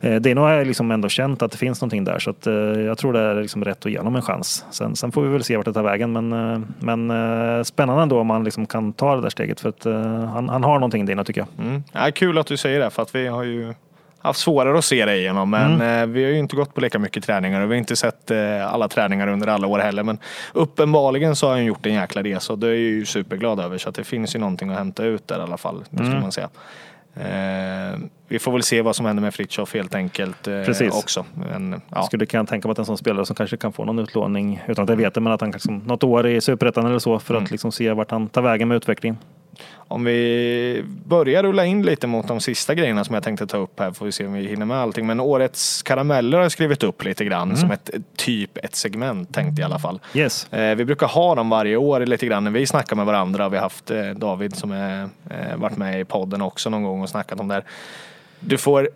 [0.00, 2.54] Eh, Det är nog liksom ändå känt att det finns någonting där så att, eh,
[2.54, 4.64] jag tror det är liksom rätt att ge honom en chans.
[4.70, 8.02] Sen, sen får vi väl se vart det tar vägen men, eh, men eh, spännande
[8.02, 9.84] ändå om han liksom kan ta det där steget för att
[10.32, 11.66] han, han har någonting Dino tycker jag.
[11.66, 11.82] Mm.
[11.92, 13.74] Ja, kul att du säger det för att vi har ju
[14.22, 16.02] haft svårare att se det igenom men Mm.
[16.02, 18.30] eh, vi har ju inte gått på lika mycket träningar och vi har inte sett
[18.30, 20.18] eh, alla träningar under alla år heller men
[20.52, 23.78] uppenbarligen så har han gjort en jäkla resa och det är jag ju superglad över
[23.78, 25.84] så att det finns ju någonting att hämta ut där i alla fall.
[25.90, 26.20] Det Mm.
[26.20, 26.48] man säga.
[27.16, 27.98] Eh,
[28.28, 30.94] vi får väl se vad som händer med Fritiof helt enkelt eh, Precis.
[30.94, 31.24] också.
[31.34, 32.02] Men, ja.
[32.02, 34.82] Skulle kunna tänka mig att en sån spelare som kanske kan få någon utlåning utan
[34.82, 37.34] att jag vet det men att han liksom, något år i Superettan eller så för
[37.34, 37.44] Mm.
[37.44, 39.18] att liksom se vart han tar vägen med utvecklingen.
[39.90, 43.80] Om vi börjar rulla in lite mot de sista grejerna som jag tänkte ta upp
[43.80, 45.06] här får vi se om vi hinner med allting.
[45.06, 47.56] Men årets karameller har jag skrivit upp lite grann Mm.
[47.56, 50.00] som ett typ ett segment tänkte jag i alla fall.
[50.14, 50.52] Yes.
[50.52, 53.48] Eh, vi brukar ha dem varje år lite grann när vi snackar med varandra.
[53.48, 57.02] Vi har haft eh, David som är, eh, varit med i podden också någon gång
[57.02, 57.64] och snackat om det här.
[58.40, 58.88] Du får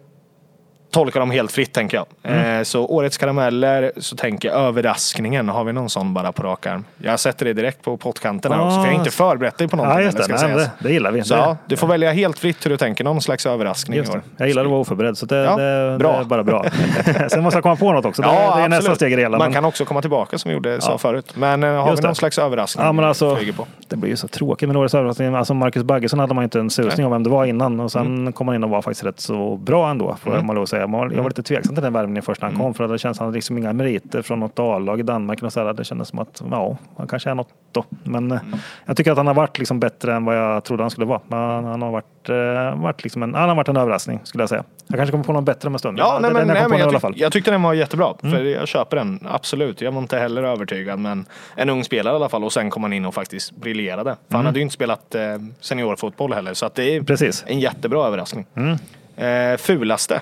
[0.93, 2.07] tolka dem helt fritt tänker jag.
[2.23, 2.59] Mm.
[2.59, 5.49] Eh, så årets karameller så tänker jag överraskningen.
[5.49, 6.85] Har vi någon sån bara på rak arm?
[6.99, 9.77] Jag sätter det direkt på pottkanten här också för jag har inte förberett dig på
[9.77, 9.99] någonting.
[9.99, 10.47] Ja, just det.
[10.47, 11.23] Nej, det, det gillar vi.
[11.25, 13.05] Så ja, du får välja helt fritt hur du tänker.
[13.05, 14.21] Någon slags överraskning Just det.
[14.37, 16.13] Jag gillar att vara oförberedd så det, Ja, det, bra.
[16.13, 16.65] det är bara bra.
[17.29, 18.23] Sen måste jag komma på något också.
[18.23, 18.71] Det, det är absolut.
[18.71, 19.39] nästa steg i det hela.
[19.39, 20.99] Man men- kan också komma tillbaka som vi gjorde, sa Ja.
[20.99, 21.33] förut.
[21.37, 23.67] Men eh, har Just vi någon slags överraskning Ja, men alltså, på?
[23.89, 25.35] det blir ju så tråkigt med årets överraskning.
[25.35, 26.93] Alltså Marcus Baggesson hade man inte en susning.
[26.93, 27.07] Mm.
[27.07, 29.57] om vem det var innan och sen kom han in och var faktiskt rätt så
[29.57, 30.82] bra ändå får man lov att säga.
[30.87, 32.61] Man- Jag var lite tveksam till den värvningen först när Mm.
[32.61, 35.43] han kom för det känns han liksom inga meriter från något A-lag i Danmark.
[35.43, 35.73] Och så här.
[35.73, 37.85] Det kändes som att ja, han kanske är något då.
[38.03, 38.59] Men eh, Mm.
[38.87, 41.21] jag tycker att han har varit liksom bättre än vad jag trodde han skulle vara.
[41.29, 44.49] Men han har varit, eh, varit, liksom en, han har varit en överraskning skulle jag
[44.49, 44.65] säga.
[44.87, 45.99] Jag kanske kommer på någon bättre om en stund.
[45.99, 47.05] Ja, nej, men, nej, men jag, tyck.
[47.05, 47.15] Mm.
[47.17, 48.15] jag tyckte den var jättebra.
[48.21, 49.81] För jag köper den, absolut.
[49.81, 50.99] Jag var inte heller övertygad.
[50.99, 51.27] Men
[51.57, 52.45] en ung spelare i alla fall.
[52.45, 54.03] Och sen kom han in och faktiskt briljerade.
[54.29, 54.37] För Mm.
[54.37, 55.23] han hade ju inte spelat eh,
[55.61, 56.55] seniorfotboll heller.
[56.55, 57.45] Så att det är Precis.
[57.47, 58.47] en jättebra överraskning.
[58.55, 58.77] Mm.
[59.17, 60.21] Eh, fulaste?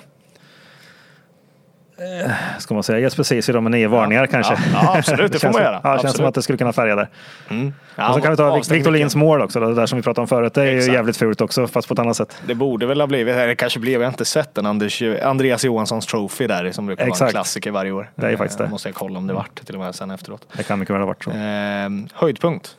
[2.59, 4.53] Ska man säga Jesper Ceesay då med nio varningar kanske?
[4.53, 5.81] Ja, ja, absolut, det får man göra.
[5.83, 7.09] Ja, känns som att det skulle kunna färga där.
[7.49, 7.73] Mm.
[7.95, 8.91] Ja, och så kan vi ta Victor.
[8.91, 10.53] Lins mål också, det där som vi pratade om förut.
[10.53, 10.89] Det är Exakt.
[10.89, 12.41] ju jävligt fult också, fast på ett annat sätt.
[12.47, 15.63] Det borde väl ha blivit, eller kanske blev, jag har inte sett den, Anders, Andreas
[15.65, 17.31] Johanssons trophy där som brukar vara en Exakt.
[17.31, 18.11] klassiker varje år.
[18.15, 18.71] Det är faktiskt Eh, det.
[18.71, 20.47] Måste jag kolla om det vart till och med sen efteråt.
[20.57, 21.31] Det kan mycket väl ha varit så.
[21.31, 22.77] Eh, höjdpunkt?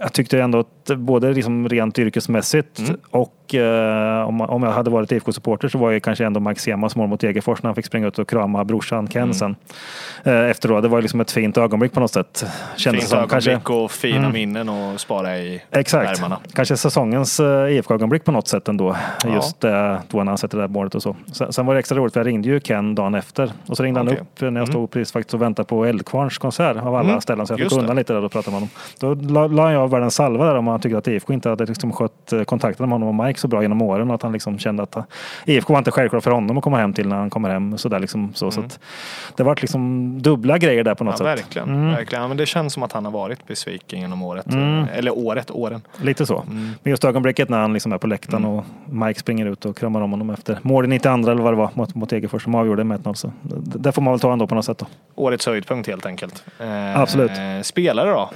[0.00, 2.96] Jag tyckte ändå att både liksom rent yrkesmässigt Mm.
[3.10, 6.96] och eh, om, om jag hade varit IFK-supporter så var ju kanske ändå Max Semas
[6.96, 9.54] mål mot Degerfors när han fick springa ut och krama brorsan Ken Mm.
[10.24, 10.82] Eh, efteråt.
[10.82, 12.46] Det var liksom ett fint ögonblick på något sätt.
[12.76, 13.18] Kändes Fint som.
[13.18, 14.32] ögonblick Kanske, och fina Mm.
[14.32, 16.18] minnen och spara i Exakt.
[16.18, 16.38] ärmarna.
[16.54, 18.96] Kanske säsongens uh, IFK-ögonblick på något sätt ändå.
[19.24, 19.34] Ja.
[19.34, 19.70] Just uh,
[20.08, 21.16] då när han sätter det där målet och så.
[21.32, 23.52] Sen, sen var det extra roligt för jag ringde ju Ken dagen efter.
[23.66, 24.12] Och så ringde Okej.
[24.14, 24.66] han upp när jag Mm.
[24.66, 27.20] stod precis faktiskt och väntade på Eldkvarns konsert av alla Mm.
[27.20, 27.46] ställen.
[27.46, 27.82] Så jag Just fick det.
[27.82, 28.68] undan lite där och prata med honom.
[29.00, 31.92] Då la, la jag världens salva där om han tyckte att IFK inte hade liksom
[31.92, 34.08] skött eh, kontakten med honom och Mike så bra genom åren.
[34.08, 35.02] Och att han liksom kände att uh,
[35.44, 37.78] IFK var inte självklart för honom att komma hem till när han kommer hem.
[37.78, 38.80] Så där liksom, så, så att
[39.36, 41.30] det var liksom dubbla grejer där på något Mm.
[41.30, 41.44] Ja, sätt.
[41.44, 41.68] verkligen.
[41.68, 41.90] Mm.
[41.94, 42.28] verkligen.
[42.28, 44.46] Men det känns som att han har varit besviken genom året.
[44.46, 44.78] Mm.
[44.78, 45.80] Eh, Eller året, åren.
[46.02, 46.38] Lite så.
[46.40, 46.70] Mm.
[46.82, 50.00] Men just ögonblicket när han liksom är på läktaren och Mike springer ut och kramar
[50.00, 52.84] om honom efter mål i 92 eller vad det var mot, mot Degerfors som avgjorde
[52.84, 53.14] med 1-0.
[53.14, 54.78] Så det, det får man väl ta ändå på något sätt.
[54.78, 54.86] Då.
[55.14, 56.44] Årets höjdpunkt helt enkelt.
[56.60, 57.30] Eh, Absolut.
[57.62, 58.30] Spelare då?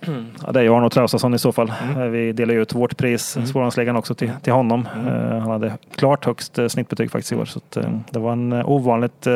[0.46, 1.72] Ja, det är ju Arno Traustason i så fall.
[1.82, 2.02] Mm.
[2.02, 3.48] Eh, Vi delar ju ut vårt pris, mm.
[3.48, 4.88] Smålandsligan också, till, till honom.
[4.94, 5.08] Mm.
[5.08, 7.44] Eh, han hade klart högst eh, snittbetyg faktiskt i år.
[7.44, 9.34] Så att, eh, det var en ovanligt eh,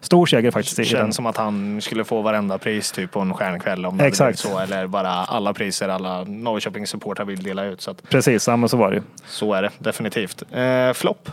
[0.00, 0.76] stor seger faktiskt.
[0.76, 0.84] Den.
[0.86, 4.38] Känns som att han skulle få varenda pris typ på en stjärnkväll om det Exakt.
[4.38, 4.58] så.
[4.58, 7.80] Eller bara alla priser alla Norrköpings supportrar vill dela ut.
[7.80, 9.02] Så, att, Precis, ja, men så var det ju.
[9.26, 10.42] så är det definitivt.
[10.52, 11.28] Eh, Flopp?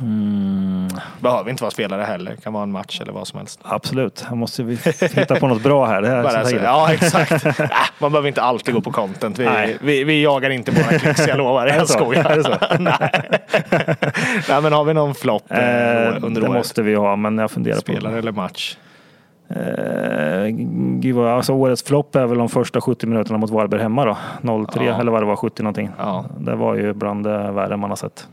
[0.00, 0.88] Mm.
[1.20, 2.36] Behöver inte vara spelare heller.
[2.36, 3.60] Kan vara en match eller vad som helst.
[3.62, 4.74] Absolut, här måste vi
[5.14, 6.02] hitta på något bra här.
[6.02, 7.44] Det här är Bara så ja exakt.
[7.60, 7.66] äh,
[7.98, 9.38] man behöver inte alltid gå på content.
[9.38, 11.66] Vi, vi, vi jagar inte bara klicks, jag lovar.
[11.66, 12.36] Det Jag skojar.
[12.36, 12.76] Det?
[12.80, 13.22] Nej.
[14.48, 16.58] Nej men har vi någon flopp eh, Eh, under det året?
[16.58, 18.76] måste vi ha, men jag funderar på Spelare eller match?
[19.50, 20.46] Eh,
[21.00, 24.16] gud vad, alltså årets flopp är väl de första 70 minuterna mot Varberg hemma då.
[24.42, 25.00] 0-3 Ja.
[25.00, 25.90] eller vad det var, 70 någonting.
[25.98, 26.24] Ja.
[26.38, 28.26] Det var ju bland det värre man har sett.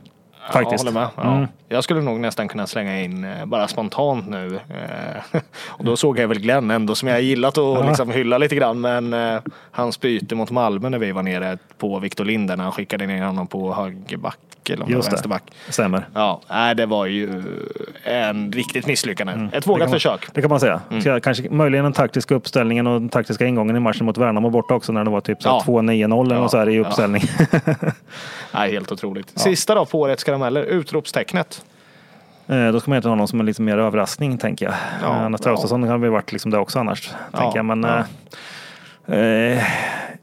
[0.53, 0.85] Faktiskt.
[0.85, 1.09] Jag håller med.
[1.27, 1.35] Ja.
[1.35, 1.47] Mm.
[1.69, 4.55] Jag skulle nog nästan kunna slänga in eh, bara spontant nu.
[4.69, 7.87] eh, och då såg jag väl Glenn ändå som jag gillat och Ja.
[7.87, 8.81] liksom hylla lite grann.
[8.81, 9.39] Men eh,
[9.71, 13.23] hans byte mot Malmö när vi var nere på Victor Linder när han skickade ner
[13.25, 14.37] honom på högerback
[14.69, 15.11] eller om Just det.
[15.11, 15.43] vänsterback.
[15.69, 16.07] Stämmer.
[16.13, 17.43] Ja, nej, det var ju
[18.03, 19.33] en riktigt misslyckande.
[19.33, 19.49] Ett Mm.
[19.51, 20.27] Det vågat försök.
[20.33, 20.81] Det kan man säga.
[20.89, 21.01] Mm.
[21.01, 24.73] Så Kanske, möjligen den taktiska uppställningen och den taktiska ingången i matchen mot Värnamo borta
[24.73, 25.63] också när det var typ så här Ja.
[25.65, 26.81] 2-9-0 eller Ja, något så här i ja.
[26.81, 27.21] uppställning.
[28.53, 29.39] Nej, helt otroligt.
[29.39, 30.07] Sista då på
[30.41, 31.65] årets karameller, utropstecknet.
[32.47, 34.73] Eh, Då ska man inte ha någon som är lite mer överraskning tänker jag.
[35.01, 37.11] Ja, Ja, Anna Traustason har väl varit liksom det också annars.
[37.31, 37.65] Ja, tänker jag.
[37.65, 37.97] Men ja.
[37.99, 38.05] eh,
[39.09, 39.63] Eh,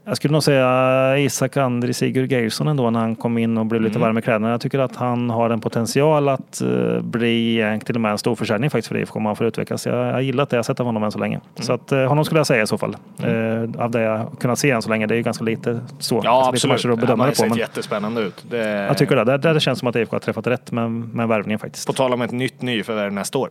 [0.04, 3.82] jag skulle nog säga Isak Andri Sigurd Geirsson ändå när han kom in och blev
[3.82, 4.06] lite Mm.
[4.06, 4.50] varm i kläderna.
[4.50, 8.34] Jag tycker att han har en potential att eh, bli till och med en stor
[8.34, 9.86] försäljning faktiskt för IFK om han får utvecklas.
[9.86, 11.36] Jag har gillat det jag har sett av honom än så länge.
[11.36, 11.66] Mm.
[11.66, 12.96] Så att, eh, honom skulle jag säga i så fall.
[13.22, 15.06] Eh, av det jag kunnat se än så länge.
[15.06, 16.20] Det är ju ganska lite så.
[16.24, 16.72] Ja, lite absolut.
[16.72, 17.40] matcher att Han bedöma har det ju på.
[17.40, 18.44] sett Men jättespännande ut.
[18.50, 18.56] Det...
[18.68, 19.24] jag tycker det.
[19.24, 21.86] Där, där det känns som att IFK har träffat rätt med, med värvningen faktiskt.
[21.86, 23.50] På tal om ett nytt nyförvärv nästa år.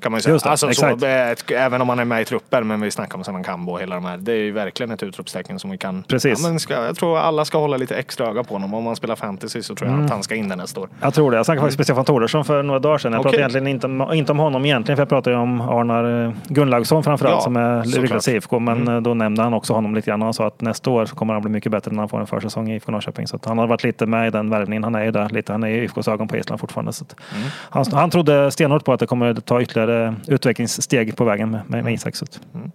[0.00, 0.34] Kan man ju säga.
[0.34, 1.02] Alltså, så, exakt.
[1.02, 3.80] ett, även om man är med i truppen, men vi snackar om Seman Kambo och
[3.80, 4.16] hela de här.
[4.16, 6.02] Det är ju verkligen ett utropstecken som vi kan...
[6.02, 6.42] Precis.
[6.42, 8.74] Ja, men ska, jag tror alla ska hålla lite extra öga på honom.
[8.74, 10.04] Om man spelar fantasy så tror jag Mm.
[10.04, 10.88] att han ska in där nästa år.
[11.00, 11.36] Jag tror det.
[11.36, 13.12] Jag snackade faktiskt med Stefan Thoresson för några dagar sedan.
[13.12, 13.30] Jag Okej.
[13.30, 16.32] pratade egentligen inte om, inte om honom egentligen, för jag pratade ju om Arnar eh,
[16.48, 18.58] Gunnlaugsson framförallt Ja, som är ryktad IFK.
[18.58, 18.94] Men Mm.
[18.94, 20.22] eh, då nämnde han också honom lite grann.
[20.22, 22.26] Han sa att nästa år så kommer han bli mycket bättre när han får en
[22.26, 23.26] försäsong i IFK Norrköping.
[23.26, 24.84] Så att han har varit lite med i den värvningen.
[24.84, 25.52] Han är ju där lite.
[25.52, 26.92] Han är i IFKs ögon på Island fortfarande.
[26.92, 27.04] Så
[27.34, 27.48] Mm.
[27.70, 31.70] han, han trodde stenhårt på att det kommer ta ytterligare ytterligare utvecklingssteg på vägen med,
[31.70, 32.14] med, med Isak.
[32.54, 32.70] Mm.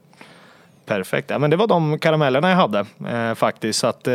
[0.89, 1.29] Perfekt.
[1.29, 3.79] Ja, men det var de karamellerna jag hade eh, faktiskt.
[3.79, 4.13] Så att, eh,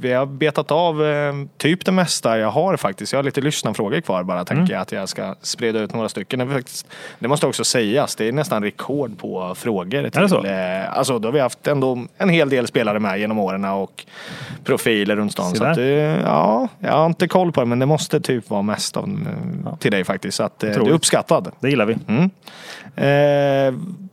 [0.00, 3.12] vi har betat av eh, typ det mesta jag har faktiskt.
[3.12, 4.44] Jag har lite lyssnarfrågor kvar bara.
[4.44, 6.38] Tänker jag att jag ska sprida ut några stycken.
[6.38, 6.86] Det, är faktiskt,
[7.18, 8.16] det måste också sägas.
[8.16, 10.10] Det är nästan rekord på frågor.
[10.10, 10.44] Till, det så?
[10.44, 14.06] Eh, alltså, då har vi haft ändå en hel del spelare med genom åren och
[14.64, 15.56] profiler runt stan.
[15.56, 18.62] Så att, eh, ja, jag har inte koll på det men det måste typ vara
[18.62, 19.04] mest av,
[19.66, 20.36] eh, till dig faktiskt.
[20.36, 21.52] Så att, eh, du är uppskattad.
[21.60, 21.96] det gillar vi.
[22.08, 22.30] Mm.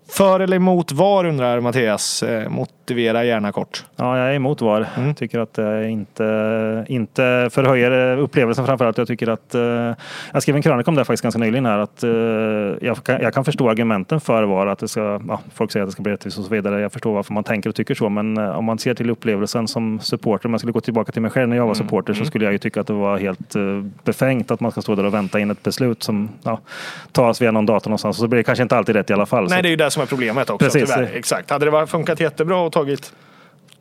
[0.09, 2.23] Eh, för eller emot VAR undrar Mattias.
[2.23, 3.85] Eh, motivera gärna kort.
[3.95, 4.87] Ja, jag är emot VAR.
[4.97, 5.15] Mm.
[5.15, 8.97] Tycker att det inte, inte förhöjer upplevelsen framförallt.
[8.97, 9.61] Jag tycker att, eh,
[10.33, 12.09] jag skrev en krönika om det faktiskt ganska nyligen här, att eh,
[12.87, 15.87] jag, kan, jag kan förstå argumenten för VAR, att det ska, ja, folk säger att
[15.87, 16.81] det ska bli rättvist och så vidare.
[16.81, 19.67] Jag förstår varför man tänker och tycker så, men eh, om man ser till upplevelsen
[19.67, 21.87] som supporter, om jag skulle gå tillbaka till mig själv när jag var Mm.
[21.87, 23.61] supporter, så skulle jag ju tycka att det var helt eh,
[24.03, 26.59] befängt att man ska stå där och vänta in ett beslut som ja,
[27.11, 28.17] tas via någon dator någonstans.
[28.17, 29.47] Och så blir det kanske inte alltid rätt i alla fall.
[29.49, 30.65] Nej, det är ju det som är problemet också.
[30.65, 30.89] Precis.
[30.89, 31.11] Tyvärr.
[31.13, 31.49] Exakt.
[31.49, 33.13] Hade det funkat jättebra och tagit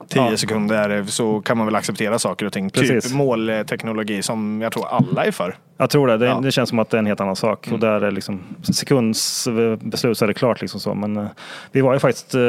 [0.09, 0.36] 10 Ja.
[0.36, 2.70] sekunder så kan man väl acceptera saker och ting.
[2.70, 3.05] Precis.
[3.05, 5.57] Typ målteknologi som jag tror alla är för.
[5.80, 6.16] Jag tror det.
[6.16, 6.32] Det, Ja.
[6.32, 6.44] Mm.
[6.44, 7.68] det känns som att det är en helt annan sak.
[7.72, 10.61] Och där är liksom sekundsbeslut så är det klart.
[10.61, 10.94] Liksom så.
[10.94, 11.24] Men, eh,
[11.72, 12.40] vi var ju faktiskt, eh,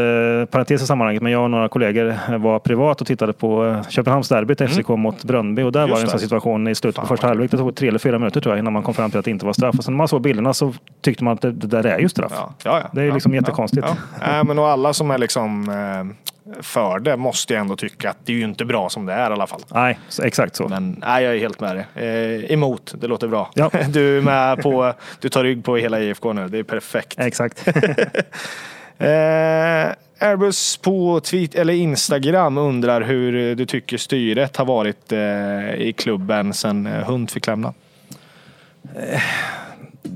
[0.52, 3.84] parentes i sammanhanget, men jag och några kollegor eh, var privat och tittade på eh,
[3.90, 5.62] Köpenhamnsderbyt, FCK mot Brönnby.
[5.64, 5.90] Och där Mm.
[5.90, 7.52] Just var det en sån situation i slutet Fan, på första halvlek.
[7.52, 9.32] Det tog tre eller fyra minuter tror jag innan man kom fram till att det
[9.32, 9.76] inte var straff.
[9.78, 12.10] Och sen när man såg bilderna så tyckte man att det, det där är ju
[12.10, 12.34] straff.
[12.64, 12.90] Ja.
[12.92, 13.88] Det är ju liksom jättekonstigt.
[14.22, 14.44] Ja.
[14.44, 15.72] Men och alla som är liksom
[16.62, 19.30] för det måste ju ändå tycka att det är ju inte bra som det är
[19.30, 19.62] i alla fall.
[19.74, 20.68] Nej, exakt så.
[20.68, 22.08] Men nej, jag är helt med dig.
[22.08, 23.52] Eh, emot, det låter bra.
[23.54, 23.72] Ja.
[23.90, 26.48] Du är med på, du tar rygg på hela IFK nu.
[26.48, 27.20] Det är perfekt.
[27.20, 27.68] Exakt.
[29.02, 35.94] Eh, Airbus på tweet, eller Instagram undrar hur du tycker styret har varit eh, i
[35.98, 37.74] klubben sen eh, Hund fick lämna.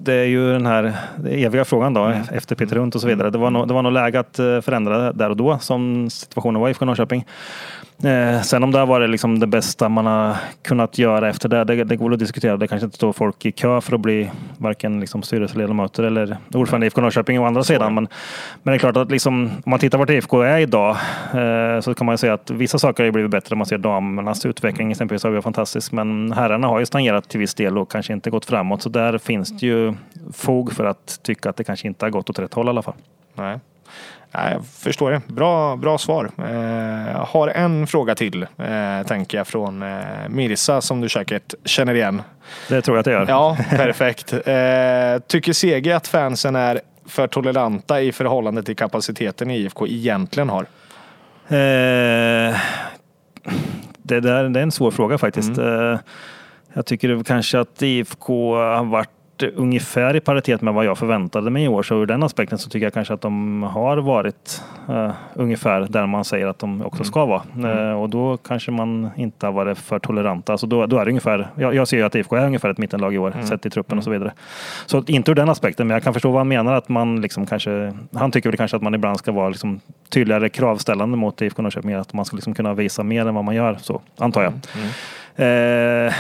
[0.04, 0.94] Det är ju den här
[1.30, 2.22] eviga frågan då, Mm.
[2.32, 3.30] efter Peter Hunt och så vidare.
[3.30, 6.62] Det var, nog, det var nog läge att eh, förändra där och då, som situationen
[6.62, 7.26] var i IFK Norrköping.
[8.04, 11.64] Eh, sen om det har varit liksom det bästa man har kunnat göra efter det,
[11.64, 12.58] det, det går väl att diskutera.
[12.58, 16.86] Det kanske inte står folk i kö för att bli varken liksom styrelseledamöter eller ordförande
[16.86, 17.94] i IFK Norrköping å andra sidan.
[17.94, 18.08] Men,
[18.64, 20.98] men det är klart att liksom, om man tittar vart IFK är idag
[21.34, 23.56] eh, så kan man ju säga att vissa saker har blivit bättre.
[23.56, 25.92] Man ser damernas utveckling exempelvis har varit fantastisk.
[25.92, 28.82] Men herrarna har ju stagnerat till viss del och kanske inte gått framåt.
[28.82, 29.94] Så där finns det ju
[30.34, 32.82] fog för att tycka att det kanske inte har gått åt rätt håll i alla
[32.82, 32.96] fall.
[33.36, 33.60] Nej.
[34.34, 35.22] Nej, jag förstår det.
[35.28, 36.32] Bra, bra svar.
[36.38, 41.54] Eh, jag har en fråga till, eh, tänker jag, från eh, Mirsa som du säkert
[41.66, 42.22] känner igen.
[42.70, 43.26] Det tror jag att det gör.
[43.30, 44.34] Ja, perfekt.
[44.34, 50.66] Eh, tycker CG att fansen är för toleranta i förhållande till kapaciteten IFK egentligen har?
[51.48, 52.56] Eh,
[53.98, 55.58] det, där, det är en svår fråga faktiskt.
[55.58, 55.98] Eh,
[56.74, 59.10] jag tycker kanske att IFK har varit
[59.48, 61.84] ungefär i paritet med vad jag förväntade mig i år.
[61.84, 66.06] Så ur den aspekten så tycker jag kanske att de har varit eh, ungefär där
[66.06, 67.42] man säger att de också ska vara.
[67.64, 70.52] Eh, och då kanske man inte har varit för toleranta.
[70.52, 72.78] Alltså då, då är det ungefär, jag, jag ser ju att IFK är ungefär ett
[72.78, 74.34] mittenlag i år, sett i truppen och så vidare.
[74.86, 76.74] Så inte ur den aspekten, men jag kan förstå vad han menar.
[76.74, 79.80] Att man liksom kanske, han tycker väl kanske att man ibland ska vara liksom
[80.10, 81.94] tydligare kravställande mot IFK Norrköping.
[81.94, 84.54] Att man ska liksom kunna visa mer än vad man gör, så antar jag.
[85.36, 86.14] Eh,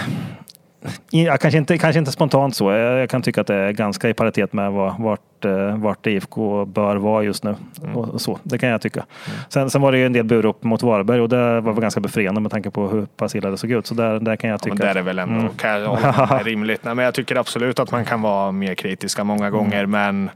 [1.09, 2.71] Ja, kanske, inte, kanske inte spontant så.
[2.71, 6.07] Jag jag kan tycka att det är ganska i paritet med vad, vart, eh, vart
[6.07, 7.55] IFK bör vara just nu.
[7.93, 9.05] Och och så, det kan jag tycka.
[9.49, 11.99] Sen, sen var det ju en del burop mot Varberg och det var väl ganska
[11.99, 13.87] befriande med tanke på hur pass illa det såg ut.
[13.87, 14.75] Så där, där kan jag Ja, tycka.
[14.75, 16.83] men där är väl ändå kan jag rimligt.
[16.83, 20.29] Nej, men jag tycker absolut att man kan vara mer kritiska många gånger, men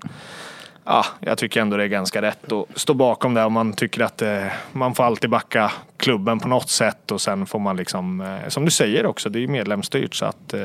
[0.87, 3.43] ja, jag tycker ändå det är ganska rätt att stå bakom det.
[3.43, 7.11] Om man tycker att eh, man får alltid backa klubben på något sätt.
[7.11, 10.15] Och sen får man liksom, eh, som du säger också, det är ju medlemsstyrt.
[10.15, 10.59] Så att eh,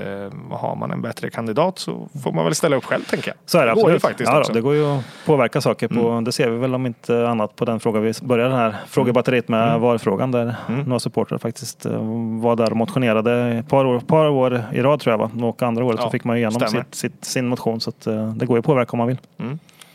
[0.51, 3.37] har man en bättre kandidat så får man väl ställa upp själv tänker jag.
[3.47, 4.03] Så är det, går ju absolut.
[4.03, 6.87] faktiskt ja, då, det går ju att påverka saker på, det ser vi väl om
[6.87, 9.81] inte annat på den fråga vi började den här frågebatteriet med.
[9.81, 10.55] VAR-frågan där.
[10.87, 11.93] Några supportrar faktiskt eh,
[12.41, 15.47] var där och motionerade ett par år, par år i rad tror jag va?
[15.47, 17.81] och andra året Ja, så fick man igenom sitt, sitt, sin motion.
[17.81, 19.19] Så att, eh, det går ju att påverka om man vill.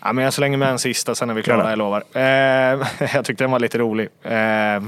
[0.07, 2.03] Ja, men jag slänger med en sista, sen är vi klara, jag lovar.
[2.13, 2.21] Eh,
[3.13, 4.09] jag tyckte den var lite rolig.
[4.23, 4.83] Eh,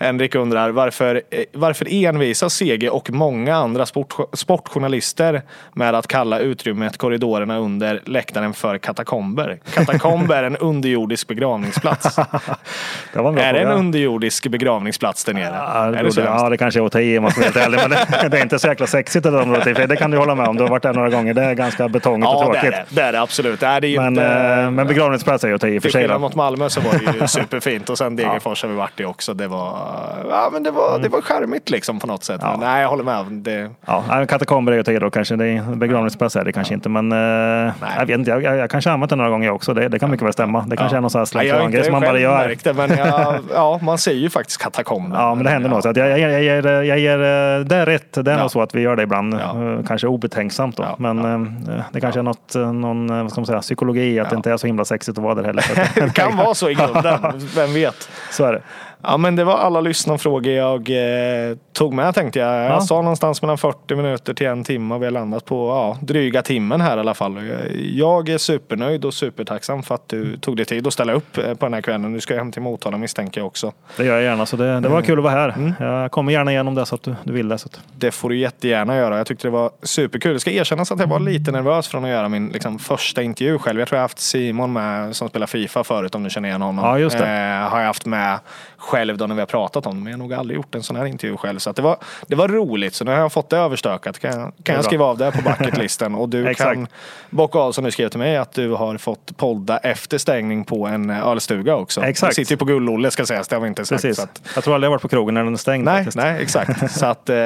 [0.00, 5.42] Henrik undrar varför, eh, varför envisas CG och många andra sport, sportjournalister
[5.74, 9.58] med att kalla utrymmet korridorerna under läktaren för katakomber?
[9.74, 12.16] Katakomber är en underjordisk begravningsplats.
[13.12, 15.54] Det var en är det en underjordisk begravningsplats där nere?
[15.56, 17.40] Ja, är det, det så ja, det kanske är att ta i om man ska
[17.40, 17.78] vara helt ärlig.
[17.80, 19.66] Men det, det är inte så jäkla sexigt det området.
[19.66, 19.88] i och för sig.
[19.88, 20.56] Det kan du hålla med om.
[20.56, 21.34] Du har varit där några gånger.
[21.34, 22.86] Det är ganska betongigt och Ja, det är tråkigt.
[22.88, 22.94] det.
[22.96, 23.60] Det är det absolut.
[23.60, 25.88] Det är det Men, inte, eh, men begravningsplats är ju att ta i och för
[25.88, 26.02] Till sig.
[26.02, 26.20] skillnad då.
[26.20, 29.34] mot Malmö så var det ju superfint och sen Degerfors har vi varit i också.
[29.34, 29.87] Det var,
[30.30, 32.40] ja, men det var, det var charmigt liksom på något sätt.
[32.42, 32.52] Mm.
[32.52, 32.58] Ja.
[32.58, 33.24] Men nej, jag håller med.
[33.32, 35.36] Det, Ja, nej, katakomber är ju att ta då kanske.
[35.36, 36.88] Det är, begravningsplats är det kanske inte.
[36.88, 38.30] Men eh, jag vet inte.
[38.30, 39.74] Jag, jag, jag kanske använt det några gånger också.
[39.74, 40.64] Det, det kan mycket väl stämma.
[40.66, 42.38] Det kanske är någon sån här Nej, slentrian-grej inte som man bara gör.
[42.48, 45.16] märkt det, men jag, ja, man säger ju faktiskt katakomber.
[45.18, 45.82] Ja, men det händer nog.
[45.82, 48.12] Så att jag, jag, jag, ger, jag ger eh, det är rätt.
[48.12, 48.40] Det är Ja.
[48.40, 49.34] nog så att vi gör det ibland.
[49.34, 49.72] Ja.
[49.72, 50.82] Eh, Kanske obetänksamt då.
[50.82, 54.50] Ja, Men det kanske är något, någon vad ska man säga, psykologi att det inte
[54.50, 55.62] är så himla sexigt att vara där heller.
[55.62, 57.18] Så Det kan vara så i grunden,
[57.56, 58.08] vem vet.
[58.30, 58.60] så är det.
[59.02, 62.54] Ja men det var alla lyssnarfrågor jag eh, tog med tänkte jag.
[62.64, 62.80] Jag Ja.
[62.80, 66.42] sa någonstans mellan 40 minuter till en timme och vi har landat på ja, dryga
[66.42, 67.50] timmen här i alla fall.
[67.94, 71.54] Jag, är supernöjd och supertacksam för att du tog dig tid att ställa upp eh,
[71.54, 72.12] på den här kvällen.
[72.12, 73.72] Du ska hem till Motala misstänker jag också.
[73.96, 74.46] Det gör jag gärna.
[74.46, 75.48] Så det, det var kul att vara här.
[75.48, 75.72] Mm.
[75.78, 77.58] Jag kommer gärna igenom det så att du, du vill det.
[77.58, 79.16] Så att, Det får du jättegärna göra.
[79.18, 80.32] Jag tyckte det var superkul.
[80.34, 83.58] Det ska erkännas att jag var lite nervös från att göra min liksom, första intervju
[83.58, 83.78] själv.
[83.78, 86.62] Jag tror jag har haft Simon med som spelar Fifa förut om du känner igen
[86.62, 86.84] honom.
[86.84, 87.24] Ja, just det.
[87.28, 88.38] Eh, har jag haft med
[88.78, 90.00] själv då när vi har pratat om det.
[90.00, 91.58] Men jag har nog aldrig gjort en sån här intervju själv.
[91.58, 92.94] Så att det, var, det var roligt.
[92.94, 94.18] Så nu har jag fått det överstökat.
[94.18, 96.14] Kan, jag- kan jag skriva av det på bucketlisten.
[96.14, 96.86] Och du kan
[97.30, 100.86] bocka av som du skrev till mig att du har fått podda efter stängning på
[100.86, 102.02] en eh, ölstuga också.
[102.04, 102.30] Exakt.
[102.30, 103.48] Du sitter ju på Gull-Olle ska sägas.
[103.48, 104.02] Det har vi inte sagt.
[104.02, 104.16] precis.
[104.16, 105.84] Så att, Jag tror aldrig jag varit på krogen när den är stängd.
[105.84, 106.16] Nej, faktiskt.
[106.16, 106.90] nej exakt.
[106.98, 107.36] Så att, eh,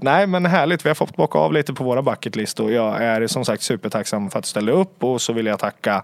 [0.00, 0.84] nej men härligt.
[0.84, 4.30] Vi har fått bocka av lite på våra bucketlist och jag är som sagt supertacksam
[4.30, 6.02] för att du ställde upp och så vill jag tacka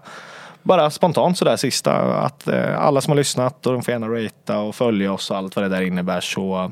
[0.67, 4.59] bara spontant sådär sista att eh, alla som har lyssnat och de får gärna ratea
[4.59, 6.71] och följa oss och allt vad det där innebär så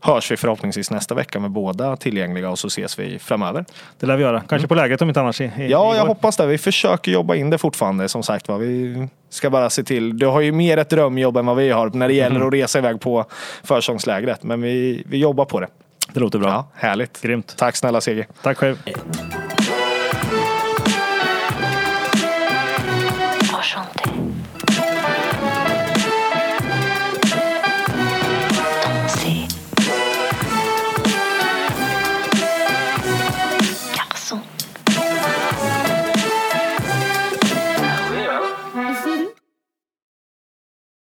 [0.00, 3.64] hörs vi förhoppningsvis nästa vecka med båda tillgängliga och så ses vi framöver.
[3.98, 4.40] Det lär vi göra.
[4.48, 5.40] Kanske på lägret om inte annars.
[5.40, 5.70] I, i, Mm.
[5.70, 6.46] Ja, jag hoppas det.
[6.46, 8.58] Vi försöker jobba in det fortfarande som sagt var.
[8.58, 10.18] Vi ska bara se till.
[10.18, 12.78] Du har ju mer ett drömjobb än vad vi har när det gäller att resa
[12.78, 13.24] iväg på
[13.64, 14.42] försångslägret.
[14.42, 15.68] Men vi, vi jobbar på det.
[16.12, 16.48] Det låter bra.
[16.48, 17.20] Ja, härligt.
[17.20, 17.54] Grymt.
[17.58, 18.26] Tack snälla Sigge.
[18.42, 18.76] Tack själv.